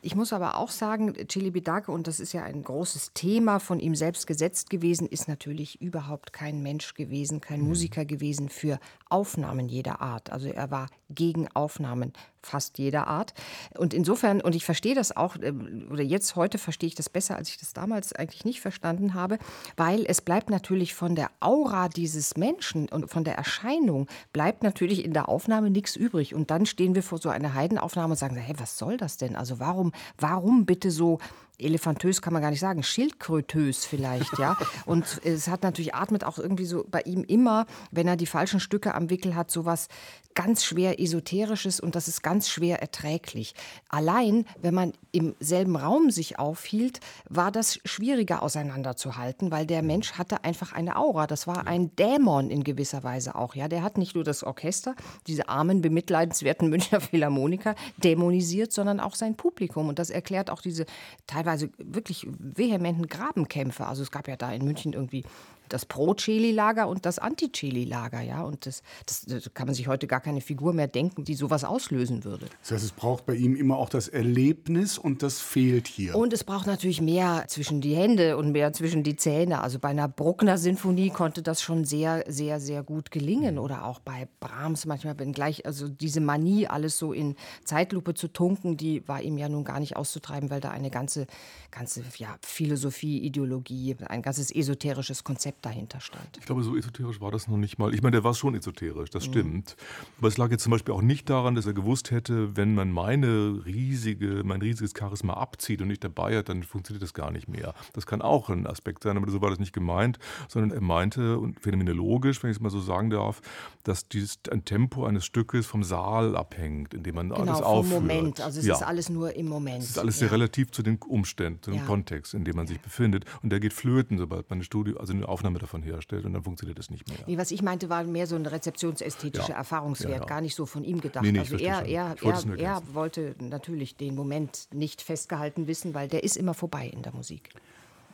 Ich 0.00 0.16
muss 0.16 0.32
aber 0.32 0.56
auch 0.56 0.70
sagen, 0.70 1.12
Chili 1.28 1.50
Bidake, 1.50 1.92
und 1.92 2.06
das 2.06 2.20
ist 2.20 2.32
ja 2.32 2.42
ein 2.42 2.62
großes 2.62 3.12
Thema 3.12 3.58
von 3.58 3.80
ihm 3.80 3.94
selbst 3.94 4.26
gesetzt 4.26 4.70
gewesen, 4.70 5.06
ist 5.06 5.28
natürlich 5.28 5.82
überhaupt 5.82 6.32
kein 6.32 6.62
Mensch 6.62 6.94
gewesen, 6.94 7.42
kein 7.42 7.60
Musiker 7.60 8.06
gewesen 8.06 8.48
für 8.48 8.80
Aufnahmen 9.10 9.68
jeder 9.68 10.00
Art. 10.00 10.21
Art. 10.22 10.32
Also 10.32 10.48
er 10.48 10.70
war 10.70 10.88
gegen 11.10 11.48
Aufnahmen 11.54 12.12
fast 12.40 12.78
jeder 12.78 13.06
Art. 13.06 13.34
Und 13.78 13.94
insofern, 13.94 14.40
und 14.40 14.54
ich 14.54 14.64
verstehe 14.64 14.94
das 14.94 15.16
auch, 15.16 15.36
ähm, 15.40 15.88
oder 15.90 16.02
jetzt 16.02 16.34
heute 16.34 16.58
verstehe 16.58 16.88
ich 16.88 16.94
das 16.94 17.08
besser, 17.08 17.36
als 17.36 17.48
ich 17.48 17.58
das 17.58 17.72
damals 17.72 18.12
eigentlich 18.12 18.44
nicht 18.44 18.60
verstanden 18.60 19.14
habe, 19.14 19.38
weil 19.76 20.04
es 20.06 20.20
bleibt 20.20 20.50
natürlich 20.50 20.94
von 20.94 21.14
der 21.14 21.30
Aura 21.40 21.88
dieses 21.88 22.36
Menschen 22.36 22.88
und 22.88 23.10
von 23.10 23.24
der 23.24 23.36
Erscheinung 23.36 24.08
bleibt 24.32 24.62
natürlich 24.62 25.04
in 25.04 25.12
der 25.12 25.28
Aufnahme 25.28 25.70
nichts 25.70 25.94
übrig. 25.94 26.34
Und 26.34 26.50
dann 26.50 26.66
stehen 26.66 26.94
wir 26.94 27.02
vor 27.02 27.18
so 27.18 27.28
einer 27.28 27.54
Heidenaufnahme 27.54 28.12
und 28.12 28.18
sagen, 28.18 28.36
hey, 28.36 28.54
was 28.58 28.76
soll 28.76 28.96
das 28.96 29.18
denn? 29.18 29.36
Also 29.36 29.60
warum, 29.60 29.92
warum 30.18 30.66
bitte 30.66 30.90
so 30.90 31.18
elefantös 31.64 32.22
kann 32.22 32.32
man 32.32 32.42
gar 32.42 32.50
nicht 32.50 32.60
sagen, 32.60 32.82
schildkrötös 32.82 33.84
vielleicht, 33.84 34.38
ja. 34.38 34.56
Und 34.86 35.20
es 35.24 35.48
hat 35.48 35.62
natürlich, 35.62 35.94
atmet 35.94 36.24
auch 36.24 36.38
irgendwie 36.38 36.64
so 36.64 36.84
bei 36.90 37.00
ihm 37.02 37.24
immer, 37.24 37.66
wenn 37.90 38.08
er 38.08 38.16
die 38.16 38.26
falschen 38.26 38.60
Stücke 38.60 38.94
am 38.94 39.10
Wickel 39.10 39.34
hat, 39.34 39.50
sowas 39.50 39.88
ganz 40.34 40.64
schwer 40.64 41.00
Esoterisches 41.00 41.80
und 41.80 41.94
das 41.94 42.08
ist 42.08 42.22
ganz 42.22 42.48
schwer 42.48 42.80
erträglich. 42.80 43.54
Allein, 43.88 44.46
wenn 44.60 44.74
man 44.74 44.92
im 45.10 45.34
selben 45.40 45.76
Raum 45.76 46.10
sich 46.10 46.38
aufhielt, 46.38 47.00
war 47.28 47.52
das 47.52 47.80
schwieriger 47.84 48.42
auseinanderzuhalten, 48.42 49.50
weil 49.50 49.66
der 49.66 49.82
Mensch 49.82 50.12
hatte 50.12 50.44
einfach 50.44 50.72
eine 50.72 50.96
Aura. 50.96 51.26
Das 51.26 51.46
war 51.46 51.66
ein 51.66 51.94
Dämon 51.96 52.50
in 52.50 52.64
gewisser 52.64 53.02
Weise 53.02 53.34
auch. 53.34 53.54
Ja, 53.54 53.68
der 53.68 53.82
hat 53.82 53.98
nicht 53.98 54.14
nur 54.14 54.24
das 54.24 54.42
Orchester, 54.42 54.94
diese 55.26 55.48
armen, 55.48 55.82
bemitleidenswerten 55.82 56.68
Münchner 56.68 57.00
Philharmoniker 57.00 57.74
dämonisiert, 57.98 58.72
sondern 58.72 59.00
auch 59.00 59.14
sein 59.14 59.36
Publikum. 59.36 59.88
Und 59.88 59.98
das 59.98 60.10
erklärt 60.10 60.50
auch 60.50 60.62
diese 60.62 60.86
teilweise 61.26 61.51
wirklich 61.78 62.26
vehementen 62.38 63.06
Grabenkämpfe. 63.06 63.86
Also 63.86 64.02
es 64.02 64.10
gab 64.10 64.28
ja 64.28 64.36
da 64.36 64.52
in 64.52 64.64
München 64.64 64.92
irgendwie 64.92 65.24
das 65.68 65.86
Pro-Cheli-Lager 65.86 66.88
und 66.88 67.06
das 67.06 67.18
Anti-Cheli-Lager. 67.18 68.20
Ja? 68.20 68.42
Und 68.42 68.66
das, 68.66 68.82
das, 69.06 69.22
das, 69.22 69.54
kann 69.54 69.66
man 69.66 69.74
sich 69.74 69.88
heute 69.88 70.06
gar 70.06 70.20
keine 70.20 70.40
Figur 70.40 70.72
mehr 70.72 70.88
denken, 70.88 71.24
die 71.24 71.34
sowas 71.34 71.64
auslösen 71.64 72.24
würde. 72.24 72.46
Das 72.62 72.72
heißt, 72.72 72.84
es 72.84 72.92
braucht 72.92 73.26
bei 73.26 73.34
ihm 73.34 73.56
immer 73.56 73.78
auch 73.78 73.88
das 73.88 74.08
Erlebnis 74.08 74.98
und 74.98 75.22
das 75.22 75.40
fehlt 75.40 75.88
hier. 75.88 76.14
Und 76.14 76.32
es 76.32 76.44
braucht 76.44 76.66
natürlich 76.66 77.00
mehr 77.00 77.44
zwischen 77.48 77.80
die 77.80 77.94
Hände 77.94 78.36
und 78.36 78.52
mehr 78.52 78.72
zwischen 78.72 79.02
die 79.02 79.16
Zähne. 79.16 79.60
Also 79.60 79.78
bei 79.78 79.88
einer 79.88 80.08
Bruckner-Sinfonie 80.08 81.10
konnte 81.10 81.42
das 81.42 81.62
schon 81.62 81.84
sehr, 81.84 82.24
sehr, 82.28 82.60
sehr 82.60 82.82
gut 82.82 83.10
gelingen. 83.10 83.58
Oder 83.58 83.84
auch 83.84 84.00
bei 84.00 84.28
Brahms 84.40 84.86
manchmal, 84.86 85.18
wenn 85.18 85.32
gleich, 85.32 85.64
also 85.66 85.88
diese 85.88 86.20
Manie, 86.20 86.66
alles 86.66 86.98
so 86.98 87.12
in 87.12 87.36
Zeitlupe 87.64 88.14
zu 88.14 88.28
tunken, 88.28 88.76
die 88.76 89.06
war 89.08 89.22
ihm 89.22 89.38
ja 89.38 89.48
nun 89.48 89.64
gar 89.64 89.80
nicht 89.80 89.96
auszutreiben, 89.96 90.50
weil 90.50 90.60
da 90.60 90.70
eine 90.70 90.90
ganze, 90.90 91.26
ganze 91.70 92.02
ja, 92.16 92.36
Philosophie, 92.42 93.18
Ideologie, 93.18 93.96
ein 94.08 94.22
ganzes 94.22 94.54
esoterisches 94.54 95.24
Konzept 95.24 95.51
dahinter 95.60 96.00
stand. 96.00 96.38
Ich 96.38 96.46
glaube, 96.46 96.62
so 96.62 96.76
esoterisch 96.76 97.20
war 97.20 97.30
das 97.30 97.48
noch 97.48 97.56
nicht 97.56 97.78
mal. 97.78 97.94
Ich 97.94 98.02
meine, 98.02 98.12
der 98.12 98.24
war 98.24 98.34
schon 98.34 98.54
esoterisch, 98.54 99.10
das 99.10 99.26
mhm. 99.26 99.30
stimmt. 99.30 99.76
Aber 100.18 100.28
es 100.28 100.38
lag 100.38 100.50
jetzt 100.50 100.62
zum 100.62 100.70
Beispiel 100.70 100.94
auch 100.94 101.02
nicht 101.02 101.28
daran, 101.28 101.54
dass 101.54 101.66
er 101.66 101.74
gewusst 101.74 102.10
hätte, 102.10 102.56
wenn 102.56 102.74
man 102.74 102.90
meine 102.90 103.62
riesige, 103.64 104.42
mein 104.44 104.60
riesiges 104.62 104.92
Charisma 104.98 105.34
abzieht 105.34 105.82
und 105.82 105.88
nicht 105.88 106.04
dabei 106.04 106.38
hat, 106.38 106.48
dann 106.48 106.62
funktioniert 106.62 107.02
das 107.02 107.14
gar 107.14 107.30
nicht 107.30 107.48
mehr. 107.48 107.74
Das 107.92 108.06
kann 108.06 108.22
auch 108.22 108.48
ein 108.48 108.66
Aspekt 108.66 109.02
sein, 109.02 109.16
aber 109.16 109.30
so 109.30 109.40
war 109.40 109.50
das 109.50 109.58
nicht 109.58 109.72
gemeint, 109.72 110.18
sondern 110.48 110.70
er 110.70 110.80
meinte, 110.80 111.38
und 111.38 111.60
phänomenologisch, 111.60 112.42
wenn 112.42 112.50
ich 112.50 112.56
es 112.56 112.60
mal 112.60 112.70
so 112.70 112.80
sagen 112.80 113.10
darf, 113.10 113.40
dass 113.82 114.08
dieses, 114.08 114.38
ein 114.50 114.64
Tempo 114.64 115.04
eines 115.04 115.24
Stückes 115.24 115.66
vom 115.66 115.82
Saal 115.82 116.36
abhängt, 116.36 116.94
in 116.94 117.02
dem 117.02 117.14
man 117.14 117.28
genau, 117.28 117.40
alles 117.40 117.62
aufführt. 117.62 118.00
Moment, 118.00 118.40
also 118.40 118.60
es 118.60 118.66
ja. 118.66 118.74
ist 118.74 118.82
alles 118.82 119.08
nur 119.08 119.34
im 119.34 119.48
Moment. 119.48 119.82
Es 119.82 119.90
ist 119.90 119.98
alles 119.98 120.16
ja. 120.16 120.20
sehr 120.20 120.32
relativ 120.32 120.70
zu 120.70 120.82
den 120.82 120.98
Umständen, 120.98 121.62
zu 121.62 121.70
dem 121.70 121.80
ja. 121.80 121.86
Kontext, 121.86 122.34
in 122.34 122.44
dem 122.44 122.56
man 122.56 122.66
sich 122.66 122.80
befindet. 122.80 123.24
Und 123.42 123.50
der 123.50 123.60
geht 123.60 123.72
flöten, 123.72 124.18
sobald 124.18 124.48
man 124.50 124.58
eine 124.58 124.64
Studio, 124.64 124.98
also 124.98 125.12
eine 125.12 125.28
Aufnahme 125.28 125.41
davon 125.60 125.82
herstellt 125.82 126.24
und 126.24 126.32
dann 126.32 126.42
funktioniert 126.42 126.78
das 126.78 126.90
nicht 126.90 127.08
mehr. 127.08 127.18
Nee, 127.26 127.38
was 127.38 127.50
ich 127.50 127.62
meinte, 127.62 127.88
war 127.88 128.04
mehr 128.04 128.26
so 128.26 128.36
ein 128.36 128.46
rezeptionsästhetischer 128.46 129.54
Erfahrungswert, 129.54 130.26
gar 130.26 130.40
nicht 130.40 130.54
so 130.54 130.66
von 130.66 130.84
ihm 130.84 131.00
gedacht. 131.00 131.24
Nee, 131.24 131.32
nee, 131.32 131.40
also 131.40 131.56
er, 131.56 131.84
er, 131.86 132.16
er, 132.22 132.58
er 132.58 132.82
wollte 132.92 133.34
natürlich 133.40 133.96
den 133.96 134.14
Moment 134.14 134.68
nicht 134.72 135.02
festgehalten 135.02 135.66
wissen, 135.66 135.94
weil 135.94 136.08
der 136.08 136.24
ist 136.24 136.36
immer 136.36 136.54
vorbei 136.54 136.86
in 136.86 137.02
der 137.02 137.12
Musik. 137.12 137.50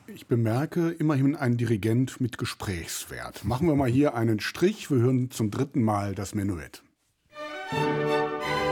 Ich 0.07 0.27
bemerke 0.27 0.91
immerhin 0.91 1.37
einen 1.37 1.59
Dirigent 1.59 2.21
mit 2.21 2.39
Gesprächswert. 2.39 3.45
Machen 3.45 3.69
wir 3.69 3.77
mal 3.77 3.91
hier 3.91 4.15
einen 4.15 4.41
Strich. 4.41 4.91
Wir 4.91 4.99
hören 4.99 5.31
zum 5.31 5.51
dritten 5.51 5.83
Mal 5.83 6.15
das 6.15 6.35
Menuett. 6.35 6.83
dritten 7.71 8.68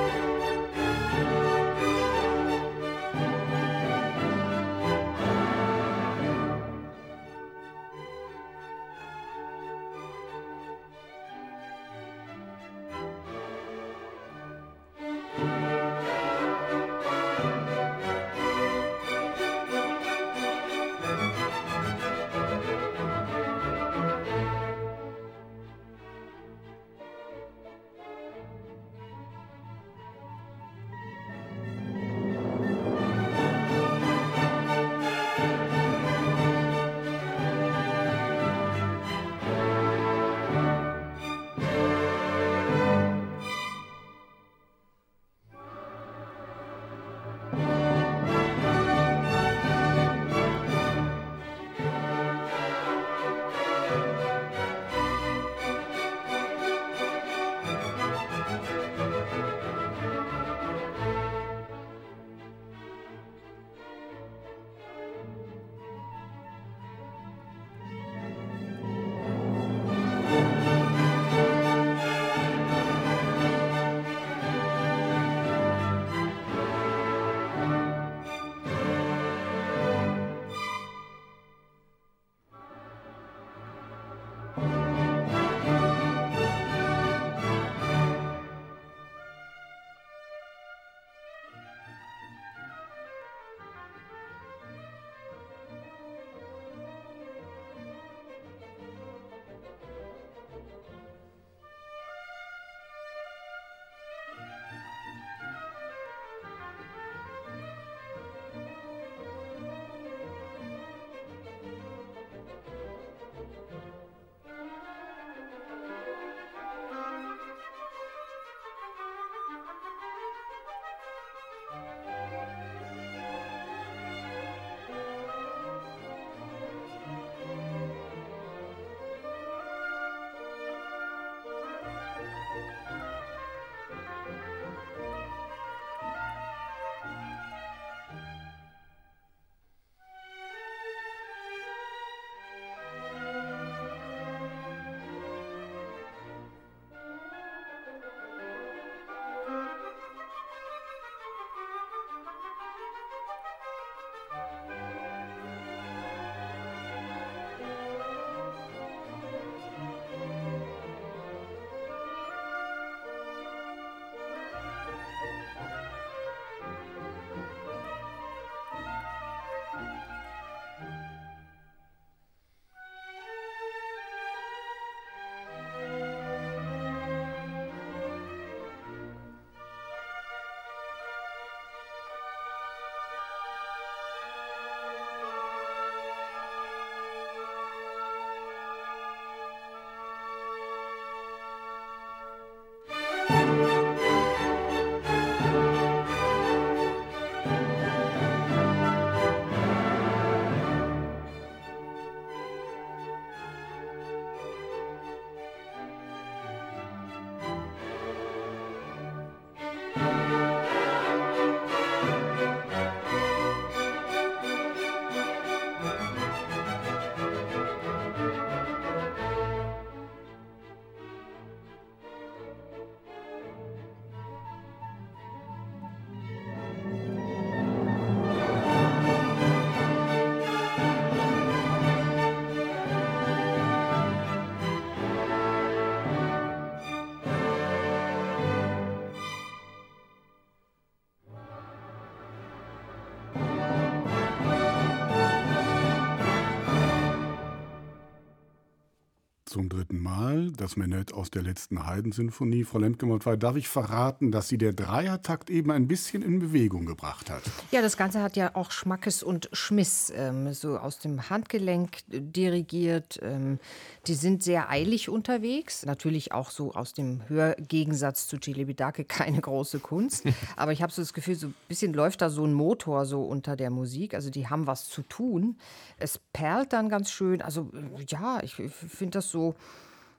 das 250.66 250.76
Menuett 250.76 251.14
aus 251.14 251.30
der 251.30 251.43
letzten 251.43 251.86
Heidensinfonie. 251.86 252.64
Frau 252.64 252.78
Lemke-Montwey, 252.78 253.38
darf 253.38 253.55
ich 253.55 253.68
verraten, 253.68 254.32
dass 254.32 254.48
sie 254.48 254.59
der 254.59 254.72
Dreiertakt 254.72 255.48
eben 255.48 255.70
ein 255.70 255.86
bisschen 255.86 256.22
in 256.22 256.40
Bewegung 256.40 256.86
gebracht 256.86 257.30
hat? 257.30 257.43
Ja, 257.70 257.82
das 257.82 257.97
Ganze 257.97 258.20
hat 258.20 258.36
ja 258.36 258.51
auch 258.55 258.72
Schmackes 258.72 259.22
und 259.22 259.48
Schmiss, 259.52 260.12
ähm, 260.14 260.52
so 260.52 260.76
aus 260.76 260.98
dem 260.98 261.30
Handgelenk 261.30 261.98
dirigiert. 262.09 263.20
Ähm, 263.22 263.60
die 264.09 264.14
sind 264.14 264.43
sehr 264.43 264.68
eilig 264.68 265.09
unterwegs, 265.09 265.86
natürlich 265.86 266.32
auch 266.32 266.51
so 266.51 266.72
aus 266.72 266.93
dem 266.93 267.22
Hörgegensatz 267.28 268.26
zu 268.26 268.38
Celibidache 268.38 269.05
keine 269.05 269.40
große 269.40 269.78
Kunst. 269.78 270.24
Aber 270.56 270.72
ich 270.72 270.82
habe 270.82 270.93
so 270.93 271.01
das 271.01 271.12
Gefühl, 271.12 271.36
so 271.36 271.47
ein 271.47 271.55
bisschen 271.68 271.94
läuft 271.94 272.22
da 272.22 272.28
so 272.28 272.44
ein 272.44 272.55
Motor 272.55 273.06
so 273.06 273.22
unter 273.22 273.55
der 273.55 273.70
Musik. 273.70 274.14
Also 274.14 274.30
die 274.30 274.48
haben 274.48 274.66
was 274.66 274.88
zu 274.88 275.02
tun. 275.02 275.59
Es 275.97 276.18
perlt 276.32 276.72
dann 276.72 276.88
ganz 276.88 277.12
schön. 277.12 277.40
Also 277.40 277.70
ja, 278.09 278.40
ich 278.43 278.56
finde 278.56 279.18
das 279.18 279.30
so. 279.30 279.55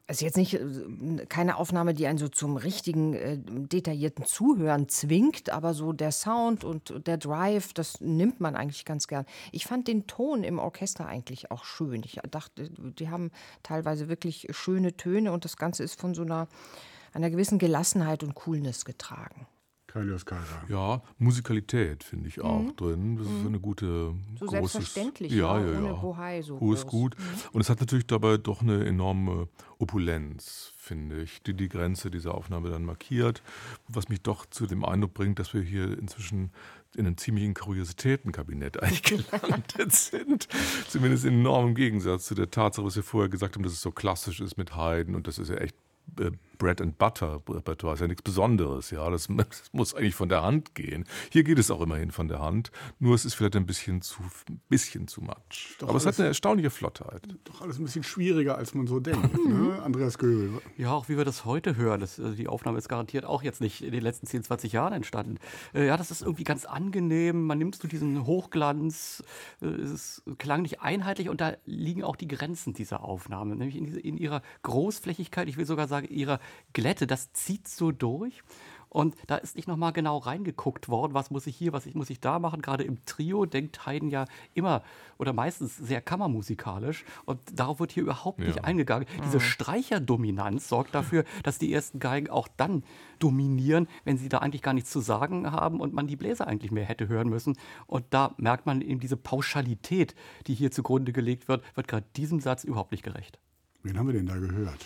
Es 0.10 0.18
ist 0.18 0.22
jetzt 0.22 0.38
nicht 0.38 0.54
äh, 0.54 1.26
keine 1.28 1.58
Aufnahme, 1.58 1.94
die 1.94 2.08
einen 2.08 2.18
so 2.18 2.30
zum 2.30 2.56
richtigen 2.56 3.14
äh, 3.14 3.38
detaillierten 3.38 4.26
Zuhören 4.26 4.88
zwingt, 4.88 5.50
aber 5.50 5.74
so 5.74 5.92
der 5.92 6.14
Sound 6.14 6.64
und 6.64 7.06
der 7.06 7.18
Drive, 7.18 7.74
das 7.74 8.00
nimmt 8.00 8.40
man 8.40 8.56
eigentlich 8.56 8.86
ganz 8.86 9.08
gern. 9.08 9.26
Ich 9.52 9.66
fand 9.66 9.88
den 9.88 10.08
Ton 10.08 10.44
im 10.44 10.60
Orchester 10.60 11.06
eigentlich 11.06 11.52
auch 11.52 11.66
schön. 11.66 12.04
Ich 12.06 12.20
dachte, 12.32 12.70
die 12.70 13.10
haben 13.10 13.32
teilweise 13.64 14.08
wirklich 14.08 14.48
schöne 14.52 14.96
Töne 14.96 15.34
und 15.34 15.44
das 15.44 15.58
Ganze 15.58 15.84
ist 15.84 16.00
von 16.00 16.14
so 16.14 16.22
einer, 16.22 16.48
einer 17.12 17.30
gewissen 17.30 17.60
Gelassenheit 17.60 18.24
und 18.24 18.34
Coolness 18.34 18.86
getragen. 18.86 19.46
Kailios 19.98 20.26
Kaiser. 20.26 20.64
Ja, 20.70 21.02
Musikalität 21.18 22.04
finde 22.04 22.28
ich 22.30 22.42
auch 22.42 22.62
mhm. 22.62 22.76
drin. 22.76 23.18
Das 23.18 23.28
ist 23.28 23.42
so 23.42 23.48
eine 23.48 23.60
gute, 23.60 24.14
so 24.40 24.46
großes, 24.46 24.72
selbstverständlich, 24.72 25.32
ja, 25.32 25.60
ja, 25.60 25.72
ja, 25.72 25.80
ohne 25.80 25.94
Bohai 25.96 26.42
so 26.44 26.60
Hohes 26.60 26.86
gut. 26.86 27.18
Mhm. 27.18 27.24
Und 27.54 27.62
es 27.62 27.70
hat 27.70 27.80
natürlich 27.80 28.06
dabei 28.06 28.38
doch 28.38 28.62
eine 28.62 28.86
enorme 28.86 29.48
Opulenz, 29.80 30.72
finde 30.78 31.22
ich, 31.22 31.42
die 31.42 31.56
die 31.56 31.68
Grenze 31.68 32.12
dieser 32.12 32.36
Aufnahme 32.36 32.70
dann 32.70 32.86
markiert. 32.86 33.42
Was 33.88 34.08
mich 34.08 34.22
doch 34.22 34.46
zu 34.46 34.68
dem 34.68 34.86
Eindruck 34.86 35.16
bringt, 35.16 35.40
dass 35.40 35.54
wir 35.54 35.62
hier 35.62 35.98
inzwischen 35.98 36.52
in 36.96 37.06
einem 37.06 37.18
ziemlichen 37.18 37.54
Kuriositätenkabinett 37.56 38.82
eigentlich 38.84 39.04
gelandet 39.04 39.94
sind. 39.94 40.48
Zumindest 40.88 41.26
in 41.26 41.40
enormem 41.40 41.74
Gegensatz 41.74 42.26
zu 42.26 42.36
der 42.36 42.52
Tatsache, 42.52 42.86
was 42.86 42.96
wir 42.96 43.04
vorher 43.04 43.30
gesagt 43.30 43.56
haben, 43.56 43.64
dass 43.64 43.74
es 43.74 43.82
so 43.82 43.92
klassisch 43.92 44.42
ist 44.42 44.58
mit 44.58 44.76
Haydn 44.76 45.16
und 45.16 45.28
das 45.28 45.40
ist 45.40 45.50
ja 45.50 45.56
echt 45.56 45.76
äh, 46.20 46.32
Bread 46.58 46.82
and 46.82 46.98
Butter 46.98 47.42
Repertoire, 47.50 47.96
ist 47.96 48.02
ja 48.02 48.08
nichts 48.08 48.22
Besonderes, 48.22 48.92
ja. 48.92 49.10
Das, 49.10 49.28
das, 49.30 49.64
muss 49.72 49.94
eigentlich 49.94 50.16
von 50.16 50.30
der 50.30 50.44
Hand 50.44 50.76
gehen. 50.76 51.06
Hier 51.32 51.44
geht 51.44 51.60
es 51.60 51.72
auch 51.72 51.82
immerhin 51.82 52.12
von 52.12 52.28
der 52.28 52.40
Hand, 52.40 52.72
nur 53.00 53.16
es 53.16 53.26
ist 53.26 53.36
vielleicht 53.36 53.56
ein 53.56 53.66
bisschen 53.66 54.02
zu, 54.02 54.22
bisschen 54.70 55.08
zu 55.08 55.22
much. 55.22 55.76
Doch 55.80 55.90
Aber 55.90 55.98
es 55.98 56.06
hat 56.06 56.20
eine 56.20 56.30
erstaunliche 56.30 56.70
Flottheit. 56.70 57.22
Doch 57.44 57.62
alles 57.62 57.80
ein 57.80 57.86
bisschen 57.86 58.04
schwieriger, 58.04 58.58
als 58.58 58.74
man 58.74 58.88
so 58.88 59.00
denkt, 59.00 59.34
ne? 59.48 59.82
Andreas 59.84 60.18
Göbel. 60.18 60.62
Ja, 60.78 60.92
auch 60.94 61.10
wie 61.10 61.18
wir 61.18 61.26
das 61.26 61.46
heute 61.46 61.76
hören. 61.76 62.00
Das, 62.00 62.20
also 62.20 62.36
die 62.36 62.48
Aufnahme 62.48 62.78
ist 62.78 62.90
garantiert 62.90 63.26
auch 63.26 63.44
jetzt 63.44 63.62
nicht 63.62 63.84
in 63.84 63.92
den 63.92 64.02
letzten 64.02 64.28
10, 64.28 64.44
20 64.44 64.72
Jahren 64.74 64.94
entstanden. 64.94 65.38
Äh, 65.74 65.88
ja, 65.88 65.98
das 65.98 66.12
ist 66.12 66.22
irgendwie 66.22 66.44
ganz 66.44 66.66
angenehm. 66.66 67.46
Man 67.46 67.58
nimmt 67.58 67.76
so 67.76 67.88
diesen 67.88 68.26
Hochglanz. 68.26 69.24
Äh, 69.62 69.68
es 69.68 70.24
klang 70.38 70.62
nicht 70.62 70.82
einheitlich 70.82 71.30
und 71.30 71.42
da 71.42 71.54
liegen 71.66 72.04
auch 72.04 72.16
die 72.16 72.28
Grenzen 72.28 72.74
dieser 72.74 73.04
Aufnahme, 73.04 73.56
nämlich 73.56 73.76
in, 73.76 73.86
diese, 73.86 74.00
in 74.00 74.18
ihrer 74.18 74.42
Großflächigkeit. 74.64 75.48
Ich 75.48 75.58
will 75.58 75.66
sogar 75.66 75.88
sagen, 75.88 76.08
ihrer 76.10 76.40
Glätte, 76.74 77.08
das 77.08 77.34
zieht 77.34 77.68
so 77.68 77.92
durch. 77.92 78.44
Und 78.90 79.16
da 79.28 79.36
ist 79.36 79.56
nicht 79.56 79.68
nochmal 79.68 79.92
genau 79.92 80.18
reingeguckt 80.18 80.90
worden, 80.90 81.14
was 81.14 81.30
muss 81.30 81.46
ich 81.46 81.56
hier, 81.56 81.74
was 81.74 81.86
ich, 81.86 81.94
muss 81.94 82.10
ich 82.10 82.20
da 82.20 82.40
machen. 82.40 82.62
Gerade 82.62 82.84
im 82.84 83.04
Trio 83.06 83.46
denkt 83.46 83.86
Haydn 83.86 84.10
ja 84.10 84.26
immer 84.54 84.82
oder 85.18 85.34
meistens 85.34 85.76
sehr 85.76 86.02
kammermusikalisch. 86.02 87.04
Und 87.26 87.40
darauf 87.54 87.80
wird 87.80 87.92
hier 87.92 88.04
überhaupt 88.04 88.40
nicht 88.40 88.58
ja. 88.58 88.64
eingegangen. 88.64 89.08
Mhm. 89.18 89.24
Diese 89.24 89.40
Streicherdominanz 89.40 90.70
sorgt 90.70 90.96
dafür, 90.96 91.26
dass 91.44 91.60
die 91.60 91.74
ersten 91.74 92.00
Geigen 92.00 92.30
auch 92.30 92.48
dann 92.56 92.84
dominieren, 93.20 93.88
wenn 94.06 94.18
sie 94.18 94.30
da 94.30 94.40
eigentlich 94.40 94.62
gar 94.62 94.74
nichts 94.74 94.90
zu 94.90 95.02
sagen 95.02 95.52
haben 95.52 95.82
und 95.82 95.94
man 95.94 96.08
die 96.08 96.16
Bläser 96.16 96.48
eigentlich 96.48 96.72
mehr 96.72 96.86
hätte 96.86 97.08
hören 97.08 97.30
müssen. 97.30 97.58
Und 97.88 98.06
da 98.12 98.36
merkt 98.38 98.66
man 98.66 98.82
eben 98.82 99.00
diese 99.00 99.18
Pauschalität, 99.18 100.16
die 100.48 100.56
hier 100.56 100.72
zugrunde 100.72 101.12
gelegt 101.12 101.48
wird, 101.48 101.64
wird 101.76 101.88
gerade 101.88 102.06
diesem 102.16 102.40
Satz 102.40 102.64
überhaupt 102.64 102.92
nicht 102.92 103.04
gerecht. 103.04 103.38
Wen 103.84 103.98
haben 103.98 104.08
wir 104.08 104.14
denn 104.14 104.28
da 104.28 104.38
gehört? 104.38 104.86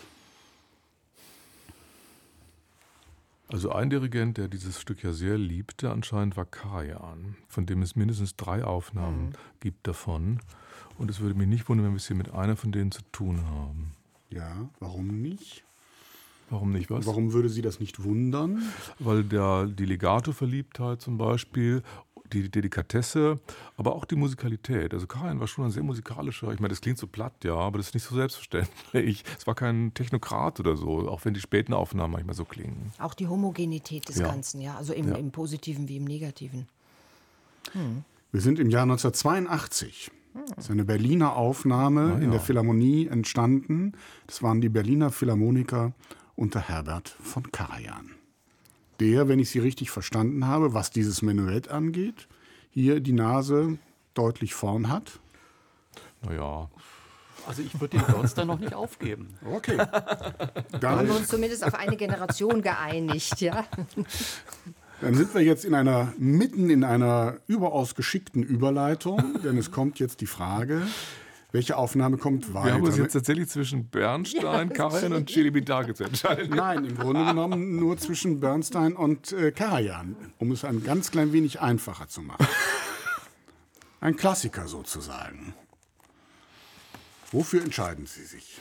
Also 3.51 3.71
ein 3.71 3.89
Dirigent, 3.89 4.37
der 4.37 4.47
dieses 4.47 4.79
Stück 4.79 5.03
ja 5.03 5.11
sehr 5.11 5.37
liebte, 5.37 5.91
anscheinend 5.91 6.37
war 6.37 6.45
Karajan, 6.45 7.35
von 7.49 7.65
dem 7.65 7.81
es 7.81 7.95
mindestens 7.95 8.35
drei 8.35 8.63
Aufnahmen 8.63 9.27
mhm. 9.27 9.33
gibt 9.59 9.87
davon. 9.87 10.39
Und 10.97 11.09
es 11.09 11.19
würde 11.19 11.35
mich 11.35 11.47
nicht 11.47 11.67
wundern, 11.67 11.87
wenn 11.87 11.93
wir 11.93 11.97
es 11.97 12.07
hier 12.07 12.15
mit 12.15 12.33
einer 12.33 12.55
von 12.55 12.71
denen 12.71 12.91
zu 12.91 13.01
tun 13.11 13.45
haben. 13.45 13.91
Ja, 14.29 14.69
warum 14.79 15.21
nicht? 15.21 15.65
Warum 16.49 16.71
nicht 16.71 16.89
was? 16.89 17.05
Warum 17.05 17.33
würde 17.33 17.49
Sie 17.49 17.61
das 17.61 17.79
nicht 17.79 18.03
wundern? 18.03 18.61
Weil 18.99 19.23
der, 19.23 19.67
die 19.67 19.85
Legato-Verliebtheit 19.85 21.01
zum 21.01 21.17
Beispiel 21.17 21.81
die 22.33 22.49
Delikatesse, 22.49 23.39
aber 23.77 23.95
auch 23.95 24.05
die 24.05 24.15
Musikalität. 24.15 24.93
Also 24.93 25.07
Karin 25.07 25.39
war 25.39 25.47
schon 25.47 25.65
ein 25.65 25.71
sehr 25.71 25.83
musikalischer, 25.83 26.51
ich 26.51 26.59
meine, 26.59 26.69
das 26.69 26.81
klingt 26.81 26.97
so 26.97 27.07
platt, 27.07 27.33
ja, 27.43 27.55
aber 27.55 27.77
das 27.77 27.87
ist 27.87 27.93
nicht 27.93 28.03
so 28.03 28.15
selbstverständlich. 28.15 29.23
Es 29.37 29.47
war 29.47 29.55
kein 29.55 29.93
Technokrat 29.93 30.59
oder 30.59 30.75
so, 30.75 31.09
auch 31.09 31.25
wenn 31.25 31.33
die 31.33 31.39
späten 31.39 31.73
Aufnahmen 31.73 32.13
manchmal 32.13 32.35
so 32.35 32.45
klingen. 32.45 32.91
Auch 32.99 33.13
die 33.13 33.27
Homogenität 33.27 34.07
des 34.07 34.17
ja. 34.17 34.27
Ganzen, 34.27 34.61
ja, 34.61 34.75
also 34.75 34.93
im, 34.93 35.09
ja. 35.09 35.15
im 35.15 35.31
Positiven 35.31 35.87
wie 35.87 35.97
im 35.97 36.05
Negativen. 36.05 36.67
Hm. 37.71 38.03
Wir 38.31 38.41
sind 38.41 38.59
im 38.59 38.69
Jahr 38.69 38.83
1982. 38.83 40.11
Das 40.55 40.65
ist 40.65 40.71
eine 40.71 40.85
Berliner 40.85 41.35
Aufnahme 41.35 42.01
ah, 42.01 42.17
ja. 42.17 42.23
in 42.23 42.31
der 42.31 42.39
Philharmonie 42.39 43.07
entstanden. 43.07 43.93
Das 44.27 44.43
waren 44.43 44.61
die 44.61 44.69
Berliner 44.69 45.11
Philharmoniker 45.11 45.93
unter 46.35 46.61
Herbert 46.61 47.09
von 47.09 47.51
Karajan 47.51 48.20
der, 49.01 49.27
wenn 49.27 49.39
ich 49.39 49.49
Sie 49.49 49.59
richtig 49.59 49.89
verstanden 49.89 50.47
habe, 50.47 50.73
was 50.73 50.91
dieses 50.91 51.21
Menuett 51.21 51.69
angeht, 51.69 52.27
hier 52.69 52.99
die 52.99 53.13
Nase 53.13 53.79
deutlich 54.13 54.53
vorn 54.53 54.89
hat. 54.89 55.19
Naja. 56.21 56.69
Also 57.47 57.63
ich 57.63 57.79
würde 57.81 57.97
den 57.97 58.05
Bernstein 58.05 58.47
noch 58.47 58.59
nicht 58.59 58.75
aufgeben. 58.75 59.29
Okay. 59.51 59.77
Dann 60.79 60.99
haben 60.99 61.07
wir 61.07 61.15
uns 61.15 61.27
zumindest 61.27 61.65
auf 61.65 61.73
eine 61.73 61.97
Generation 61.97 62.61
geeinigt, 62.61 63.41
ja. 63.41 63.65
Dann 65.01 65.15
sind 65.15 65.33
wir 65.33 65.41
jetzt 65.41 65.65
in 65.65 65.73
einer, 65.73 66.13
mitten 66.19 66.69
in 66.69 66.83
einer 66.83 67.37
überaus 67.47 67.95
geschickten 67.95 68.43
Überleitung, 68.43 69.41
denn 69.43 69.57
es 69.57 69.71
kommt 69.71 69.97
jetzt 69.97 70.21
die 70.21 70.27
Frage, 70.27 70.83
welche 71.51 71.77
Aufnahme 71.77 72.17
kommt 72.17 72.53
weiter? 72.53 72.65
Wir 72.65 72.73
haben 72.73 72.83
uns 72.83 72.97
jetzt 72.97 73.13
tatsächlich 73.13 73.49
zwischen 73.49 73.89
Bernstein, 73.89 74.69
ja, 74.69 74.75
Karajan 74.75 75.13
und 75.13 75.27
Chili 75.27 75.51
Bidage 75.51 75.93
zu 75.93 76.05
entscheiden. 76.05 76.55
Nein, 76.55 76.85
im 76.85 76.97
Grunde 76.97 77.25
genommen 77.25 77.75
nur 77.75 77.97
zwischen 77.97 78.39
Bernstein 78.39 78.93
und 78.93 79.33
äh, 79.33 79.51
Karajan, 79.51 80.15
um 80.39 80.51
es 80.51 80.63
ein 80.63 80.83
ganz 80.83 81.11
klein 81.11 81.33
wenig 81.33 81.61
einfacher 81.61 82.07
zu 82.07 82.21
machen. 82.21 82.47
Ein 84.03 84.15
Klassiker 84.15 84.67
sozusagen. 84.67 85.53
Wofür 87.31 87.61
entscheiden 87.61 88.07
Sie 88.07 88.23
sich? 88.23 88.59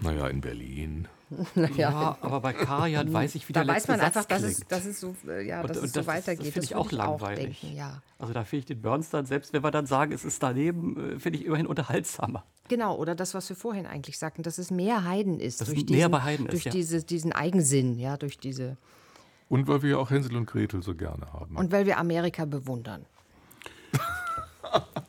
Naja, 0.00 0.26
in 0.26 0.40
Berlin. 0.40 1.06
naja. 1.54 1.74
Ja, 1.76 2.18
aber 2.20 2.40
bei 2.40 2.52
Karajan 2.52 3.12
weiß 3.12 3.34
ich, 3.34 3.48
wie 3.48 3.52
da 3.52 3.64
der 3.64 3.74
letzte 3.74 3.88
weiß 3.92 3.98
man 3.98 4.12
Satz 4.12 4.16
einfach, 4.16 4.68
dass 4.68 4.84
es, 4.84 5.00
so, 5.00 5.14
äh, 5.26 5.46
ja, 5.46 5.62
dass 5.62 5.78
und, 5.78 5.84
es 5.84 5.92
so 5.92 6.00
das, 6.00 6.06
weitergeht. 6.06 6.46
Das 6.46 6.52
finde 6.52 6.66
ich 6.66 6.74
auch 6.74 6.92
langweilig. 6.92 7.56
Auch 7.56 7.60
denken, 7.60 7.76
ja. 7.76 8.02
Also 8.18 8.32
da 8.32 8.44
finde 8.44 8.60
ich 8.60 8.66
den 8.66 8.82
Bernstein, 8.82 9.26
selbst 9.26 9.52
wenn 9.52 9.62
wir 9.62 9.70
dann 9.70 9.86
sagen, 9.86 10.12
es 10.12 10.24
ist 10.24 10.42
daneben, 10.42 11.16
äh, 11.16 11.18
finde 11.18 11.38
ich 11.38 11.46
immerhin 11.46 11.66
unterhaltsamer. 11.66 12.44
Genau, 12.68 12.96
oder 12.96 13.14
das, 13.14 13.34
was 13.34 13.48
wir 13.48 13.56
vorhin 13.56 13.86
eigentlich 13.86 14.18
sagten, 14.18 14.42
dass 14.42 14.58
es 14.58 14.70
mehr 14.70 15.04
Heiden 15.04 15.40
ist. 15.40 15.60
Dass 15.60 15.68
durch 15.68 15.80
es 15.80 15.86
diesen, 15.86 15.98
mehr 15.98 16.08
bei 16.08 16.22
Heiden 16.22 16.46
durch 16.46 16.66
ist, 16.66 16.74
diese, 16.74 17.02
diesen 17.02 17.32
Eigensinn, 17.32 17.98
ja, 17.98 18.16
durch 18.16 18.38
diese... 18.38 18.76
Und 19.48 19.68
weil 19.68 19.82
wir 19.82 19.90
ja 19.90 19.96
auch 19.98 20.10
Hänsel 20.10 20.36
und 20.36 20.46
Gretel 20.46 20.82
so 20.82 20.94
gerne 20.94 21.32
haben. 21.32 21.56
Und 21.56 21.70
weil 21.70 21.84
wir 21.84 21.98
Amerika 21.98 22.46
bewundern. 22.46 23.04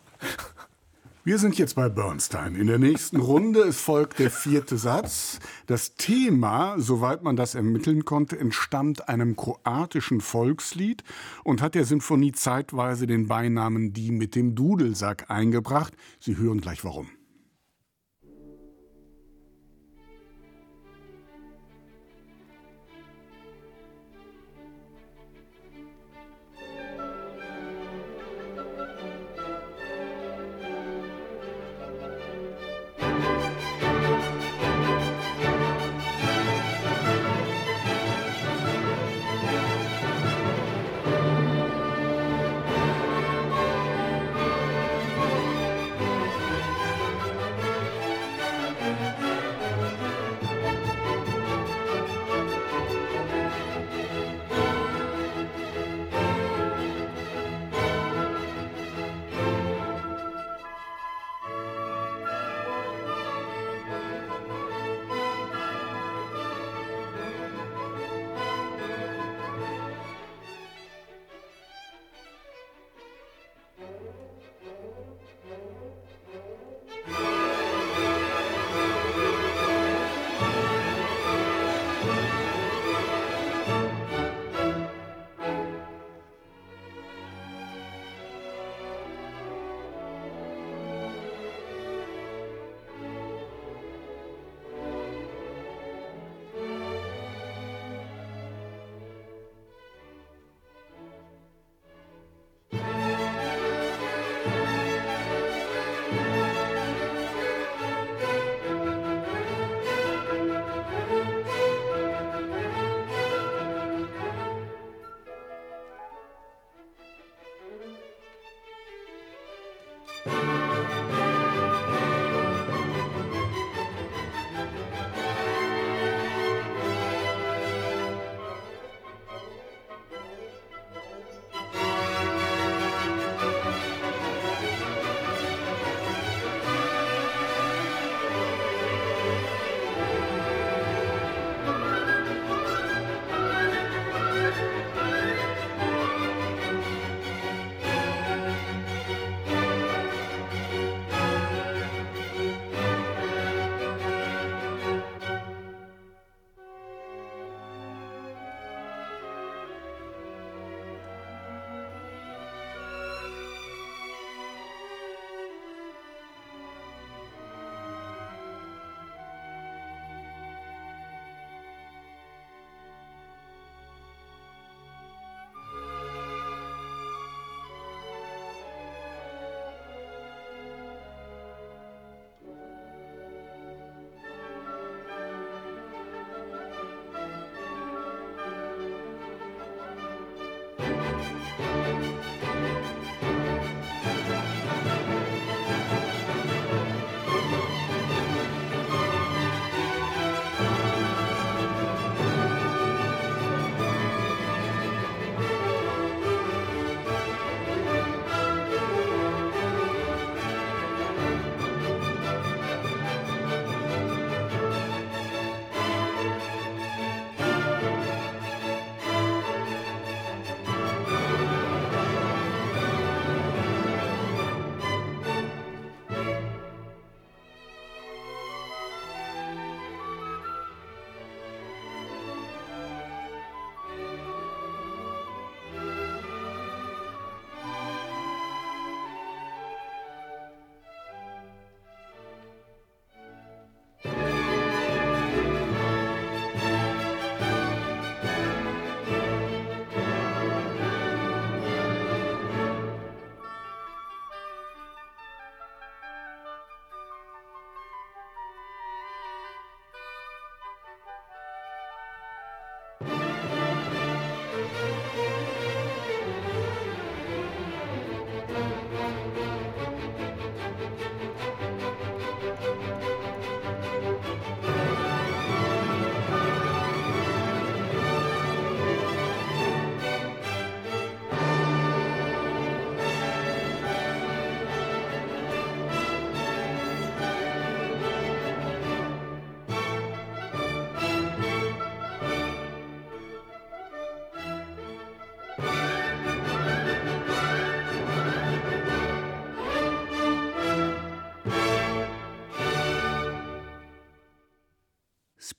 Wir 1.27 1.39
sind 1.39 1.57
jetzt 1.57 1.73
bei 1.73 1.89
Bernstein. 1.89 2.53
In 2.53 2.67
der 2.67 2.77
nächsten 2.77 3.17
Runde 3.17 3.61
es 3.61 3.81
folgt 3.81 4.19
der 4.19 4.29
vierte 4.29 4.77
Satz. 4.77 5.39
Das 5.65 5.95
Thema, 5.95 6.75
soweit 6.77 7.23
man 7.23 7.35
das 7.35 7.55
ermitteln 7.55 8.05
konnte, 8.05 8.37
entstammt 8.37 9.09
einem 9.09 9.35
kroatischen 9.35 10.21
Volkslied 10.21 11.03
und 11.43 11.63
hat 11.63 11.73
der 11.73 11.85
Sinfonie 11.85 12.33
zeitweise 12.33 13.07
den 13.07 13.27
Beinamen 13.27 13.91
Die 13.91 14.11
mit 14.11 14.35
dem 14.35 14.53
Dudelsack 14.53 15.31
eingebracht. 15.31 15.95
Sie 16.19 16.37
hören 16.37 16.61
gleich 16.61 16.83
warum. 16.83 17.07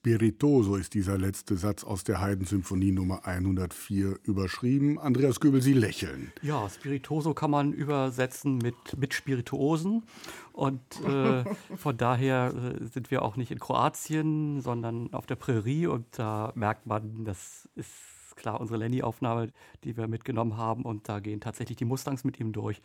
Spiritoso 0.06 0.76
ist 0.76 0.94
dieser 0.94 1.18
letzte 1.18 1.56
Satz 1.56 1.82
aus 1.82 2.04
der 2.04 2.20
Haydn-Symphonie 2.20 2.92
Nummer 2.92 3.26
104 3.26 4.20
überschrieben. 4.22 5.00
Andreas 5.00 5.40
Göbel, 5.40 5.60
Sie 5.60 5.72
lächeln. 5.72 6.30
Ja, 6.42 6.68
Spiritoso 6.70 7.34
kann 7.34 7.50
man 7.50 7.72
übersetzen 7.72 8.58
mit, 8.58 8.76
mit 8.96 9.14
Spirituosen. 9.14 10.04
Und 10.52 10.80
äh, 11.04 11.42
von 11.76 11.96
daher 11.96 12.54
äh, 12.54 12.84
sind 12.84 13.10
wir 13.10 13.22
auch 13.22 13.34
nicht 13.34 13.50
in 13.50 13.58
Kroatien, 13.58 14.60
sondern 14.60 15.12
auf 15.12 15.26
der 15.26 15.34
Prärie. 15.34 15.88
Und 15.88 16.06
da 16.12 16.52
merkt 16.54 16.86
man, 16.86 17.24
das 17.24 17.68
ist 17.74 17.90
klar 18.36 18.60
unsere 18.60 18.78
Lenny-Aufnahme, 18.78 19.50
die 19.82 19.96
wir 19.96 20.06
mitgenommen 20.06 20.56
haben. 20.56 20.84
Und 20.84 21.08
da 21.08 21.18
gehen 21.18 21.40
tatsächlich 21.40 21.78
die 21.78 21.84
Mustangs 21.84 22.22
mit 22.22 22.38
ihm 22.38 22.52
durch. 22.52 22.80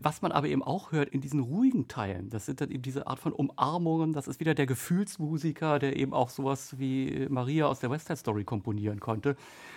Was 0.00 0.22
man 0.22 0.32
aber 0.32 0.48
eben 0.48 0.62
auch 0.62 0.92
hört 0.92 1.08
in 1.08 1.20
diesen 1.20 1.40
ruhigen 1.40 1.88
Teilen, 1.88 2.28
das 2.30 2.46
sind 2.46 2.60
dann 2.60 2.70
eben 2.70 2.82
diese 2.82 3.06
Art 3.06 3.18
von 3.18 3.32
Umarmungen, 3.32 4.12
das 4.12 4.28
ist 4.28 4.40
wieder 4.40 4.54
der 4.54 4.66
Gefühlsmusiker, 4.66 5.78
der 5.78 5.96
eben 5.96 6.12
auch 6.12 6.30
sowas 6.30 6.78
wie 6.78 7.26
Maria 7.28 7.66
aus 7.66 7.80
der 7.80 7.90
West 7.90 8.06
Side 8.06 8.18
Story 8.18 8.44
komponieren 8.44 9.00
konnte. 9.00 9.36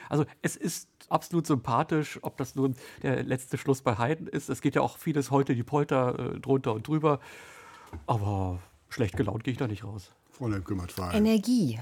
Also 0.10 0.26
es 0.42 0.56
ist 0.56 0.90
absolut 1.10 1.48
sympathisch, 1.48 2.20
ob 2.22 2.38
das 2.38 2.56
nun 2.56 2.76
der 3.04 3.24
letzte 3.24 3.58
Schluss 3.58 3.82
bei 3.82 3.98
Haydn 3.98 4.28
ist. 4.28 4.50
Es 4.50 4.62
geht 4.62 4.76
ja 4.76 4.82
auch 4.82 4.98
vieles 4.98 5.32
heute 5.32 5.56
die 5.56 5.64
Polter 5.64 6.36
äh, 6.36 6.40
drunter 6.40 6.74
und 6.74 6.88
drüber. 6.88 7.20
Aber 8.06 8.60
schlecht 8.90 9.18
gelaunt 9.18 9.44
gehe 9.44 9.52
ich 9.54 9.58
da 9.58 9.68
nicht 9.68 9.84
raus. 9.84 10.12
Fräulein 10.32 10.64
Kümmert-Wahl. 10.64 11.16
Energie. 11.16 11.80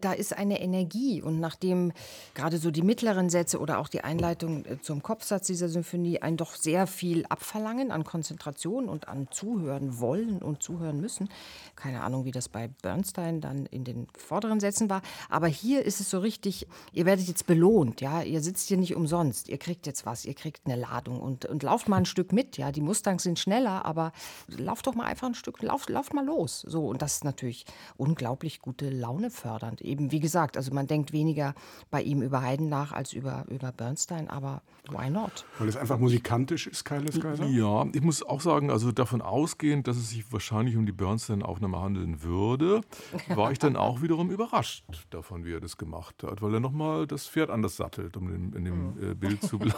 Da 0.00 0.12
ist 0.12 0.36
eine 0.36 0.60
Energie. 0.60 1.22
Und 1.22 1.38
nachdem 1.38 1.92
gerade 2.34 2.58
so 2.58 2.70
die 2.70 2.82
mittleren 2.82 3.30
Sätze 3.30 3.60
oder 3.60 3.78
auch 3.78 3.88
die 3.88 4.02
Einleitung 4.02 4.64
äh, 4.64 4.80
zum 4.80 5.02
Kopfsatz 5.02 5.46
dieser 5.46 5.68
Symphonie 5.68 6.20
ein 6.20 6.36
doch 6.36 6.56
sehr 6.56 6.86
viel 6.86 7.24
abverlangen 7.26 7.92
an 7.92 8.02
Konzentration 8.02 8.88
und 8.88 9.06
an 9.06 9.28
Zuhören 9.30 10.00
wollen 10.00 10.42
und 10.42 10.62
zuhören 10.62 11.00
müssen. 11.00 11.28
Keine 11.76 12.02
Ahnung, 12.02 12.24
wie 12.24 12.32
das 12.32 12.48
bei 12.48 12.68
Bernstein 12.82 13.40
dann 13.40 13.66
in 13.66 13.84
den 13.84 14.08
vorderen 14.18 14.58
Sätzen 14.58 14.90
war. 14.90 15.02
Aber 15.28 15.46
hier 15.46 15.84
ist 15.84 16.00
es 16.00 16.10
so 16.10 16.18
richtig, 16.18 16.66
ihr 16.92 17.06
werdet 17.06 17.28
jetzt 17.28 17.46
belohnt. 17.46 18.00
Ja? 18.00 18.22
Ihr 18.22 18.40
sitzt 18.40 18.66
hier 18.66 18.78
nicht 18.78 18.96
umsonst. 18.96 19.48
Ihr 19.48 19.58
kriegt 19.58 19.86
jetzt 19.86 20.06
was. 20.06 20.24
Ihr 20.24 20.34
kriegt 20.34 20.66
eine 20.66 20.74
Ladung. 20.74 21.20
Und, 21.20 21.44
und 21.44 21.62
lauft 21.62 21.88
mal 21.88 21.98
ein 21.98 22.06
Stück 22.06 22.32
mit. 22.32 22.56
Ja? 22.56 22.72
Die 22.72 22.80
Mustangs 22.80 23.22
sind 23.22 23.38
schneller, 23.38 23.84
aber 23.84 24.12
lauft 24.48 24.88
doch 24.88 24.94
mal 24.94 25.06
einfach 25.06 25.28
ein 25.28 25.34
Stück, 25.34 25.62
lauft, 25.62 25.88
lauft 25.88 26.14
mal 26.14 26.24
los. 26.24 26.62
So, 26.66 26.88
und 26.88 27.02
das 27.02 27.14
ist 27.14 27.24
natürlich 27.24 27.64
unglaublich 27.96 28.60
gute 28.60 28.90
Laune 28.90 29.30
fördernd. 29.36 29.80
Eben 29.80 30.10
wie 30.10 30.20
gesagt, 30.20 30.56
also 30.56 30.72
man 30.72 30.86
denkt 30.86 31.12
weniger 31.12 31.54
bei 31.90 32.02
ihm 32.02 32.22
über 32.22 32.42
Haydn 32.42 32.68
nach 32.68 32.92
als 32.92 33.12
über, 33.12 33.44
über 33.48 33.72
Bernstein, 33.72 34.28
aber 34.28 34.62
why 34.88 35.10
not? 35.10 35.44
Weil 35.58 35.68
es 35.68 35.76
einfach 35.76 35.98
musikantisch 35.98 36.66
ist, 36.66 36.84
Kailes 36.84 37.20
Kaiser? 37.20 37.46
Ja, 37.46 37.86
ich 37.92 38.02
muss 38.02 38.22
auch 38.22 38.40
sagen, 38.40 38.70
also 38.70 38.92
davon 38.92 39.22
ausgehend, 39.22 39.88
dass 39.88 39.96
es 39.96 40.10
sich 40.10 40.32
wahrscheinlich 40.32 40.76
um 40.76 40.86
die 40.86 40.92
Bernstein-Aufnahme 40.92 41.80
handeln 41.80 42.22
würde, 42.22 42.80
war 43.28 43.52
ich 43.52 43.58
dann 43.58 43.76
auch 43.76 44.02
wiederum 44.02 44.30
überrascht 44.30 44.84
davon, 45.10 45.44
wie 45.44 45.54
er 45.54 45.60
das 45.60 45.76
gemacht 45.76 46.22
hat, 46.22 46.42
weil 46.42 46.54
er 46.54 46.60
nochmal 46.60 47.06
das 47.06 47.26
Pferd 47.26 47.50
anders 47.50 47.76
sattelt, 47.76 48.16
um 48.16 48.32
in, 48.32 48.52
in 48.52 48.64
dem 48.64 48.94
mhm. 48.94 49.16
Bild 49.18 49.42
zu 49.42 49.58
bleiben. 49.58 49.76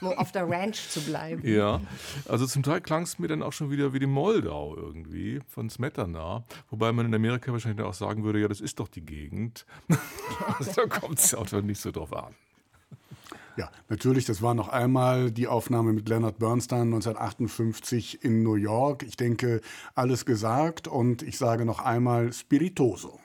Auf 0.00 0.32
der 0.32 0.48
Ranch 0.48 0.88
zu 0.88 1.00
bleiben. 1.00 1.46
Ja, 1.46 1.80
also 2.28 2.46
zum 2.46 2.62
Teil 2.62 2.80
klang 2.80 3.02
es 3.02 3.18
mir 3.18 3.28
dann 3.28 3.42
auch 3.42 3.52
schon 3.52 3.70
wieder 3.70 3.92
wie 3.92 3.98
die 3.98 4.06
Moldau 4.06 4.76
irgendwie 4.76 5.40
von 5.46 5.70
Smetana, 5.70 6.44
wobei 6.70 6.92
man 6.92 7.06
in 7.06 7.14
Amerika 7.14 7.52
wahrscheinlich 7.52 7.84
auch 7.84 7.94
sagen 7.94 8.24
würde, 8.24 8.40
ja, 8.40 8.48
das 8.48 8.60
ist 8.60 8.80
doch 8.80 8.88
die 8.88 8.99
Gegend. 9.00 9.66
da 10.76 10.86
kommt 10.86 11.18
es 11.18 11.34
auch 11.34 11.50
nicht 11.62 11.80
so 11.80 11.90
drauf 11.90 12.12
an. 12.12 12.34
Ja, 13.56 13.70
natürlich, 13.88 14.24
das 14.24 14.40
war 14.40 14.54
noch 14.54 14.68
einmal 14.68 15.30
die 15.30 15.46
Aufnahme 15.46 15.92
mit 15.92 16.08
Leonard 16.08 16.38
Bernstein 16.38 16.92
1958 16.92 18.24
in 18.24 18.42
New 18.42 18.54
York. 18.54 19.02
Ich 19.02 19.16
denke, 19.16 19.60
alles 19.94 20.24
gesagt 20.24 20.88
und 20.88 21.22
ich 21.22 21.36
sage 21.36 21.66
noch 21.66 21.80
einmal 21.80 22.32
Spiritoso. 22.32 23.19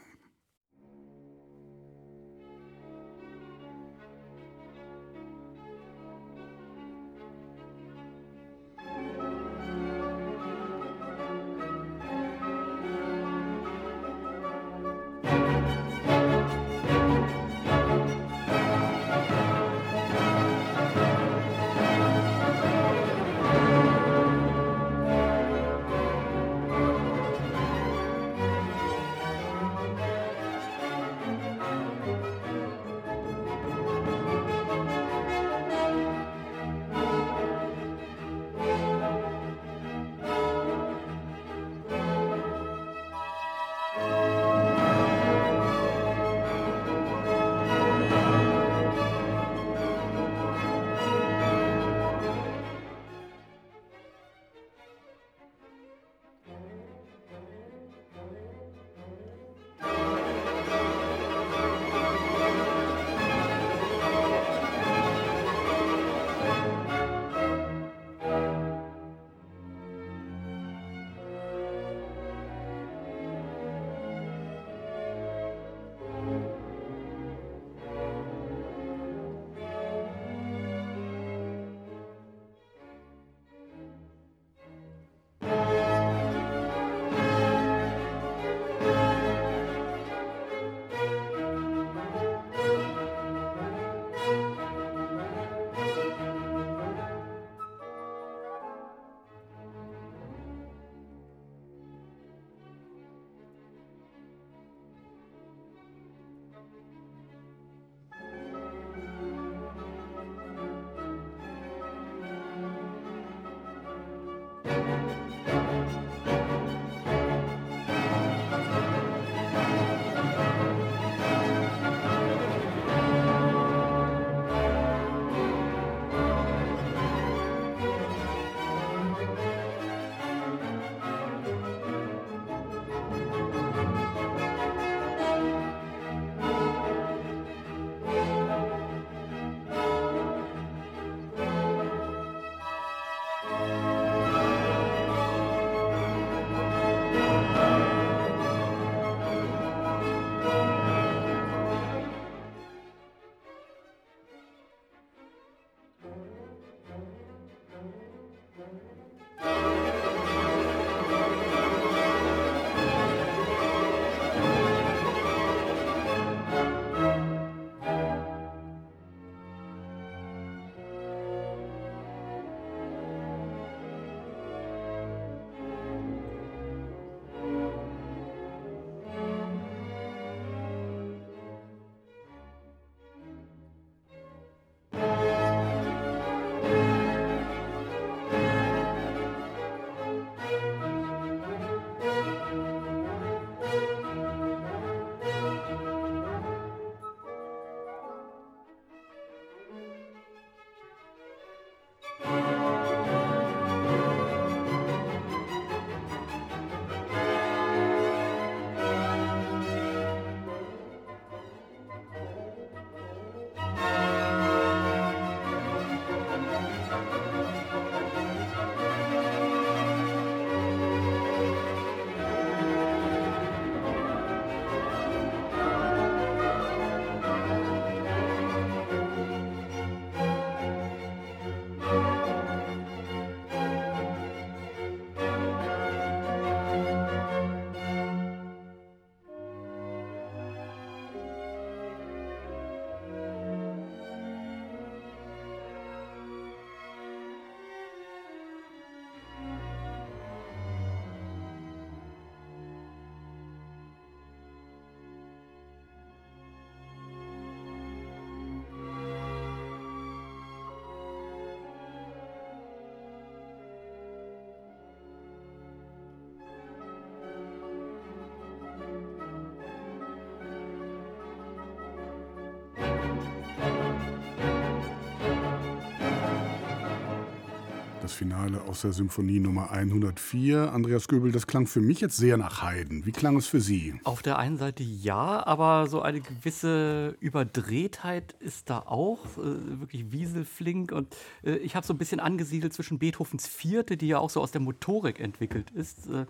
Finale 278.15 278.61
aus 278.61 278.81
der 278.81 278.93
Symphonie 278.93 279.39
Nummer 279.39 279.71
104. 279.71 280.71
Andreas 280.71 281.09
Göbel, 281.09 281.33
das 281.33 281.47
klang 281.47 281.67
für 281.67 281.81
mich 281.81 281.99
jetzt 281.99 282.15
sehr 282.15 282.37
nach 282.37 282.63
Haydn. 282.63 283.05
Wie 283.05 283.11
klang 283.11 283.35
es 283.35 283.45
für 283.45 283.59
Sie? 283.59 283.99
Auf 284.05 284.21
der 284.21 284.39
einen 284.39 284.57
Seite 284.57 284.83
ja, 284.83 285.45
aber 285.45 285.87
so 285.87 286.01
eine 286.01 286.21
gewisse 286.21 287.17
Überdrehtheit 287.19 288.33
ist 288.39 288.69
da 288.69 288.79
auch, 288.79 289.25
äh, 289.37 289.79
wirklich 289.79 290.11
wieselflink. 290.13 290.93
Und 290.93 291.13
äh, 291.43 291.57
ich 291.57 291.75
habe 291.75 291.85
so 291.85 291.93
ein 291.93 291.97
bisschen 291.97 292.21
angesiedelt 292.21 292.73
zwischen 292.73 292.99
Beethovens 292.99 293.47
Vierte, 293.47 293.97
die 293.97 294.07
ja 294.07 294.19
auch 294.19 294.29
so 294.29 294.41
aus 294.41 294.51
der 294.51 294.61
Motorik 294.61 295.19
entwickelt 295.19 295.71
ist. 295.71 296.07
Äh, 296.07 296.25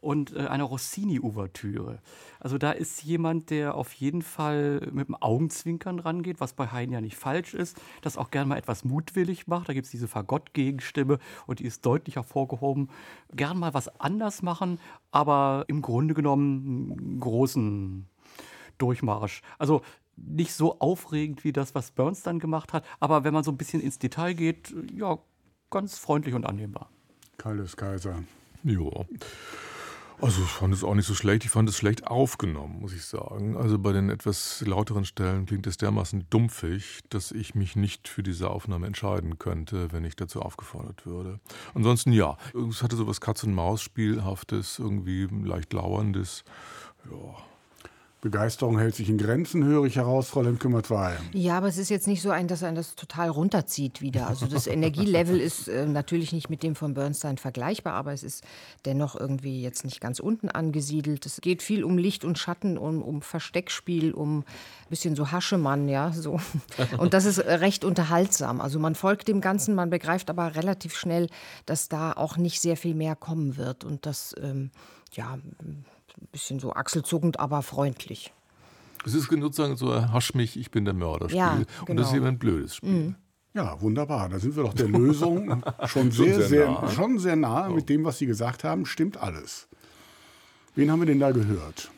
und 0.00 0.34
äh, 0.34 0.46
einer 0.46 0.64
Rossini-Ouvertüre. 0.64 2.00
Also 2.38 2.58
da 2.58 2.72
ist 2.72 3.02
jemand, 3.02 3.50
der 3.50 3.74
auf 3.74 3.92
jeden 3.92 4.22
Fall 4.22 4.88
mit 4.92 5.08
dem 5.08 5.14
Augenzwinkern 5.14 5.98
rangeht, 5.98 6.40
was 6.40 6.54
bei 6.54 6.68
Haydn 6.68 6.92
ja 6.92 7.00
nicht 7.00 7.16
falsch 7.16 7.54
ist, 7.54 7.80
das 8.02 8.16
auch 8.16 8.30
gern 8.30 8.48
mal 8.48 8.56
etwas 8.56 8.84
mutwillig 8.84 9.46
macht. 9.46 9.68
Da 9.68 9.74
gibt 9.74 9.84
es 9.84 9.90
diese 9.90 10.08
Fagott-Gegenstimme 10.08 11.18
und 11.46 11.60
die 11.60 11.64
ist 11.64 11.84
deutlich 11.84 12.16
hervorgehoben. 12.16 12.88
Gern 13.34 13.58
mal 13.58 13.74
was 13.74 14.00
anders 14.00 14.42
machen, 14.42 14.80
aber 15.10 15.64
im 15.68 15.82
Grunde 15.82 16.14
genommen 16.14 16.96
einen 16.98 17.20
großen 17.20 18.06
Durchmarsch. 18.78 19.42
Also 19.58 19.82
nicht 20.16 20.54
so 20.54 20.78
aufregend 20.80 21.44
wie 21.44 21.52
das, 21.52 21.74
was 21.74 21.90
Burns 21.90 22.22
dann 22.22 22.38
gemacht 22.38 22.72
hat, 22.72 22.84
aber 23.00 23.24
wenn 23.24 23.34
man 23.34 23.44
so 23.44 23.50
ein 23.50 23.56
bisschen 23.56 23.80
ins 23.80 23.98
Detail 23.98 24.34
geht, 24.34 24.74
ja, 24.94 25.18
ganz 25.70 25.98
freundlich 25.98 26.34
und 26.34 26.44
annehmbar. 26.44 26.90
Kalles 27.38 27.76
Kaiser. 27.76 28.22
Ja. 28.64 29.06
Also 30.22 30.42
ich 30.42 30.50
fand 30.50 30.74
es 30.74 30.84
auch 30.84 30.94
nicht 30.94 31.06
so 31.06 31.14
schlecht. 31.14 31.44
Ich 31.44 31.50
fand 31.50 31.68
es 31.68 31.78
schlecht 31.78 32.06
aufgenommen, 32.06 32.80
muss 32.80 32.92
ich 32.92 33.04
sagen. 33.04 33.56
Also 33.56 33.78
bei 33.78 33.92
den 33.92 34.10
etwas 34.10 34.62
lauteren 34.66 35.06
Stellen 35.06 35.46
klingt 35.46 35.66
es 35.66 35.78
dermaßen 35.78 36.26
dumpfig, 36.28 37.00
dass 37.08 37.32
ich 37.32 37.54
mich 37.54 37.74
nicht 37.74 38.06
für 38.06 38.22
diese 38.22 38.50
Aufnahme 38.50 38.86
entscheiden 38.86 39.38
könnte, 39.38 39.92
wenn 39.92 40.04
ich 40.04 40.16
dazu 40.16 40.42
aufgefordert 40.42 41.06
würde. 41.06 41.40
Ansonsten 41.72 42.12
ja, 42.12 42.36
es 42.68 42.82
hatte 42.82 42.96
so 42.96 43.06
was 43.06 43.22
Katz-und-Maus-Spielhaftes, 43.22 44.78
irgendwie 44.78 45.26
leicht 45.42 45.72
lauerndes. 45.72 46.44
Ja, 47.10 47.36
Begeisterung 48.20 48.78
hält 48.78 48.94
sich 48.94 49.08
in 49.08 49.16
Grenzen, 49.16 49.64
höre 49.64 49.86
ich 49.86 49.96
heraus, 49.96 50.28
Frau 50.28 50.42
Lemke-Matwei. 50.42 51.16
Ja, 51.32 51.56
aber 51.56 51.68
es 51.68 51.78
ist 51.78 51.88
jetzt 51.88 52.06
nicht 52.06 52.20
so 52.20 52.30
ein, 52.30 52.48
dass 52.48 52.62
ein 52.62 52.74
das 52.74 52.94
total 52.94 53.30
runterzieht 53.30 54.02
wieder. 54.02 54.26
Also 54.26 54.46
das 54.46 54.66
Energielevel 54.66 55.40
ist 55.40 55.68
äh, 55.68 55.86
natürlich 55.86 56.32
nicht 56.32 56.50
mit 56.50 56.62
dem 56.62 56.74
von 56.74 56.92
Bernstein 56.92 57.38
vergleichbar, 57.38 57.94
aber 57.94 58.12
es 58.12 58.22
ist 58.22 58.44
dennoch 58.84 59.18
irgendwie 59.18 59.62
jetzt 59.62 59.84
nicht 59.84 60.02
ganz 60.02 60.20
unten 60.20 60.50
angesiedelt. 60.50 61.24
Es 61.24 61.40
geht 61.40 61.62
viel 61.62 61.82
um 61.82 61.96
Licht 61.96 62.24
und 62.24 62.38
Schatten, 62.38 62.76
um, 62.76 63.00
um 63.00 63.22
Versteckspiel, 63.22 64.12
um 64.12 64.40
ein 64.40 64.44
bisschen 64.90 65.16
so 65.16 65.30
Haschemann, 65.30 65.88
ja, 65.88 66.12
so. 66.12 66.40
Und 66.98 67.14
das 67.14 67.24
ist 67.24 67.38
recht 67.38 67.84
unterhaltsam. 67.84 68.60
Also 68.60 68.78
man 68.78 68.94
folgt 68.94 69.28
dem 69.28 69.40
Ganzen, 69.40 69.74
man 69.74 69.88
begreift 69.88 70.28
aber 70.28 70.56
relativ 70.56 70.96
schnell, 70.96 71.28
dass 71.64 71.88
da 71.88 72.12
auch 72.12 72.36
nicht 72.36 72.60
sehr 72.60 72.76
viel 72.76 72.94
mehr 72.94 73.16
kommen 73.16 73.56
wird 73.56 73.84
und 73.84 74.06
das, 74.06 74.34
ähm, 74.42 74.70
ja, 75.12 75.38
ein 76.18 76.28
bisschen 76.32 76.60
so 76.60 76.72
achselzuckend, 76.72 77.40
aber 77.40 77.62
freundlich. 77.62 78.32
Es 79.04 79.14
ist 79.14 79.30
sozusagen 79.30 79.76
so 79.76 79.92
ein 79.92 80.12
Hasch 80.12 80.34
mich, 80.34 80.58
ich 80.58 80.70
bin 80.70 80.84
der 80.84 80.94
Mörder 80.94 81.28
Spiel. 81.28 81.38
Ja, 81.38 81.54
genau. 81.54 81.66
Und 81.88 81.96
das 81.96 82.06
ist 82.06 82.12
genau. 82.12 82.26
eben 82.26 82.34
ein 82.34 82.38
blödes 82.38 82.76
Spiel. 82.76 82.90
Mhm. 82.90 83.16
Ja, 83.54 83.80
wunderbar. 83.80 84.28
Da 84.28 84.38
sind 84.38 84.54
wir 84.54 84.62
doch 84.62 84.74
der 84.74 84.88
Lösung 84.88 85.64
schon 85.86 86.10
sehr, 86.10 86.36
sehr, 86.36 86.48
sehr 86.48 86.70
nah. 86.70 86.88
schon 86.88 87.18
sehr 87.18 87.36
nah 87.36 87.68
oh. 87.68 87.72
mit 87.72 87.88
dem, 87.88 88.04
was 88.04 88.18
Sie 88.18 88.26
gesagt 88.26 88.62
haben. 88.62 88.86
Stimmt 88.86 89.16
alles. 89.16 89.68
Wen 90.74 90.90
haben 90.90 91.00
wir 91.00 91.06
denn 91.06 91.18
da 91.18 91.32
gehört? 91.32 91.90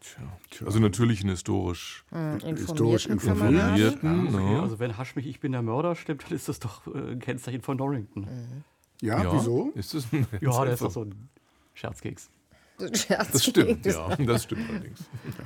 Tja. 0.00 0.66
Also 0.66 0.78
natürlich 0.78 1.22
einen 1.22 1.30
historisch, 1.30 2.04
mhm, 2.12 2.38
historisch 2.56 3.06
informierten. 3.06 4.32
Ja, 4.32 4.40
okay. 4.40 4.60
Also 4.60 4.78
wenn 4.78 4.96
Hasch 4.96 5.16
mich, 5.16 5.26
ich 5.26 5.40
bin 5.40 5.50
der 5.50 5.62
Mörder 5.62 5.96
stimmt, 5.96 6.24
dann 6.24 6.36
ist 6.36 6.48
das 6.48 6.60
doch 6.60 6.86
äh, 6.86 7.12
ein 7.12 7.18
Kennzeichen 7.18 7.62
von 7.62 7.76
Norrington. 7.76 8.22
Mhm. 8.22 8.64
Ja, 9.04 9.22
ja, 9.22 9.34
wieso? 9.34 9.70
Ist 9.74 9.92
das 9.92 10.06
ein 10.12 10.26
ja, 10.40 10.64
der 10.64 10.72
ist 10.72 10.82
doch 10.82 10.90
so 10.90 11.02
ein 11.02 11.28
Scherzkeks. 11.74 12.30
Scherzkeks. 12.78 13.30
Das 13.32 13.44
stimmt, 13.44 13.84
ja, 13.84 14.16
das 14.16 14.44
stimmt 14.44 14.70
allerdings. 14.70 15.00
Ja. 15.38 15.44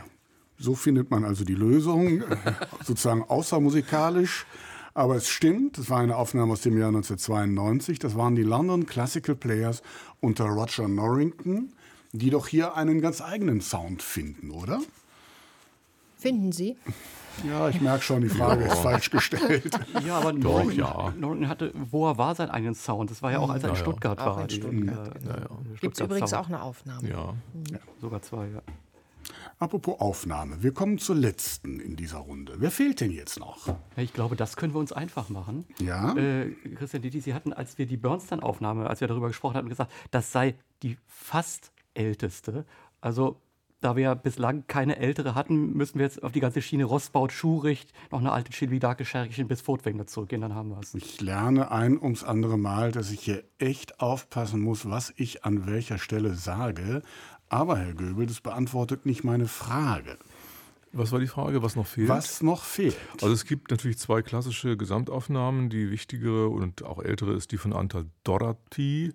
So 0.58 0.76
findet 0.76 1.10
man 1.10 1.24
also 1.24 1.44
die 1.44 1.56
Lösung, 1.56 2.22
sozusagen 2.84 3.24
außermusikalisch. 3.24 4.46
Aber 4.94 5.16
es 5.16 5.28
stimmt, 5.28 5.76
es 5.78 5.90
war 5.90 5.98
eine 5.98 6.16
Aufnahme 6.16 6.52
aus 6.52 6.62
dem 6.62 6.78
Jahr 6.78 6.88
1992. 6.88 7.98
Das 7.98 8.16
waren 8.16 8.36
die 8.36 8.42
London 8.42 8.86
Classical 8.86 9.34
Players 9.34 9.82
unter 10.20 10.44
Roger 10.44 10.86
Norrington, 10.86 11.72
die 12.12 12.30
doch 12.30 12.46
hier 12.46 12.76
einen 12.76 13.00
ganz 13.00 13.20
eigenen 13.20 13.60
Sound 13.60 14.02
finden, 14.02 14.52
oder? 14.52 14.80
Finden 16.16 16.52
Sie? 16.52 16.76
Ja, 17.46 17.68
ich 17.68 17.80
merke 17.80 18.02
schon, 18.02 18.22
die 18.22 18.28
Frage 18.28 18.64
ja. 18.64 18.72
ist 18.72 18.80
falsch 18.80 19.10
gestellt. 19.10 19.70
Ja, 20.06 20.18
aber 20.18 20.32
Doch, 20.32 20.64
Norton, 20.64 20.72
ja. 20.72 21.12
Norton 21.16 21.48
hatte, 21.48 21.72
wo 21.90 22.08
er 22.08 22.18
war, 22.18 22.34
seinen 22.34 22.50
eigenen 22.50 22.74
Sound. 22.74 23.10
Das 23.10 23.22
war 23.22 23.32
ja 23.32 23.38
auch, 23.38 23.50
als 23.50 23.62
er 23.62 23.70
in 23.70 23.74
ja, 23.74 23.80
Stuttgart 23.80 24.18
war. 24.18 24.42
In 24.42 24.50
Stuttgart, 24.50 25.20
genau. 25.20 25.32
ja, 25.32 25.48
Gibt 25.80 25.94
es 25.94 26.00
übrigens 26.00 26.32
auch 26.34 26.48
eine 26.48 26.62
Aufnahme. 26.62 27.08
Ja. 27.08 27.34
Mhm. 27.52 27.78
Sogar 28.00 28.22
zwei, 28.22 28.48
ja. 28.48 28.62
Apropos 29.58 30.00
Aufnahme, 30.00 30.62
wir 30.62 30.72
kommen 30.72 30.98
zur 30.98 31.16
letzten 31.16 31.80
in 31.80 31.96
dieser 31.96 32.18
Runde. 32.18 32.54
Wer 32.58 32.70
fehlt 32.70 33.00
denn 33.00 33.10
jetzt 33.10 33.40
noch? 33.40 33.74
Ich 33.96 34.12
glaube, 34.12 34.36
das 34.36 34.56
können 34.56 34.72
wir 34.72 34.78
uns 34.78 34.92
einfach 34.92 35.30
machen. 35.30 35.64
Ja. 35.80 36.16
Äh, 36.16 36.52
Christian 36.76 37.02
Ditti, 37.02 37.20
Sie 37.20 37.34
hatten, 37.34 37.52
als 37.52 37.76
wir 37.76 37.86
die 37.86 37.96
Bernstein-Aufnahme, 37.96 38.88
als 38.88 39.00
wir 39.00 39.08
darüber 39.08 39.26
gesprochen 39.26 39.56
hatten, 39.56 39.68
gesagt, 39.68 39.92
das 40.12 40.30
sei 40.30 40.54
die 40.84 40.96
fast 41.08 41.72
älteste. 41.94 42.66
Also 43.00 43.40
da 43.80 43.96
wir 43.96 44.14
bislang 44.14 44.64
keine 44.66 44.98
ältere 44.98 45.34
hatten, 45.34 45.72
müssen 45.74 45.98
wir 45.98 46.06
jetzt 46.06 46.22
auf 46.22 46.32
die 46.32 46.40
ganze 46.40 46.62
Schiene 46.62 46.84
Rostbaut, 46.84 47.32
Schuhricht, 47.32 47.92
noch 48.10 48.18
eine 48.18 48.32
alte 48.32 48.50
Chilvidake, 48.50 49.04
Scherchen 49.04 49.48
bis 49.48 49.60
Furtwängler 49.60 50.06
zurückgehen, 50.06 50.40
dann 50.40 50.54
haben 50.54 50.70
wir 50.70 50.80
es. 50.80 50.94
Ich 50.94 51.20
lerne 51.20 51.70
ein 51.70 51.98
ums 52.00 52.24
andere 52.24 52.58
Mal, 52.58 52.92
dass 52.92 53.10
ich 53.10 53.20
hier 53.20 53.44
echt 53.58 54.00
aufpassen 54.00 54.60
muss, 54.60 54.88
was 54.88 55.12
ich 55.16 55.44
an 55.44 55.66
welcher 55.66 55.98
Stelle 55.98 56.34
sage. 56.34 57.02
Aber, 57.48 57.78
Herr 57.78 57.94
Göbel, 57.94 58.26
das 58.26 58.40
beantwortet 58.40 59.06
nicht 59.06 59.24
meine 59.24 59.46
Frage. 59.46 60.18
Was 60.92 61.12
war 61.12 61.20
die 61.20 61.26
Frage, 61.26 61.62
was 61.62 61.76
noch 61.76 61.86
fehlt? 61.86 62.08
Was 62.08 62.42
noch 62.42 62.64
fehlt? 62.64 62.96
Also 63.20 63.32
es 63.32 63.44
gibt 63.44 63.70
natürlich 63.70 63.98
zwei 63.98 64.22
klassische 64.22 64.76
Gesamtaufnahmen. 64.76 65.68
Die 65.68 65.90
wichtigere 65.90 66.48
und 66.48 66.82
auch 66.82 67.02
ältere 67.02 67.34
ist 67.34 67.52
die 67.52 67.58
von 67.58 67.72
Antal 67.72 68.06
Dorati. 68.24 69.12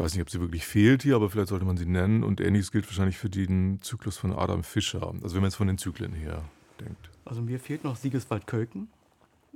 Ich 0.00 0.04
weiß 0.04 0.14
nicht, 0.14 0.22
ob 0.22 0.30
sie 0.30 0.40
wirklich 0.40 0.64
fehlt 0.64 1.02
hier, 1.02 1.14
aber 1.14 1.28
vielleicht 1.28 1.50
sollte 1.50 1.66
man 1.66 1.76
sie 1.76 1.84
nennen. 1.84 2.24
Und 2.24 2.40
ähnliches 2.40 2.72
gilt 2.72 2.86
wahrscheinlich 2.86 3.18
für 3.18 3.28
den 3.28 3.82
Zyklus 3.82 4.16
von 4.16 4.32
Adam 4.32 4.64
Fischer. 4.64 5.12
Also 5.22 5.34
wenn 5.34 5.42
man 5.42 5.50
jetzt 5.50 5.56
von 5.56 5.66
den 5.66 5.76
Zyklen 5.76 6.14
her 6.14 6.42
denkt. 6.80 7.10
Also 7.26 7.42
mir 7.42 7.60
fehlt 7.60 7.84
noch 7.84 7.96
Siegeswald 7.96 8.46
Kölken. 8.46 8.88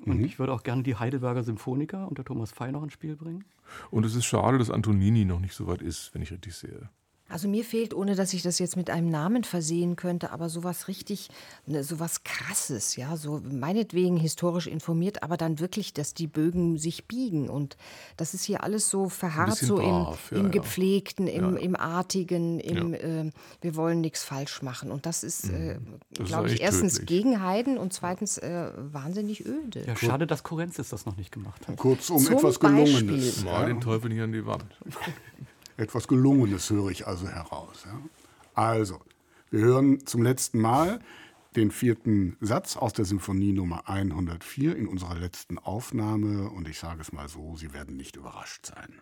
Und 0.05 0.19
mhm. 0.19 0.25
ich 0.27 0.39
würde 0.39 0.53
auch 0.53 0.63
gerne 0.63 0.83
die 0.83 0.97
Heidelberger 0.97 1.45
Symphoniker 1.45 2.07
unter 2.07 2.27
Thomas 2.27 2.53
Fey 2.53 2.71
noch 2.73 2.83
ins 2.83 2.93
Spiel 2.93 3.17
bringen. 3.17 3.47
Und 3.91 4.05
es 4.05 4.15
ist 4.15 4.27
schade, 4.27 4.59
dass 4.59 4.69
Antonini 4.69 5.25
noch 5.25 5.41
nicht 5.41 5.55
so 5.55 5.67
weit 5.67 5.81
ist, 5.81 6.15
wenn 6.15 6.21
ich 6.21 6.31
richtig 6.31 6.55
sehe. 6.55 6.91
Also 7.35 7.49
mir 7.49 7.65
fehlt, 7.65 7.95
ohne 7.95 8.15
dass 8.15 8.33
ich 8.33 8.43
das 8.43 8.61
jetzt 8.61 8.77
mit 8.77 8.91
einem 8.91 9.11
Namen 9.11 9.43
versehen 9.43 9.97
könnte, 9.97 10.31
aber 10.31 10.49
sowas 10.49 10.87
richtig, 10.87 11.31
ne, 11.67 11.83
sowas 11.83 12.23
krasses, 12.23 12.95
ja, 12.95 13.17
so 13.17 13.43
meinetwegen 13.43 14.17
historisch 14.17 14.69
informiert, 14.69 15.25
aber 15.25 15.37
dann 15.37 15.59
wirklich, 15.59 15.93
dass 15.93 16.15
die 16.15 16.29
Bögen 16.29 16.79
sich 16.79 17.07
biegen 17.07 17.51
und 17.51 17.77
das 18.17 18.35
ist 18.35 18.45
hier 18.45 18.63
alles 18.63 18.89
so 18.89 19.09
verharrt, 19.09 19.57
so 19.57 19.79
brav, 19.79 20.31
im, 20.31 20.37
ja, 20.37 20.45
im 20.45 20.51
Gepflegten, 20.53 21.27
im, 21.27 21.57
ja. 21.57 21.61
im 21.61 21.75
Artigen, 21.75 22.61
im 22.61 22.95
äh, 22.95 23.33
wir 23.61 23.75
wollen 23.75 24.01
nichts 24.01 24.23
falsch 24.23 24.63
machen 24.63 24.93
und 24.93 25.05
das 25.05 25.25
ist, 25.25 25.49
äh, 25.51 25.81
mhm. 25.81 26.25
glaube 26.27 26.53
ich, 26.53 26.61
erstens 26.61 27.01
tödlich. 27.01 27.09
gegen 27.09 27.43
Heiden 27.43 27.79
und 27.79 27.93
zweitens 27.93 28.39
äh, 28.39 28.71
wahnsinnig 28.77 29.45
öde. 29.45 29.85
Ja, 29.85 29.97
schade, 29.97 30.29
dass 30.29 30.45
Kurenzis 30.45 30.91
das 30.91 31.05
noch 31.05 31.17
nicht 31.17 31.33
gemacht 31.33 31.67
hat. 31.67 31.79
Kurzum, 31.79 32.19
Zum 32.19 32.37
etwas 32.37 32.61
Gelungenes. 32.61 33.43
Mal 33.43 33.67
den 33.67 33.81
Teufel 33.81 34.11
nicht 34.11 34.23
an 34.23 34.31
die 34.31 34.47
Wand. 34.47 34.67
Etwas 35.77 36.07
Gelungenes 36.09 36.71
höre 36.71 36.91
ich 36.91 37.07
also 37.07 37.29
heraus. 37.29 37.85
Ja. 37.85 38.01
Also, 38.55 39.01
wir 39.51 39.61
hören 39.61 40.07
zum 40.07 40.23
letzten 40.23 40.61
Mal 40.61 41.01
den 41.57 41.71
vierten 41.71 42.37
Satz 42.41 42.77
aus 42.77 42.93
der 42.93 43.05
Symphonie 43.05 43.53
Nummer 43.53 43.89
104 43.89 44.77
in 44.77 44.89
unserer 44.89 45.17
letzten 45.17 45.59
Aufnahme 45.59 46.51
und 46.51 46.69
ich 46.69 46.79
sage 46.79 47.01
es 47.01 47.13
mal 47.13 47.29
so, 47.29 47.57
Sie 47.57 47.73
werden 47.73 47.97
nicht 47.97 48.17
überrascht 48.17 48.67
sein. 48.67 49.01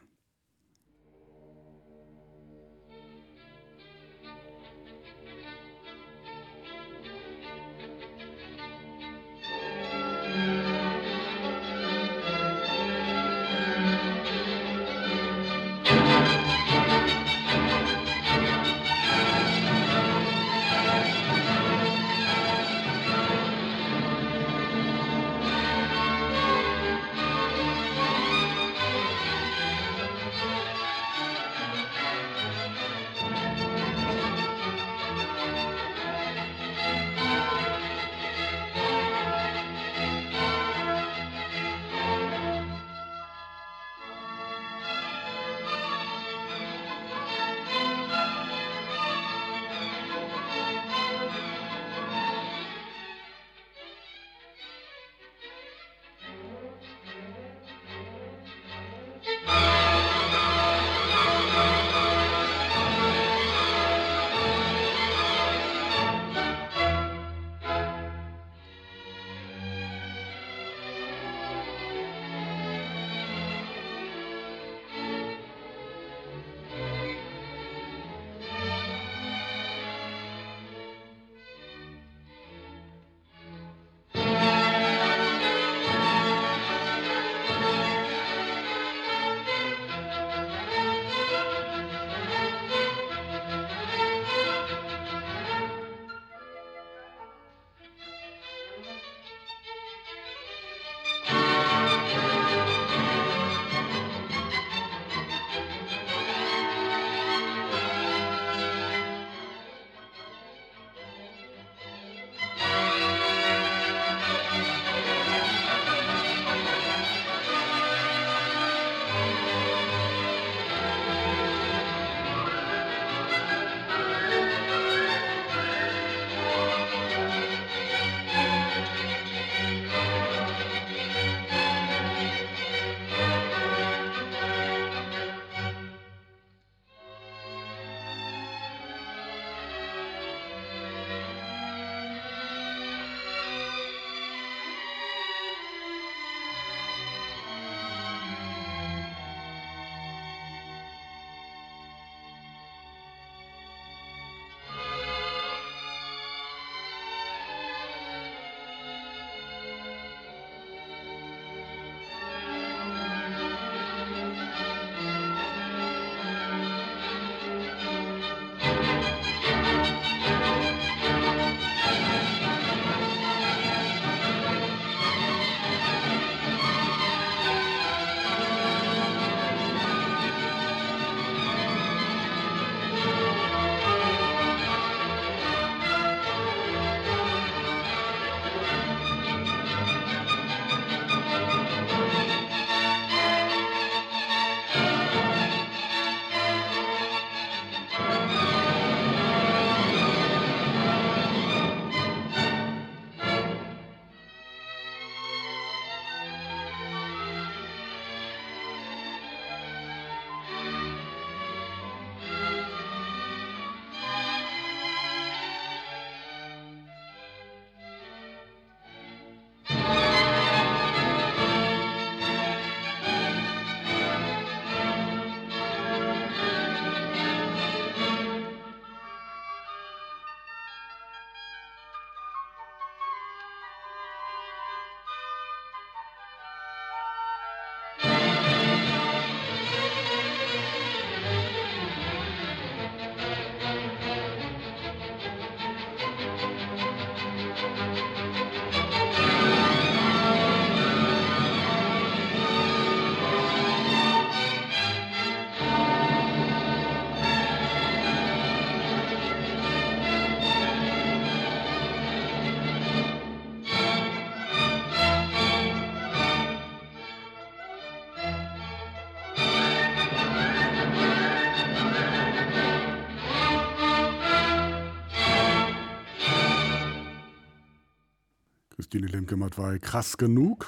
Lemke 279.33 279.59
war 279.59 279.79
krass 279.79 280.17
genug. 280.17 280.67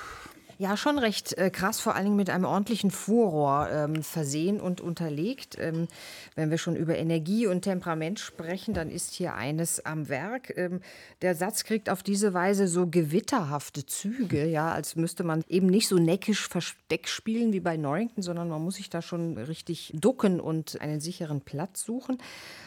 Ja, 0.56 0.76
schon 0.76 1.00
recht 1.00 1.36
äh, 1.36 1.50
krass, 1.50 1.80
vor 1.80 1.96
allen 1.96 2.04
Dingen 2.04 2.16
mit 2.16 2.30
einem 2.30 2.44
ordentlichen 2.44 2.92
Furor 2.92 3.68
ähm, 3.72 4.04
versehen 4.04 4.60
und 4.60 4.80
unterlegt. 4.80 5.56
Ähm, 5.58 5.88
wenn 6.36 6.50
wir 6.50 6.58
schon 6.58 6.76
über 6.76 6.96
Energie 6.96 7.48
und 7.48 7.62
Temperament 7.62 8.20
sprechen, 8.20 8.72
dann 8.72 8.88
ist 8.88 9.14
hier 9.14 9.34
eines 9.34 9.84
am 9.84 10.08
Werk. 10.08 10.56
Ähm, 10.56 10.80
der 11.22 11.34
Satz 11.34 11.64
kriegt 11.64 11.90
auf 11.90 12.04
diese 12.04 12.34
Weise 12.34 12.68
so 12.68 12.86
gewitterhafte 12.86 13.84
Züge, 13.84 14.46
ja, 14.46 14.70
als 14.70 14.94
müsste 14.94 15.24
man 15.24 15.42
eben 15.48 15.66
nicht 15.66 15.88
so 15.88 15.98
neckisch 15.98 16.46
Versteck 16.46 17.08
spielen 17.08 17.52
wie 17.52 17.60
bei 17.60 17.76
Norrington, 17.76 18.22
sondern 18.22 18.48
man 18.48 18.62
muss 18.62 18.76
sich 18.76 18.88
da 18.88 19.02
schon 19.02 19.36
richtig 19.36 19.92
ducken 19.94 20.38
und 20.38 20.80
einen 20.80 21.00
sicheren 21.00 21.40
Platz 21.40 21.84
suchen. 21.84 22.18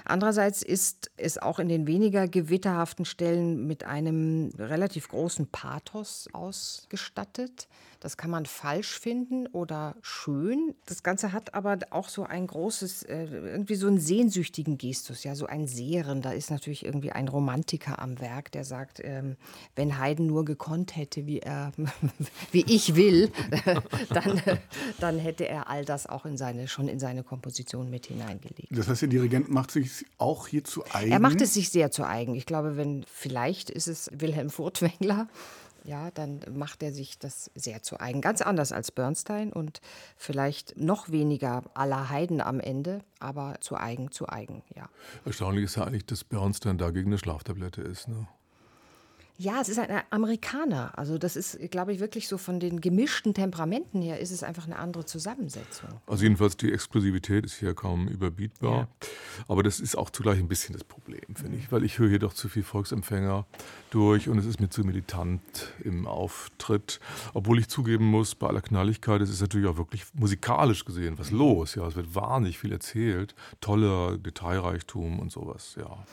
Andererseits 0.09 0.63
ist 0.63 1.11
es 1.17 1.37
auch 1.37 1.59
in 1.59 1.67
den 1.67 1.85
weniger 1.85 2.29
gewitterhaften 2.29 3.03
Stellen 3.03 3.67
mit 3.67 3.83
einem 3.83 4.51
relativ 4.57 5.09
großen 5.09 5.47
Pathos 5.47 6.29
ausgestattet. 6.31 7.67
Das 7.99 8.17
kann 8.17 8.29
man 8.29 8.45
falsch 8.45 8.99
finden 8.99 9.47
oder 9.47 9.95
schön. 10.01 10.75
Das 10.85 11.03
Ganze 11.03 11.33
hat 11.33 11.53
aber 11.53 11.79
auch 11.89 12.09
so 12.09 12.23
ein 12.23 12.47
großes, 12.47 13.03
äh, 13.03 13.25
irgendwie 13.25 13.75
so 13.75 13.87
einen 13.87 13.99
sehnsüchtigen 13.99 14.77
Gestus, 14.77 15.23
ja, 15.23 15.35
so 15.35 15.45
ein 15.45 15.67
Sehren. 15.67 16.21
Da 16.21 16.31
ist 16.31 16.51
natürlich 16.51 16.85
irgendwie 16.85 17.11
ein 17.11 17.27
Romantiker 17.27 17.99
am 17.99 18.19
Werk, 18.19 18.51
der 18.51 18.63
sagt, 18.63 19.01
ähm, 19.03 19.35
wenn 19.75 19.99
Haydn 19.99 20.27
nur 20.27 20.45
gekonnt 20.45 20.95
hätte, 20.95 21.25
wie 21.25 21.39
er, 21.39 21.71
wie 22.51 22.65
ich 22.67 22.95
will, 22.95 23.31
dann, 24.09 24.41
dann 24.99 25.19
hätte 25.19 25.47
er 25.47 25.69
all 25.69 25.85
das 25.85 26.07
auch 26.07 26.25
in 26.25 26.37
seine, 26.37 26.67
schon 26.67 26.87
in 26.87 26.99
seine 26.99 27.23
Komposition 27.23 27.89
mit 27.89 28.07
hineingelegt. 28.07 28.69
Das 28.71 28.87
heißt, 28.87 29.01
der 29.01 29.09
Dirigent 29.09 29.49
macht 29.49 29.71
sich 29.71 30.05
auch 30.17 30.47
hier 30.47 30.63
zu 30.63 30.83
eigen? 30.93 31.11
Er 31.11 31.19
macht 31.19 31.41
es 31.41 31.53
sich 31.53 31.69
sehr 31.69 31.91
zu 31.91 32.05
eigen. 32.05 32.35
Ich 32.35 32.45
glaube, 32.45 32.77
wenn 32.77 33.05
vielleicht 33.11 33.69
ist 33.69 33.87
es 33.87 34.09
Wilhelm 34.13 34.49
Furtwängler, 34.49 35.27
ja, 35.87 36.11
dann 36.11 36.41
macht 36.53 36.83
er 36.83 36.91
sich 36.91 37.17
das 37.17 37.49
sehr 37.55 37.81
zu 37.81 37.99
eigen. 37.99 38.19
Ganz 38.19 38.41
anders 38.41 38.73
als 38.73 38.91
Bernstein 38.91 39.53
und 39.53 39.79
vielleicht 40.17 40.77
noch 40.77 41.09
weniger 41.09 41.63
aller 41.73 42.09
Heiden 42.09 42.41
am 42.41 42.59
Ende, 42.59 42.99
aber 43.19 43.55
zu 43.61 43.77
eigen, 43.77 44.11
zu 44.11 44.27
eigen, 44.27 44.63
ja. 44.75 44.89
Erstaunlich 45.25 45.63
ist 45.63 45.77
ja 45.77 45.85
eigentlich, 45.85 46.05
dass 46.05 46.25
Bernstein 46.25 46.77
dagegen 46.77 47.07
eine 47.07 47.17
Schlaftablette 47.17 47.81
ist. 47.81 48.09
Ne? 48.09 48.27
Ja, 49.39 49.61
es 49.61 49.69
ist 49.69 49.77
ein 49.77 50.01
Amerikaner. 50.09 50.97
Also 50.97 51.19
das 51.19 51.35
ist, 51.35 51.59
glaube 51.69 51.93
ich, 51.93 51.99
wirklich 51.99 52.27
so 52.27 52.39
von 52.39 52.59
den 52.59 52.81
gemischten 52.81 53.35
Temperamenten 53.35 54.01
her 54.01 54.19
ist 54.19 54.31
es 54.31 54.41
einfach 54.41 54.65
eine 54.65 54.77
andere 54.77 55.05
Zusammensetzung. 55.05 55.89
Also 56.07 56.23
jedenfalls 56.23 56.57
die 56.57 56.73
Exklusivität 56.73 57.45
ist 57.45 57.53
hier 57.53 57.75
kaum 57.75 58.07
überbietbar. 58.07 58.71
Ja. 58.73 58.87
Aber 59.47 59.61
das 59.61 59.79
ist 59.79 59.95
auch 59.95 60.09
zugleich 60.09 60.39
ein 60.39 60.47
bisschen 60.47 60.73
das 60.73 60.83
Problem, 60.83 61.35
finde 61.35 61.57
ich, 61.57 61.71
weil 61.71 61.83
ich 61.83 61.99
höre 61.99 62.09
hier 62.09 62.17
doch 62.17 62.33
zu 62.33 62.49
viel 62.49 62.63
Volksempfänger 62.63 63.45
durch 63.91 64.27
und 64.27 64.39
es 64.39 64.45
ist 64.45 64.59
mir 64.59 64.69
zu 64.69 64.81
militant 64.81 65.41
im 65.83 66.07
Auftritt. 66.07 66.99
Obwohl 67.35 67.59
ich 67.59 67.67
zugeben 67.67 68.05
muss, 68.05 68.33
bei 68.33 68.47
aller 68.47 68.61
Knalligkeit, 68.61 69.21
es 69.21 69.29
ist 69.29 69.41
natürlich 69.41 69.67
auch 69.67 69.77
wirklich 69.77 70.03
musikalisch 70.13 70.83
gesehen 70.83 71.19
was 71.19 71.29
los. 71.29 71.75
Ja, 71.75 71.87
es 71.87 71.95
wird 71.95 72.15
wahnsinnig 72.15 72.57
viel 72.57 72.71
erzählt, 72.71 73.35
toller 73.61 74.17
Detailreichtum 74.17 75.19
und 75.19 75.31
sowas. 75.31 75.75
Ja. 75.79 76.03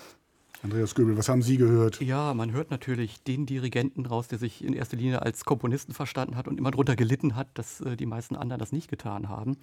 Andreas 0.64 0.94
Göbel, 0.94 1.18
was 1.18 1.28
haben 1.28 1.42
Sie 1.42 1.58
gehört? 1.58 2.00
Ja, 2.00 2.32
man 2.32 2.52
hört 2.52 2.70
natürlich 2.70 3.22
den 3.22 3.44
Dirigenten 3.44 4.06
raus, 4.06 4.28
der 4.28 4.38
sich 4.38 4.64
in 4.64 4.72
erster 4.72 4.96
Linie 4.96 5.20
als 5.20 5.44
Komponisten 5.44 5.92
verstanden 5.92 6.36
hat 6.36 6.48
und 6.48 6.56
immer 6.56 6.70
darunter 6.70 6.96
gelitten 6.96 7.36
hat, 7.36 7.48
dass 7.52 7.82
äh, 7.82 7.96
die 7.98 8.06
meisten 8.06 8.34
anderen 8.34 8.60
das 8.60 8.72
nicht 8.72 8.88
getan 8.88 9.28
haben. 9.28 9.58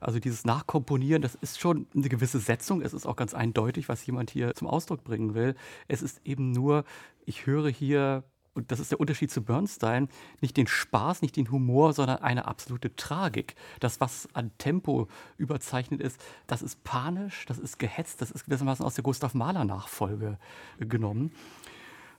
Also 0.00 0.18
dieses 0.18 0.44
Nachkomponieren, 0.44 1.22
das 1.22 1.36
ist 1.36 1.60
schon 1.60 1.86
eine 1.94 2.08
gewisse 2.08 2.40
Setzung. 2.40 2.82
Es 2.82 2.92
ist 2.92 3.06
auch 3.06 3.14
ganz 3.14 3.32
eindeutig, 3.32 3.88
was 3.88 4.04
jemand 4.06 4.28
hier 4.28 4.56
zum 4.56 4.66
Ausdruck 4.66 5.04
bringen 5.04 5.34
will. 5.34 5.54
Es 5.86 6.02
ist 6.02 6.20
eben 6.24 6.50
nur, 6.50 6.84
ich 7.26 7.46
höre 7.46 7.68
hier 7.68 8.24
und 8.54 8.70
das 8.70 8.80
ist 8.80 8.92
der 8.92 9.00
Unterschied 9.00 9.30
zu 9.30 9.42
Bernstein, 9.42 10.08
nicht 10.40 10.56
den 10.56 10.66
Spaß, 10.66 11.22
nicht 11.22 11.36
den 11.36 11.50
Humor, 11.50 11.92
sondern 11.92 12.18
eine 12.18 12.46
absolute 12.46 12.94
Tragik. 12.96 13.56
Das, 13.80 14.00
was 14.00 14.28
an 14.32 14.52
Tempo 14.58 15.08
überzeichnet 15.36 16.00
ist, 16.00 16.20
das 16.46 16.62
ist 16.62 16.84
panisch, 16.84 17.46
das 17.46 17.58
ist 17.58 17.78
gehetzt, 17.78 18.22
das 18.22 18.30
ist 18.30 18.44
gewissermaßen 18.44 18.84
aus 18.84 18.94
der 18.94 19.04
Gustav 19.04 19.34
Mahler 19.34 19.64
Nachfolge 19.64 20.38
genommen. 20.78 21.32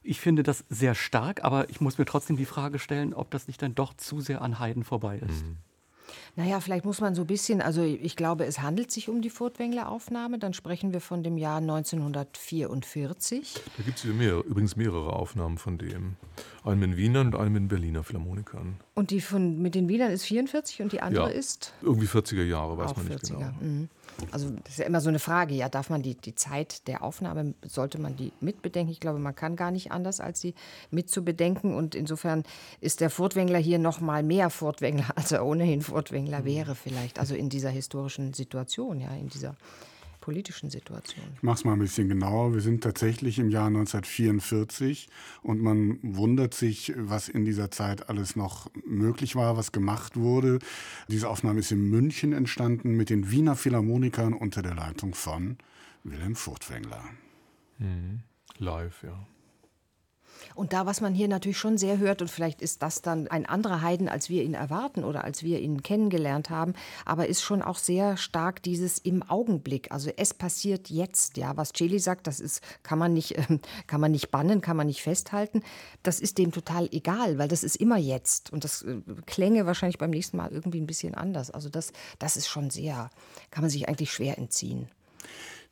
Ich 0.04 0.20
finde 0.20 0.44
das 0.44 0.66
sehr 0.70 0.94
stark, 0.94 1.44
aber 1.44 1.70
ich 1.70 1.82
muss 1.82 1.98
mir 1.98 2.06
trotzdem 2.06 2.38
die 2.38 2.46
Frage 2.46 2.80
stellen, 2.80 3.14
ob 3.14 3.32
das 3.32 3.48
nicht 3.48 3.62
dann 3.62 3.74
doch 3.74 3.94
zu 3.96 4.22
sehr 4.22 4.42
an 4.42 4.60
Heiden 4.60 4.84
vorbei 4.84 5.18
ist. 5.18 5.46
Mhm. 5.46 5.58
Naja, 6.36 6.60
vielleicht 6.60 6.86
muss 6.86 7.02
man 7.02 7.16
so 7.16 7.22
ein 7.22 7.28
bisschen, 7.28 7.62
also 7.62 7.82
ich 7.84 8.16
glaube, 8.16 8.46
es 8.46 8.62
handelt 8.62 8.92
sich 8.92 9.10
um 9.10 9.22
die 9.22 9.30
Furtwängler-Aufnahme. 9.30 10.40
Dann 10.40 10.54
sprechen 10.54 10.94
wir 10.94 11.02
von 11.02 11.24
dem 11.24 11.38
Jahr 11.38 11.58
1944. 11.58 13.54
Da 13.78 13.84
gibt 13.84 13.98
es 13.98 14.06
mehr, 14.06 14.44
übrigens 14.46 14.76
mehrere 14.76 15.14
Aufnahmen 15.14 15.58
von 15.58 15.78
dem. 15.78 16.16
Einen 16.64 16.80
mit 16.80 16.98
Wienern 16.98 17.28
und 17.28 17.36
einen 17.36 17.54
mit 17.54 17.68
Berliner 17.68 18.04
Philharmonikern. 18.04 18.78
Und 18.96 19.12
die 19.12 19.22
von, 19.22 19.62
mit 19.62 19.76
den 19.76 19.88
Wienern 19.88 20.12
ist 20.12 20.26
44 20.26 20.82
und 20.82 20.92
die 20.92 21.02
andere 21.02 21.32
ja, 21.32 21.38
ist? 21.38 21.74
Irgendwie 21.82 22.08
40er 22.08 22.44
Jahre, 22.44 22.78
weiß 22.78 22.96
man 22.96 23.08
nicht 23.08 23.24
40er. 23.24 23.38
genau. 23.38 23.52
Mhm. 23.60 23.90
Also 24.32 24.50
das 24.64 24.74
ist 24.74 24.80
ja 24.80 24.86
immer 24.86 25.02
so 25.02 25.10
eine 25.10 25.20
Frage, 25.20 25.54
ja, 25.54 25.70
darf 25.70 25.90
man 25.90 26.02
die, 26.02 26.16
die 26.16 26.36
Zeit 26.36 26.88
der 26.88 27.04
Aufnahme, 27.04 27.54
sollte 27.66 28.00
man 28.00 28.16
die 28.16 28.32
mitbedenken? 28.40 28.92
Ich 28.92 29.00
glaube, 29.00 29.20
man 29.20 29.36
kann 29.36 29.56
gar 29.56 29.72
nicht 29.72 29.92
anders, 29.92 30.20
als 30.20 30.40
sie 30.40 30.54
mitzubedenken. 30.92 31.74
Und 31.74 31.96
insofern 31.96 32.44
ist 32.82 33.02
der 33.02 33.10
Furtwängler 33.10 33.60
hier 33.60 33.80
noch 33.80 34.02
mal 34.02 34.24
mehr 34.24 34.50
Furtwängler, 34.50 35.06
als 35.16 35.32
er 35.32 35.46
ohnehin 35.46 35.82
Furtwängler 35.82 36.42
mhm. 36.42 36.46
wäre 36.46 36.76
vielleicht. 36.76 37.20
Also 37.20 37.36
in 37.36 37.50
dieser 37.50 37.70
historischen 37.70 38.34
Situation, 38.34 39.00
ja, 39.00 39.14
in 39.16 39.30
dieser 39.30 39.56
politischen 40.26 40.72
Situation. 40.72 41.24
Ich 41.36 41.44
mache 41.44 41.58
es 41.58 41.66
mal 41.66 41.74
ein 41.74 41.80
bisschen 41.80 42.10
genauer. 42.10 42.56
Wir 42.56 42.62
sind 42.62 42.82
tatsächlich 42.82 43.38
im 43.38 43.52
Jahr 43.52 43.68
1944 43.68 45.08
und 45.44 45.62
man 45.62 46.00
wundert 46.02 46.56
sich, 46.56 46.94
was 46.98 47.30
in 47.30 47.46
dieser 47.46 47.70
Zeit 47.70 48.10
alles 48.10 48.36
noch 48.36 48.72
möglich 48.88 49.36
war, 49.36 49.56
was 49.56 49.72
gemacht 49.72 50.18
wurde. 50.18 50.58
Diese 51.10 51.30
Aufnahme 51.30 51.60
ist 51.60 51.72
in 51.72 51.92
München 51.92 52.34
entstanden 52.34 52.98
mit 52.98 53.12
den 53.12 53.30
Wiener 53.30 53.56
Philharmonikern 53.56 54.34
unter 54.34 54.64
der 54.64 54.74
Leitung 54.74 55.14
von 55.14 55.58
Wilhelm 56.04 56.36
Furtwängler. 56.36 57.04
Mhm. 57.78 58.24
Live, 58.58 59.04
ja. 59.04 59.28
Und 60.56 60.74
da, 60.74 60.86
was 60.86 61.02
man 61.02 61.14
hier 61.14 61.28
natürlich 61.28 61.58
schon 61.58 61.78
sehr 61.78 61.98
hört, 61.98 62.22
und 62.22 62.30
vielleicht 62.30 62.62
ist 62.62 62.82
das 62.82 63.02
dann 63.02 63.28
ein 63.28 63.46
anderer 63.46 63.82
Haydn, 63.82 64.08
als 64.08 64.30
wir 64.30 64.44
ihn 64.44 64.54
erwarten 64.54 65.04
oder 65.04 65.24
als 65.24 65.44
wir 65.44 65.60
ihn 65.60 65.84
kennengelernt 65.84 66.50
haben, 66.50 66.74
aber 67.04 67.28
ist 67.28 67.44
schon 67.44 67.62
auch 67.62 67.78
sehr 67.78 68.18
stark 68.18 68.64
dieses 68.64 68.98
im 68.98 69.22
Augenblick. 69.24 69.92
Also 69.92 70.12
es 70.16 70.34
passiert 70.34 70.90
jetzt, 70.90 71.38
ja, 71.38 71.58
was 71.58 71.74
Celi 71.74 72.00
sagt, 72.00 72.28
das 72.28 72.40
ist, 72.40 72.62
kann 72.84 72.98
man 72.98 73.14
nicht, 73.14 73.38
äh, 73.38 73.60
kann 73.88 74.02
man 74.02 74.12
nicht 74.12 74.32
bannen, 74.32 74.62
kann 74.62 74.78
man 74.78 74.88
nicht 74.88 75.02
festhalten. 75.02 75.62
Das 76.04 76.20
ist 76.20 76.38
dem 76.38 76.52
total 76.52 76.88
egal, 76.92 77.38
weil 77.38 77.50
das 77.50 77.64
ist 77.64 77.76
immer 77.76 77.98
jetzt. 77.98 78.54
Und 78.54 78.64
das 78.64 78.82
äh, 78.84 79.02
klänge 79.26 79.66
wahrscheinlich 79.66 79.98
beim 79.98 80.12
nächsten 80.12 80.38
Mal 80.38 80.52
irgendwie 80.52 80.80
ein 80.80 80.88
bisschen 80.88 81.16
anders. 81.16 81.52
Also 81.52 81.70
das, 81.70 81.92
das 82.18 82.38
ist 82.38 82.48
schon 82.48 82.70
sehr, 82.70 83.10
kann 83.52 83.62
man 83.62 83.70
sich 83.70 83.90
eigentlich 83.90 84.12
schwer 84.12 84.38
entziehen. 84.38 84.88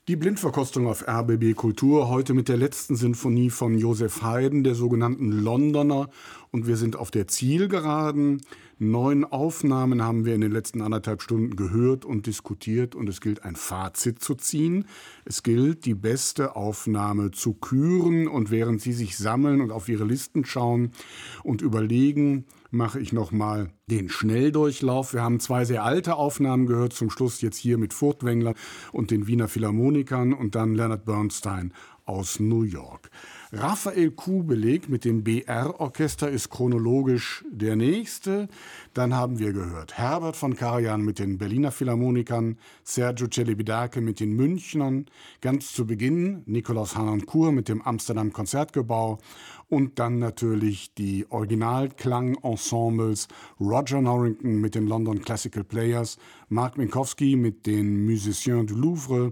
Die 0.10 0.18
Blindverkostung 0.18 0.88
auf 0.88 1.08
RBB 1.08 1.56
Kultur 1.56 2.10
heute 2.10 2.34
mit 2.34 2.50
der 2.50 2.58
letzten 2.58 2.98
Sinfonie 2.98 3.50
von 3.50 3.78
Joseph 3.78 4.22
Haydn, 4.22 4.66
der 4.66 4.76
sogenannten 4.76 5.32
Londoner. 5.32 6.10
Und 6.52 6.68
wir 6.68 6.76
sind 6.76 6.98
auf 6.98 7.10
der 7.10 7.30
Zielgeraden. 7.30 8.42
Neun 8.80 9.24
Aufnahmen 9.24 10.02
haben 10.04 10.26
wir 10.26 10.34
in 10.34 10.42
den 10.42 10.52
letzten 10.52 10.82
anderthalb 10.82 11.22
Stunden 11.22 11.56
gehört 11.56 12.06
und 12.06 12.26
diskutiert 12.26 12.96
und 12.96 13.08
es 13.08 13.22
gilt 13.22 13.44
ein 13.44 13.56
Fazit 13.56 14.22
zu 14.22 14.36
ziehen. 14.36 14.86
Es 15.26 15.44
gilt, 15.44 15.86
die 15.86 15.94
beste 15.94 16.56
Aufnahme 16.56 17.32
zu 17.32 17.54
küren 17.54 18.28
und 18.28 18.52
während 18.52 18.82
Sie 18.82 18.94
sich 18.94 19.18
sammeln 19.18 19.62
und 19.62 19.72
auf 19.72 19.90
Ihre 19.90 20.06
Listen 20.06 20.44
schauen 20.46 20.92
und 21.44 21.62
überlegen, 21.62 22.46
mache 22.72 23.00
ich 23.00 23.14
nochmal 23.14 23.70
den 23.88 24.10
Schnelldurchlauf. 24.10 25.14
Wir 25.14 25.22
haben 25.22 25.40
zwei 25.40 25.64
sehr 25.64 25.84
alte 25.84 26.16
Aufnahmen 26.16 26.66
gehört, 26.66 26.94
zum 26.94 27.12
Schluss 27.12 27.42
jetzt 27.42 27.58
hier 27.58 27.78
mit 27.78 27.94
Furtwängler 27.94 28.56
und 28.92 29.12
den 29.12 29.28
Wiener 29.28 29.48
Philharmonikern 29.48 30.34
und 30.34 30.56
dann 30.56 30.74
Leonard 30.74 31.06
Bernstein 31.06 31.74
aus 32.06 32.40
New 32.40 32.64
York. 32.64 33.12
Raphael 33.56 34.10
Kubelik 34.10 34.90
mit 34.90 35.06
dem 35.06 35.24
BR-Orchester 35.24 36.28
ist 36.28 36.50
chronologisch 36.50 37.46
der 37.52 37.76
nächste. 37.76 38.48
Dann 38.96 39.14
haben 39.14 39.38
wir 39.38 39.54
gehört 39.54 39.96
Herbert 39.96 40.36
von 40.36 40.56
Karajan 40.56 41.04
mit 41.04 41.20
den 41.20 41.38
Berliner 41.38 41.72
Philharmonikern, 41.72 42.58
Sergio 42.84 43.28
Celibidache 43.28 44.02
mit 44.02 44.20
den 44.20 44.36
Münchnern, 44.36 45.06
ganz 45.40 45.72
zu 45.72 45.86
Beginn 45.86 46.42
Nikolaus 46.48 46.96
Hanancourt 46.96 47.54
mit 47.54 47.70
dem 47.70 47.84
Amsterdam 47.84 48.34
Konzertgebau 48.34 49.20
und 49.70 50.00
dann 50.00 50.18
natürlich 50.18 50.96
die 50.96 51.28
Originalklang-Ensembles 51.30 53.28
Roger 53.60 54.02
Norrington 54.02 54.62
mit 54.62 54.74
den 54.74 54.88
London 54.88 55.22
Classical 55.22 55.64
Players, 55.64 56.18
Mark 56.50 56.80
Minkowski 56.80 57.36
mit 57.36 57.68
den 57.68 58.04
Musiciens 58.04 58.66
du 58.66 58.76
Louvre 58.76 59.32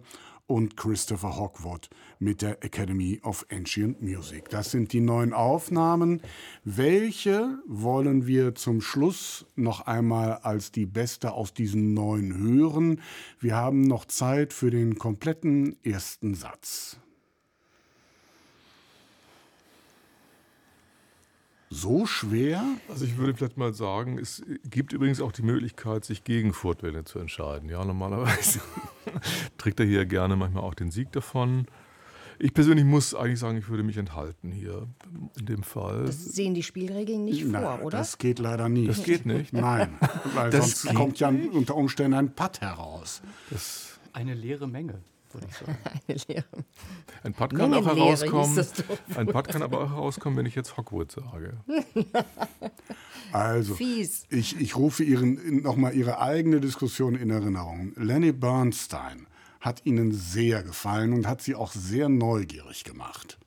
und 0.51 0.75
Christopher 0.75 1.37
Hawkwood 1.37 1.89
mit 2.19 2.41
der 2.41 2.63
Academy 2.63 3.19
of 3.23 3.45
Ancient 3.49 4.01
Music. 4.01 4.49
Das 4.49 4.71
sind 4.71 4.91
die 4.91 4.99
neuen 4.99 5.33
Aufnahmen. 5.33 6.21
Welche 6.65 7.57
wollen 7.65 8.27
wir 8.27 8.53
zum 8.55 8.81
Schluss 8.81 9.45
noch 9.55 9.87
einmal 9.87 10.33
als 10.43 10.71
die 10.71 10.85
beste 10.85 11.31
aus 11.31 11.53
diesen 11.53 11.93
neuen 11.93 12.37
hören? 12.37 13.01
Wir 13.39 13.55
haben 13.55 13.81
noch 13.81 14.05
Zeit 14.05 14.51
für 14.53 14.71
den 14.71 14.97
kompletten 14.97 15.77
ersten 15.83 16.35
Satz. 16.35 16.97
So 21.73 22.05
schwer? 22.05 22.61
Also 22.89 23.05
ich 23.05 23.15
würde 23.17 23.33
vielleicht 23.33 23.55
mal 23.55 23.73
sagen, 23.73 24.19
es 24.19 24.43
gibt 24.69 24.91
übrigens 24.91 25.21
auch 25.21 25.31
die 25.31 25.41
Möglichkeit, 25.41 26.03
sich 26.03 26.25
gegen 26.25 26.51
Furtwängler 26.51 27.05
zu 27.05 27.17
entscheiden. 27.17 27.69
Ja, 27.69 27.85
normalerweise 27.85 28.59
trägt 29.57 29.79
er 29.79 29.85
hier 29.85 30.05
gerne 30.05 30.35
manchmal 30.35 30.63
auch 30.63 30.73
den 30.73 30.91
Sieg 30.91 31.13
davon. 31.13 31.65
Ich 32.39 32.53
persönlich 32.53 32.83
muss 32.83 33.15
eigentlich 33.15 33.39
sagen, 33.39 33.57
ich 33.57 33.69
würde 33.69 33.83
mich 33.83 33.95
enthalten 33.95 34.51
hier 34.51 34.85
in 35.39 35.45
dem 35.45 35.63
Fall. 35.63 36.07
Das 36.07 36.21
sehen 36.25 36.55
die 36.55 36.63
Spielregeln 36.63 37.23
nicht 37.23 37.45
Na, 37.47 37.61
vor, 37.61 37.85
oder? 37.85 37.99
Das 37.99 38.17
geht 38.17 38.39
leider 38.39 38.67
nicht. 38.67 38.89
Das 38.89 39.03
geht 39.03 39.25
nicht. 39.25 39.53
Nein, 39.53 39.97
weil 40.33 40.49
Das 40.49 40.81
sonst 40.81 40.93
kommt 40.93 41.19
ja 41.19 41.29
unter 41.29 41.75
Umständen 41.75 42.15
ein 42.15 42.35
Putt 42.35 42.59
heraus. 42.59 43.21
Das, 43.49 43.97
Eine 44.11 44.33
leere 44.33 44.67
Menge, 44.67 45.01
würde 45.33 45.47
ich 45.49 45.55
sagen. 45.55 45.77
Eine 46.07 46.17
Lehre. 46.27 46.45
ein 47.23 47.33
Putt 47.33 47.55
kann 47.55 47.73
auch 47.73 47.85
herauskommen. 47.85 48.65
Ein 49.15 49.27
Putt 49.27 49.47
kann 49.47 49.61
aber 49.63 49.81
auch 49.81 49.89
herauskommen, 49.89 50.37
wenn 50.37 50.45
ich 50.45 50.55
jetzt 50.55 50.77
Hogwarts 50.77 51.15
sage. 51.15 51.57
Also, 53.33 53.75
Fies. 53.75 54.25
ich, 54.29 54.59
ich 54.59 54.75
rufe 54.75 55.05
Ihren 55.05 55.61
nochmal 55.61 55.95
Ihre 55.95 56.19
eigene 56.19 56.59
Diskussion 56.59 57.15
in 57.15 57.29
Erinnerung. 57.29 57.93
Lenny 57.95 58.33
Bernstein 58.33 59.25
hat 59.61 59.85
Ihnen 59.85 60.11
sehr 60.11 60.63
gefallen 60.63 61.13
und 61.13 61.27
hat 61.27 61.41
Sie 61.41 61.55
auch 61.55 61.71
sehr 61.71 62.09
neugierig 62.09 62.83
gemacht. 62.83 63.37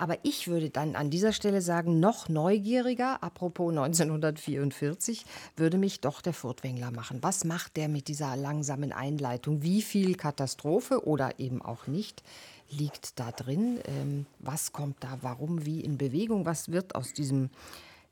Aber 0.00 0.16
ich 0.22 0.48
würde 0.48 0.70
dann 0.70 0.96
an 0.96 1.10
dieser 1.10 1.34
Stelle 1.34 1.60
sagen, 1.60 2.00
noch 2.00 2.30
neugieriger, 2.30 3.22
apropos 3.22 3.68
1944, 3.68 5.26
würde 5.56 5.76
mich 5.76 6.00
doch 6.00 6.22
der 6.22 6.32
Furtwängler 6.32 6.90
machen. 6.90 7.18
Was 7.20 7.44
macht 7.44 7.76
der 7.76 7.90
mit 7.90 8.08
dieser 8.08 8.34
langsamen 8.34 8.92
Einleitung? 8.92 9.62
Wie 9.62 9.82
viel 9.82 10.14
Katastrophe 10.14 11.06
oder 11.06 11.38
eben 11.38 11.60
auch 11.60 11.86
nicht 11.86 12.22
liegt 12.70 13.20
da 13.20 13.30
drin? 13.30 13.78
Ähm, 13.84 14.24
was 14.38 14.72
kommt 14.72 15.04
da, 15.04 15.18
warum, 15.20 15.66
wie 15.66 15.82
in 15.82 15.98
Bewegung? 15.98 16.46
Was 16.46 16.72
wird 16.72 16.94
aus 16.94 17.12
diesem 17.12 17.50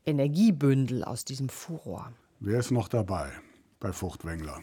Energiebündel, 0.05 1.03
aus 1.03 1.25
diesem 1.25 1.49
Furor? 1.49 2.13
Wer 2.39 2.59
ist 2.59 2.69
noch 2.69 2.87
dabei 2.87 3.31
bei 3.79 3.91
Furtwängler? 3.91 4.59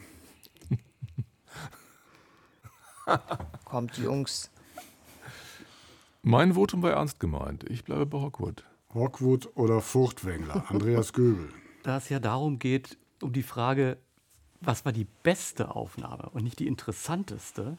Kommt, 3.65 3.97
Jungs. 3.97 4.49
Mein 6.29 6.55
Votum 6.55 6.81
war 6.81 6.91
ernst 6.91 7.21
gemeint. 7.21 7.63
Ich 7.69 7.85
bleibe 7.85 8.05
bei 8.05 8.17
Hogwarts. 8.17 8.61
Rockwood 8.93 9.49
oder 9.55 9.79
Furtwängler? 9.79 10.69
Andreas 10.69 11.13
Göbel. 11.13 11.47
Da 11.83 11.95
es 11.95 12.09
ja 12.09 12.19
darum 12.19 12.59
geht, 12.59 12.97
um 13.21 13.31
die 13.31 13.43
Frage, 13.43 13.97
was 14.59 14.83
war 14.83 14.91
die 14.91 15.07
beste 15.23 15.73
Aufnahme 15.73 16.29
und 16.31 16.43
nicht 16.43 16.59
die 16.59 16.67
interessanteste, 16.67 17.77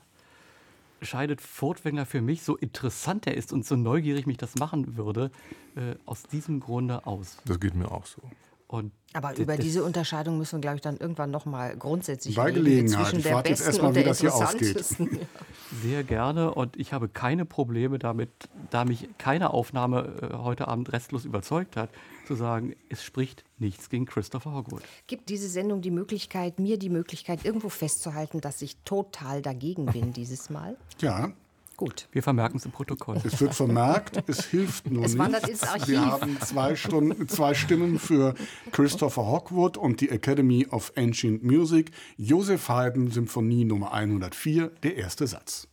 scheidet 1.03 1.43
Furtwängler 1.43 2.07
für 2.07 2.23
mich, 2.23 2.43
so 2.43 2.57
interessant 2.57 3.27
er 3.27 3.37
ist 3.37 3.53
und 3.53 3.67
so 3.67 3.77
neugierig 3.77 4.27
mich 4.27 4.39
das 4.39 4.55
machen 4.55 4.97
würde, 4.97 5.31
äh, 5.77 5.97
aus 6.07 6.23
diesem 6.23 6.61
Grunde 6.61 7.07
aus. 7.07 7.37
Das 7.45 7.61
geht 7.61 7.75
mir 7.75 7.91
auch 7.91 8.07
so. 8.07 8.23
Und 8.69 8.93
Aber 9.15 9.35
über 9.39 9.57
diese 9.57 9.83
Unterscheidung 9.83 10.37
müssen 10.37 10.59
wir, 10.59 10.61
glaube 10.61 10.77
ich, 10.77 10.83
dann 10.83 10.99
irgendwann 10.99 11.31
noch 11.31 11.47
mal 11.47 11.75
grundsätzlich 11.75 12.37
Bei 12.37 12.45
reden 12.45 12.57
Gelegenheit. 12.57 13.07
zwischen 13.07 13.19
Ich 13.19 13.25
der 13.25 13.35
warte 13.35 13.49
jetzt 13.49 13.61
besten 13.61 13.71
erst 13.71 13.83
mal, 13.83 13.89
und 13.89 13.95
wie 13.95 14.01
der 14.01 14.09
das 14.09 14.21
hier 14.21 14.35
ausgeht. 14.35 14.85
Sehr 15.83 16.05
gerne 16.05 16.53
und 16.53 16.77
ich 16.77 16.93
habe 16.93 17.09
keine 17.09 17.47
Probleme 17.47 17.99
damit, 17.99 18.31
da 18.69 18.85
mich 18.85 19.09
keine 19.17 19.55
Aufnahme 19.55 20.13
äh, 20.21 20.37
heute 20.37 20.69
Abend 20.69 20.93
restlos 20.93 21.25
überzeugt 21.25 21.77
hat, 21.77 21.89
zu 22.27 22.35
sagen, 22.35 22.77
es 22.91 23.03
spricht 23.03 23.43
nichts 23.57 23.89
gegen 23.89 24.05
Christopher 24.05 24.53
Hogwood. 24.53 24.83
Gibt 25.07 25.31
diese 25.31 25.49
Sendung 25.49 25.81
die 25.81 25.91
Möglichkeit, 25.91 26.59
mir 26.59 26.79
die 26.79 26.91
Möglichkeit, 26.91 27.47
irgendwo 27.47 27.71
festzuhalten, 27.71 28.43
dass 28.43 28.61
ich 28.61 28.77
total 28.85 29.41
dagegen 29.41 29.87
bin 29.87 30.13
dieses 30.13 30.51
Mal? 30.51 30.77
Ja, 31.01 31.33
Gut. 31.79 32.09
Wir 32.11 32.25
vermerken 32.25 32.57
es 32.59 32.65
im 32.65 32.73
Protokoll. 32.73 33.19
es 33.25 33.41
wird 33.41 33.55
vermerkt, 33.55 34.29
es 34.29 34.45
hilft 34.47 34.91
nur 34.91 35.05
Es 35.05 35.13
nicht. 35.13 35.19
wandert 35.21 35.49
ins 35.49 35.63
Archiv. 35.63 35.87
Wir 35.89 36.01
haben 36.05 36.37
zwei, 36.41 36.75
Stunden, 36.75 37.29
zwei 37.29 37.55
Stimmen 37.55 38.01
für 38.01 38.35
Christopher 38.73 39.25
Hogwood 39.25 39.77
und 39.77 40.01
die 40.01 40.11
Academy 40.11 40.67
of 40.71 40.93
Ancient 40.97 41.45
Music. 41.45 41.93
Joseph 42.17 42.69
Haydn, 42.69 43.13
Symphonie 43.13 43.65
Nummer 43.65 43.93
104, 43.93 44.73
der 44.83 44.97
erste 44.97 45.29
Satz. 45.29 45.69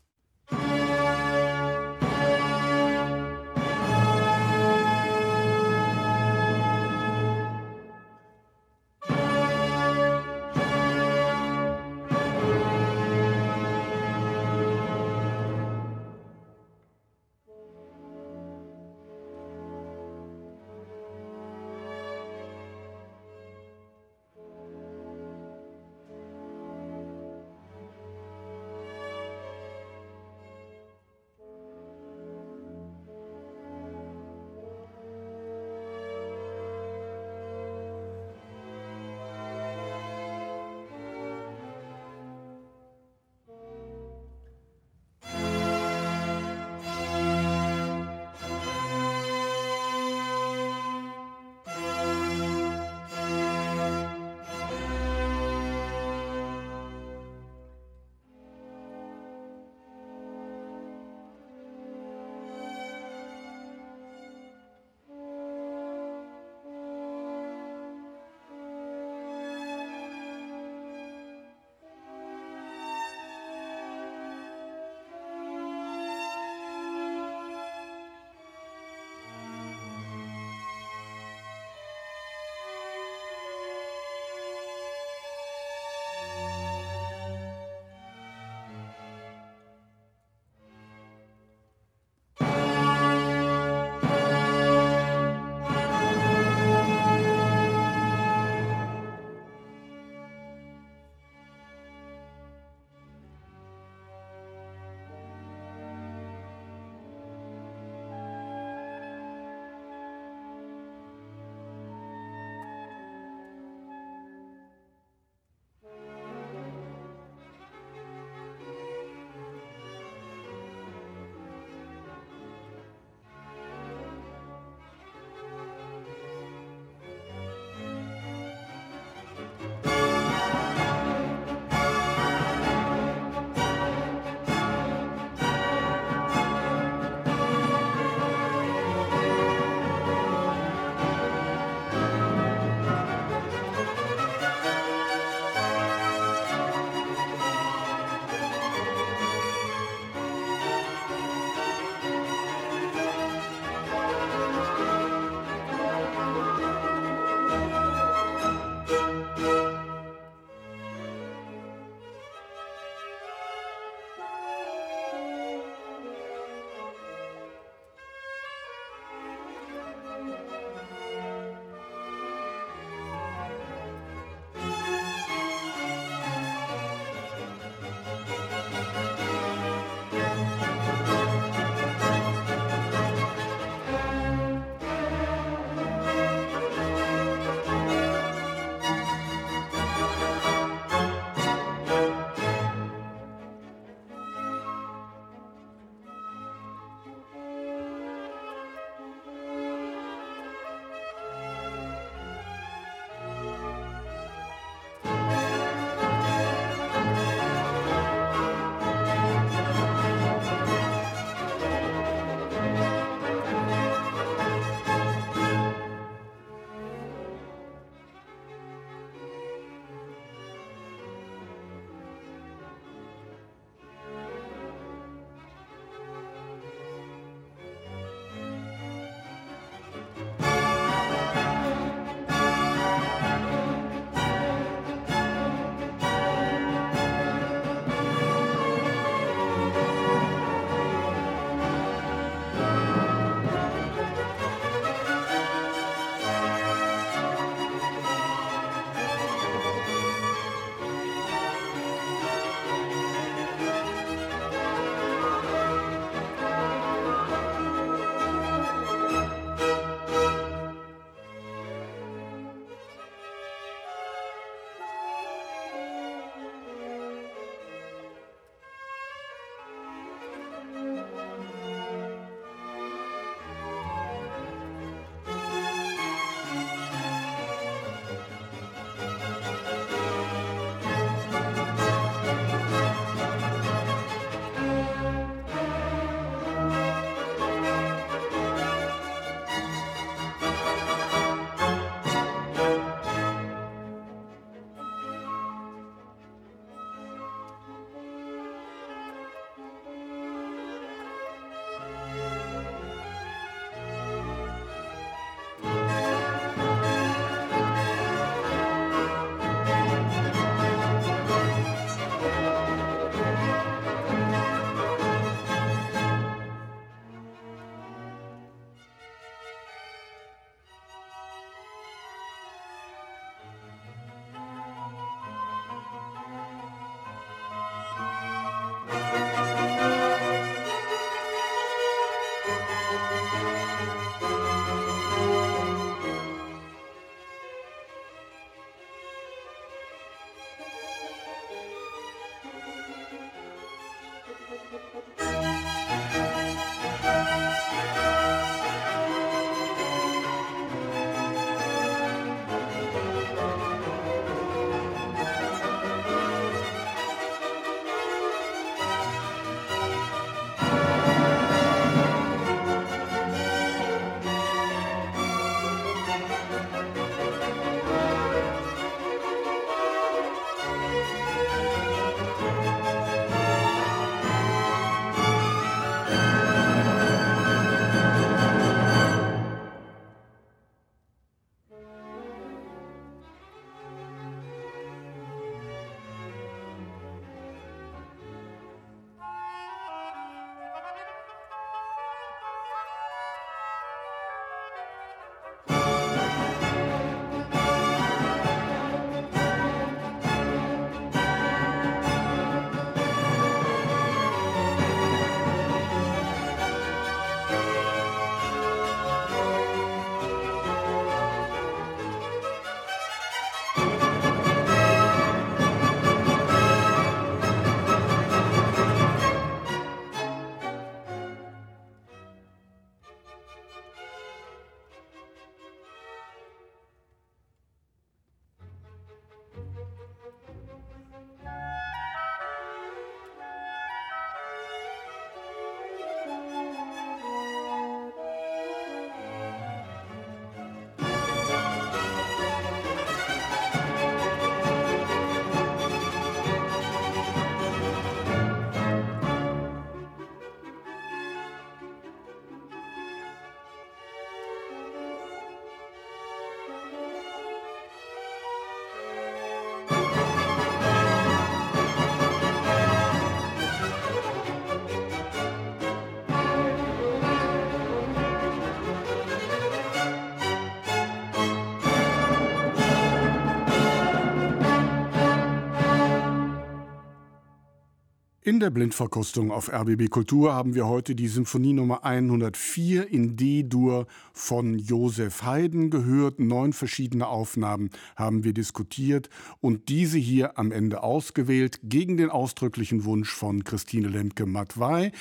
In 478.55 478.61
der 478.61 478.69
Blindverkostung 478.69 479.51
auf 479.51 479.69
RBB 479.69 480.09
Kultur 480.09 480.53
haben 480.53 480.75
wir 480.75 480.87
heute 480.87 481.13
die 481.13 481.27
Symphonie 481.27 481.73
Nummer 481.73 482.05
104 482.05 483.11
in 483.11 483.35
D-Dur 483.35 484.07
von 484.31 484.79
Josef 484.79 485.43
Haydn 485.43 485.89
gehört. 485.89 486.39
Neun 486.39 486.71
verschiedene 486.71 487.27
Aufnahmen 487.27 487.89
haben 488.15 488.45
wir 488.45 488.53
diskutiert 488.53 489.29
und 489.59 489.89
diese 489.89 490.17
hier 490.17 490.57
am 490.57 490.71
Ende 490.71 491.03
ausgewählt 491.03 491.81
gegen 491.83 492.15
den 492.15 492.29
ausdrücklichen 492.29 493.03
Wunsch 493.03 493.33
von 493.33 493.65
Christine 493.65 494.07
Lemke-Matwei. 494.07 495.11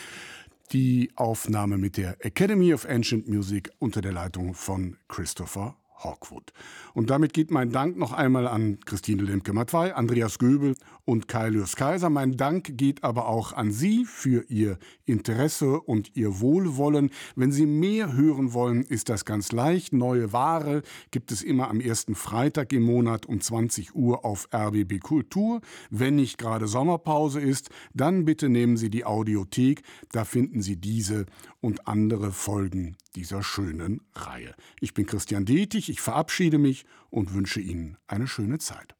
Die 0.70 1.10
Aufnahme 1.16 1.76
mit 1.76 1.96
der 1.96 2.24
Academy 2.24 2.72
of 2.72 2.86
Ancient 2.88 3.28
Music 3.28 3.72
unter 3.80 4.00
der 4.00 4.12
Leitung 4.12 4.54
von 4.54 4.96
Christopher 5.08 5.74
Hawkwood. 6.04 6.52
Und 6.92 7.10
damit 7.10 7.32
geht 7.32 7.50
mein 7.50 7.70
Dank 7.70 7.96
noch 7.96 8.12
einmal 8.12 8.46
an 8.46 8.78
Christine 8.84 9.22
Lemke-Matwei, 9.22 9.94
Andreas 9.94 10.38
Göbel 10.38 10.74
und 11.04 11.28
Kailius 11.28 11.76
Kaiser. 11.76 12.10
Mein 12.10 12.36
Dank 12.36 12.76
geht 12.76 13.04
aber 13.04 13.28
auch 13.28 13.52
an 13.52 13.72
Sie 13.72 14.04
für 14.04 14.44
Ihr 14.48 14.78
Interesse 15.04 15.80
und 15.80 16.16
Ihr 16.16 16.40
Wohlwollen. 16.40 17.10
Wenn 17.36 17.52
Sie 17.52 17.66
mehr 17.66 18.14
hören 18.14 18.52
wollen, 18.52 18.82
ist 18.82 19.08
das 19.08 19.24
ganz 19.24 19.52
leicht. 19.52 19.92
Neue 19.92 20.32
Ware 20.32 20.82
gibt 21.10 21.32
es 21.32 21.42
immer 21.42 21.68
am 21.68 21.80
ersten 21.80 22.14
Freitag 22.14 22.72
im 22.72 22.82
Monat 22.84 23.26
um 23.26 23.40
20 23.40 23.94
Uhr 23.94 24.24
auf 24.24 24.48
RBB 24.54 25.00
Kultur. 25.00 25.60
Wenn 25.90 26.16
nicht 26.16 26.38
gerade 26.38 26.66
Sommerpause 26.66 27.40
ist, 27.40 27.70
dann 27.92 28.24
bitte 28.24 28.48
nehmen 28.48 28.76
Sie 28.76 28.90
die 28.90 29.04
Audiothek. 29.04 29.82
Da 30.12 30.24
finden 30.24 30.62
Sie 30.62 30.76
diese 30.76 31.26
und 31.60 31.86
andere 31.86 32.32
Folgen 32.32 32.96
dieser 33.14 33.42
schönen 33.42 34.00
Reihe. 34.14 34.54
Ich 34.80 34.94
bin 34.94 35.06
Christian 35.06 35.44
Detig, 35.44 35.88
ich 35.88 36.00
verabschiede 36.00 36.58
mich 36.58 36.84
und 37.10 37.34
wünsche 37.34 37.60
Ihnen 37.60 37.96
eine 38.06 38.26
schöne 38.26 38.58
Zeit. 38.58 38.94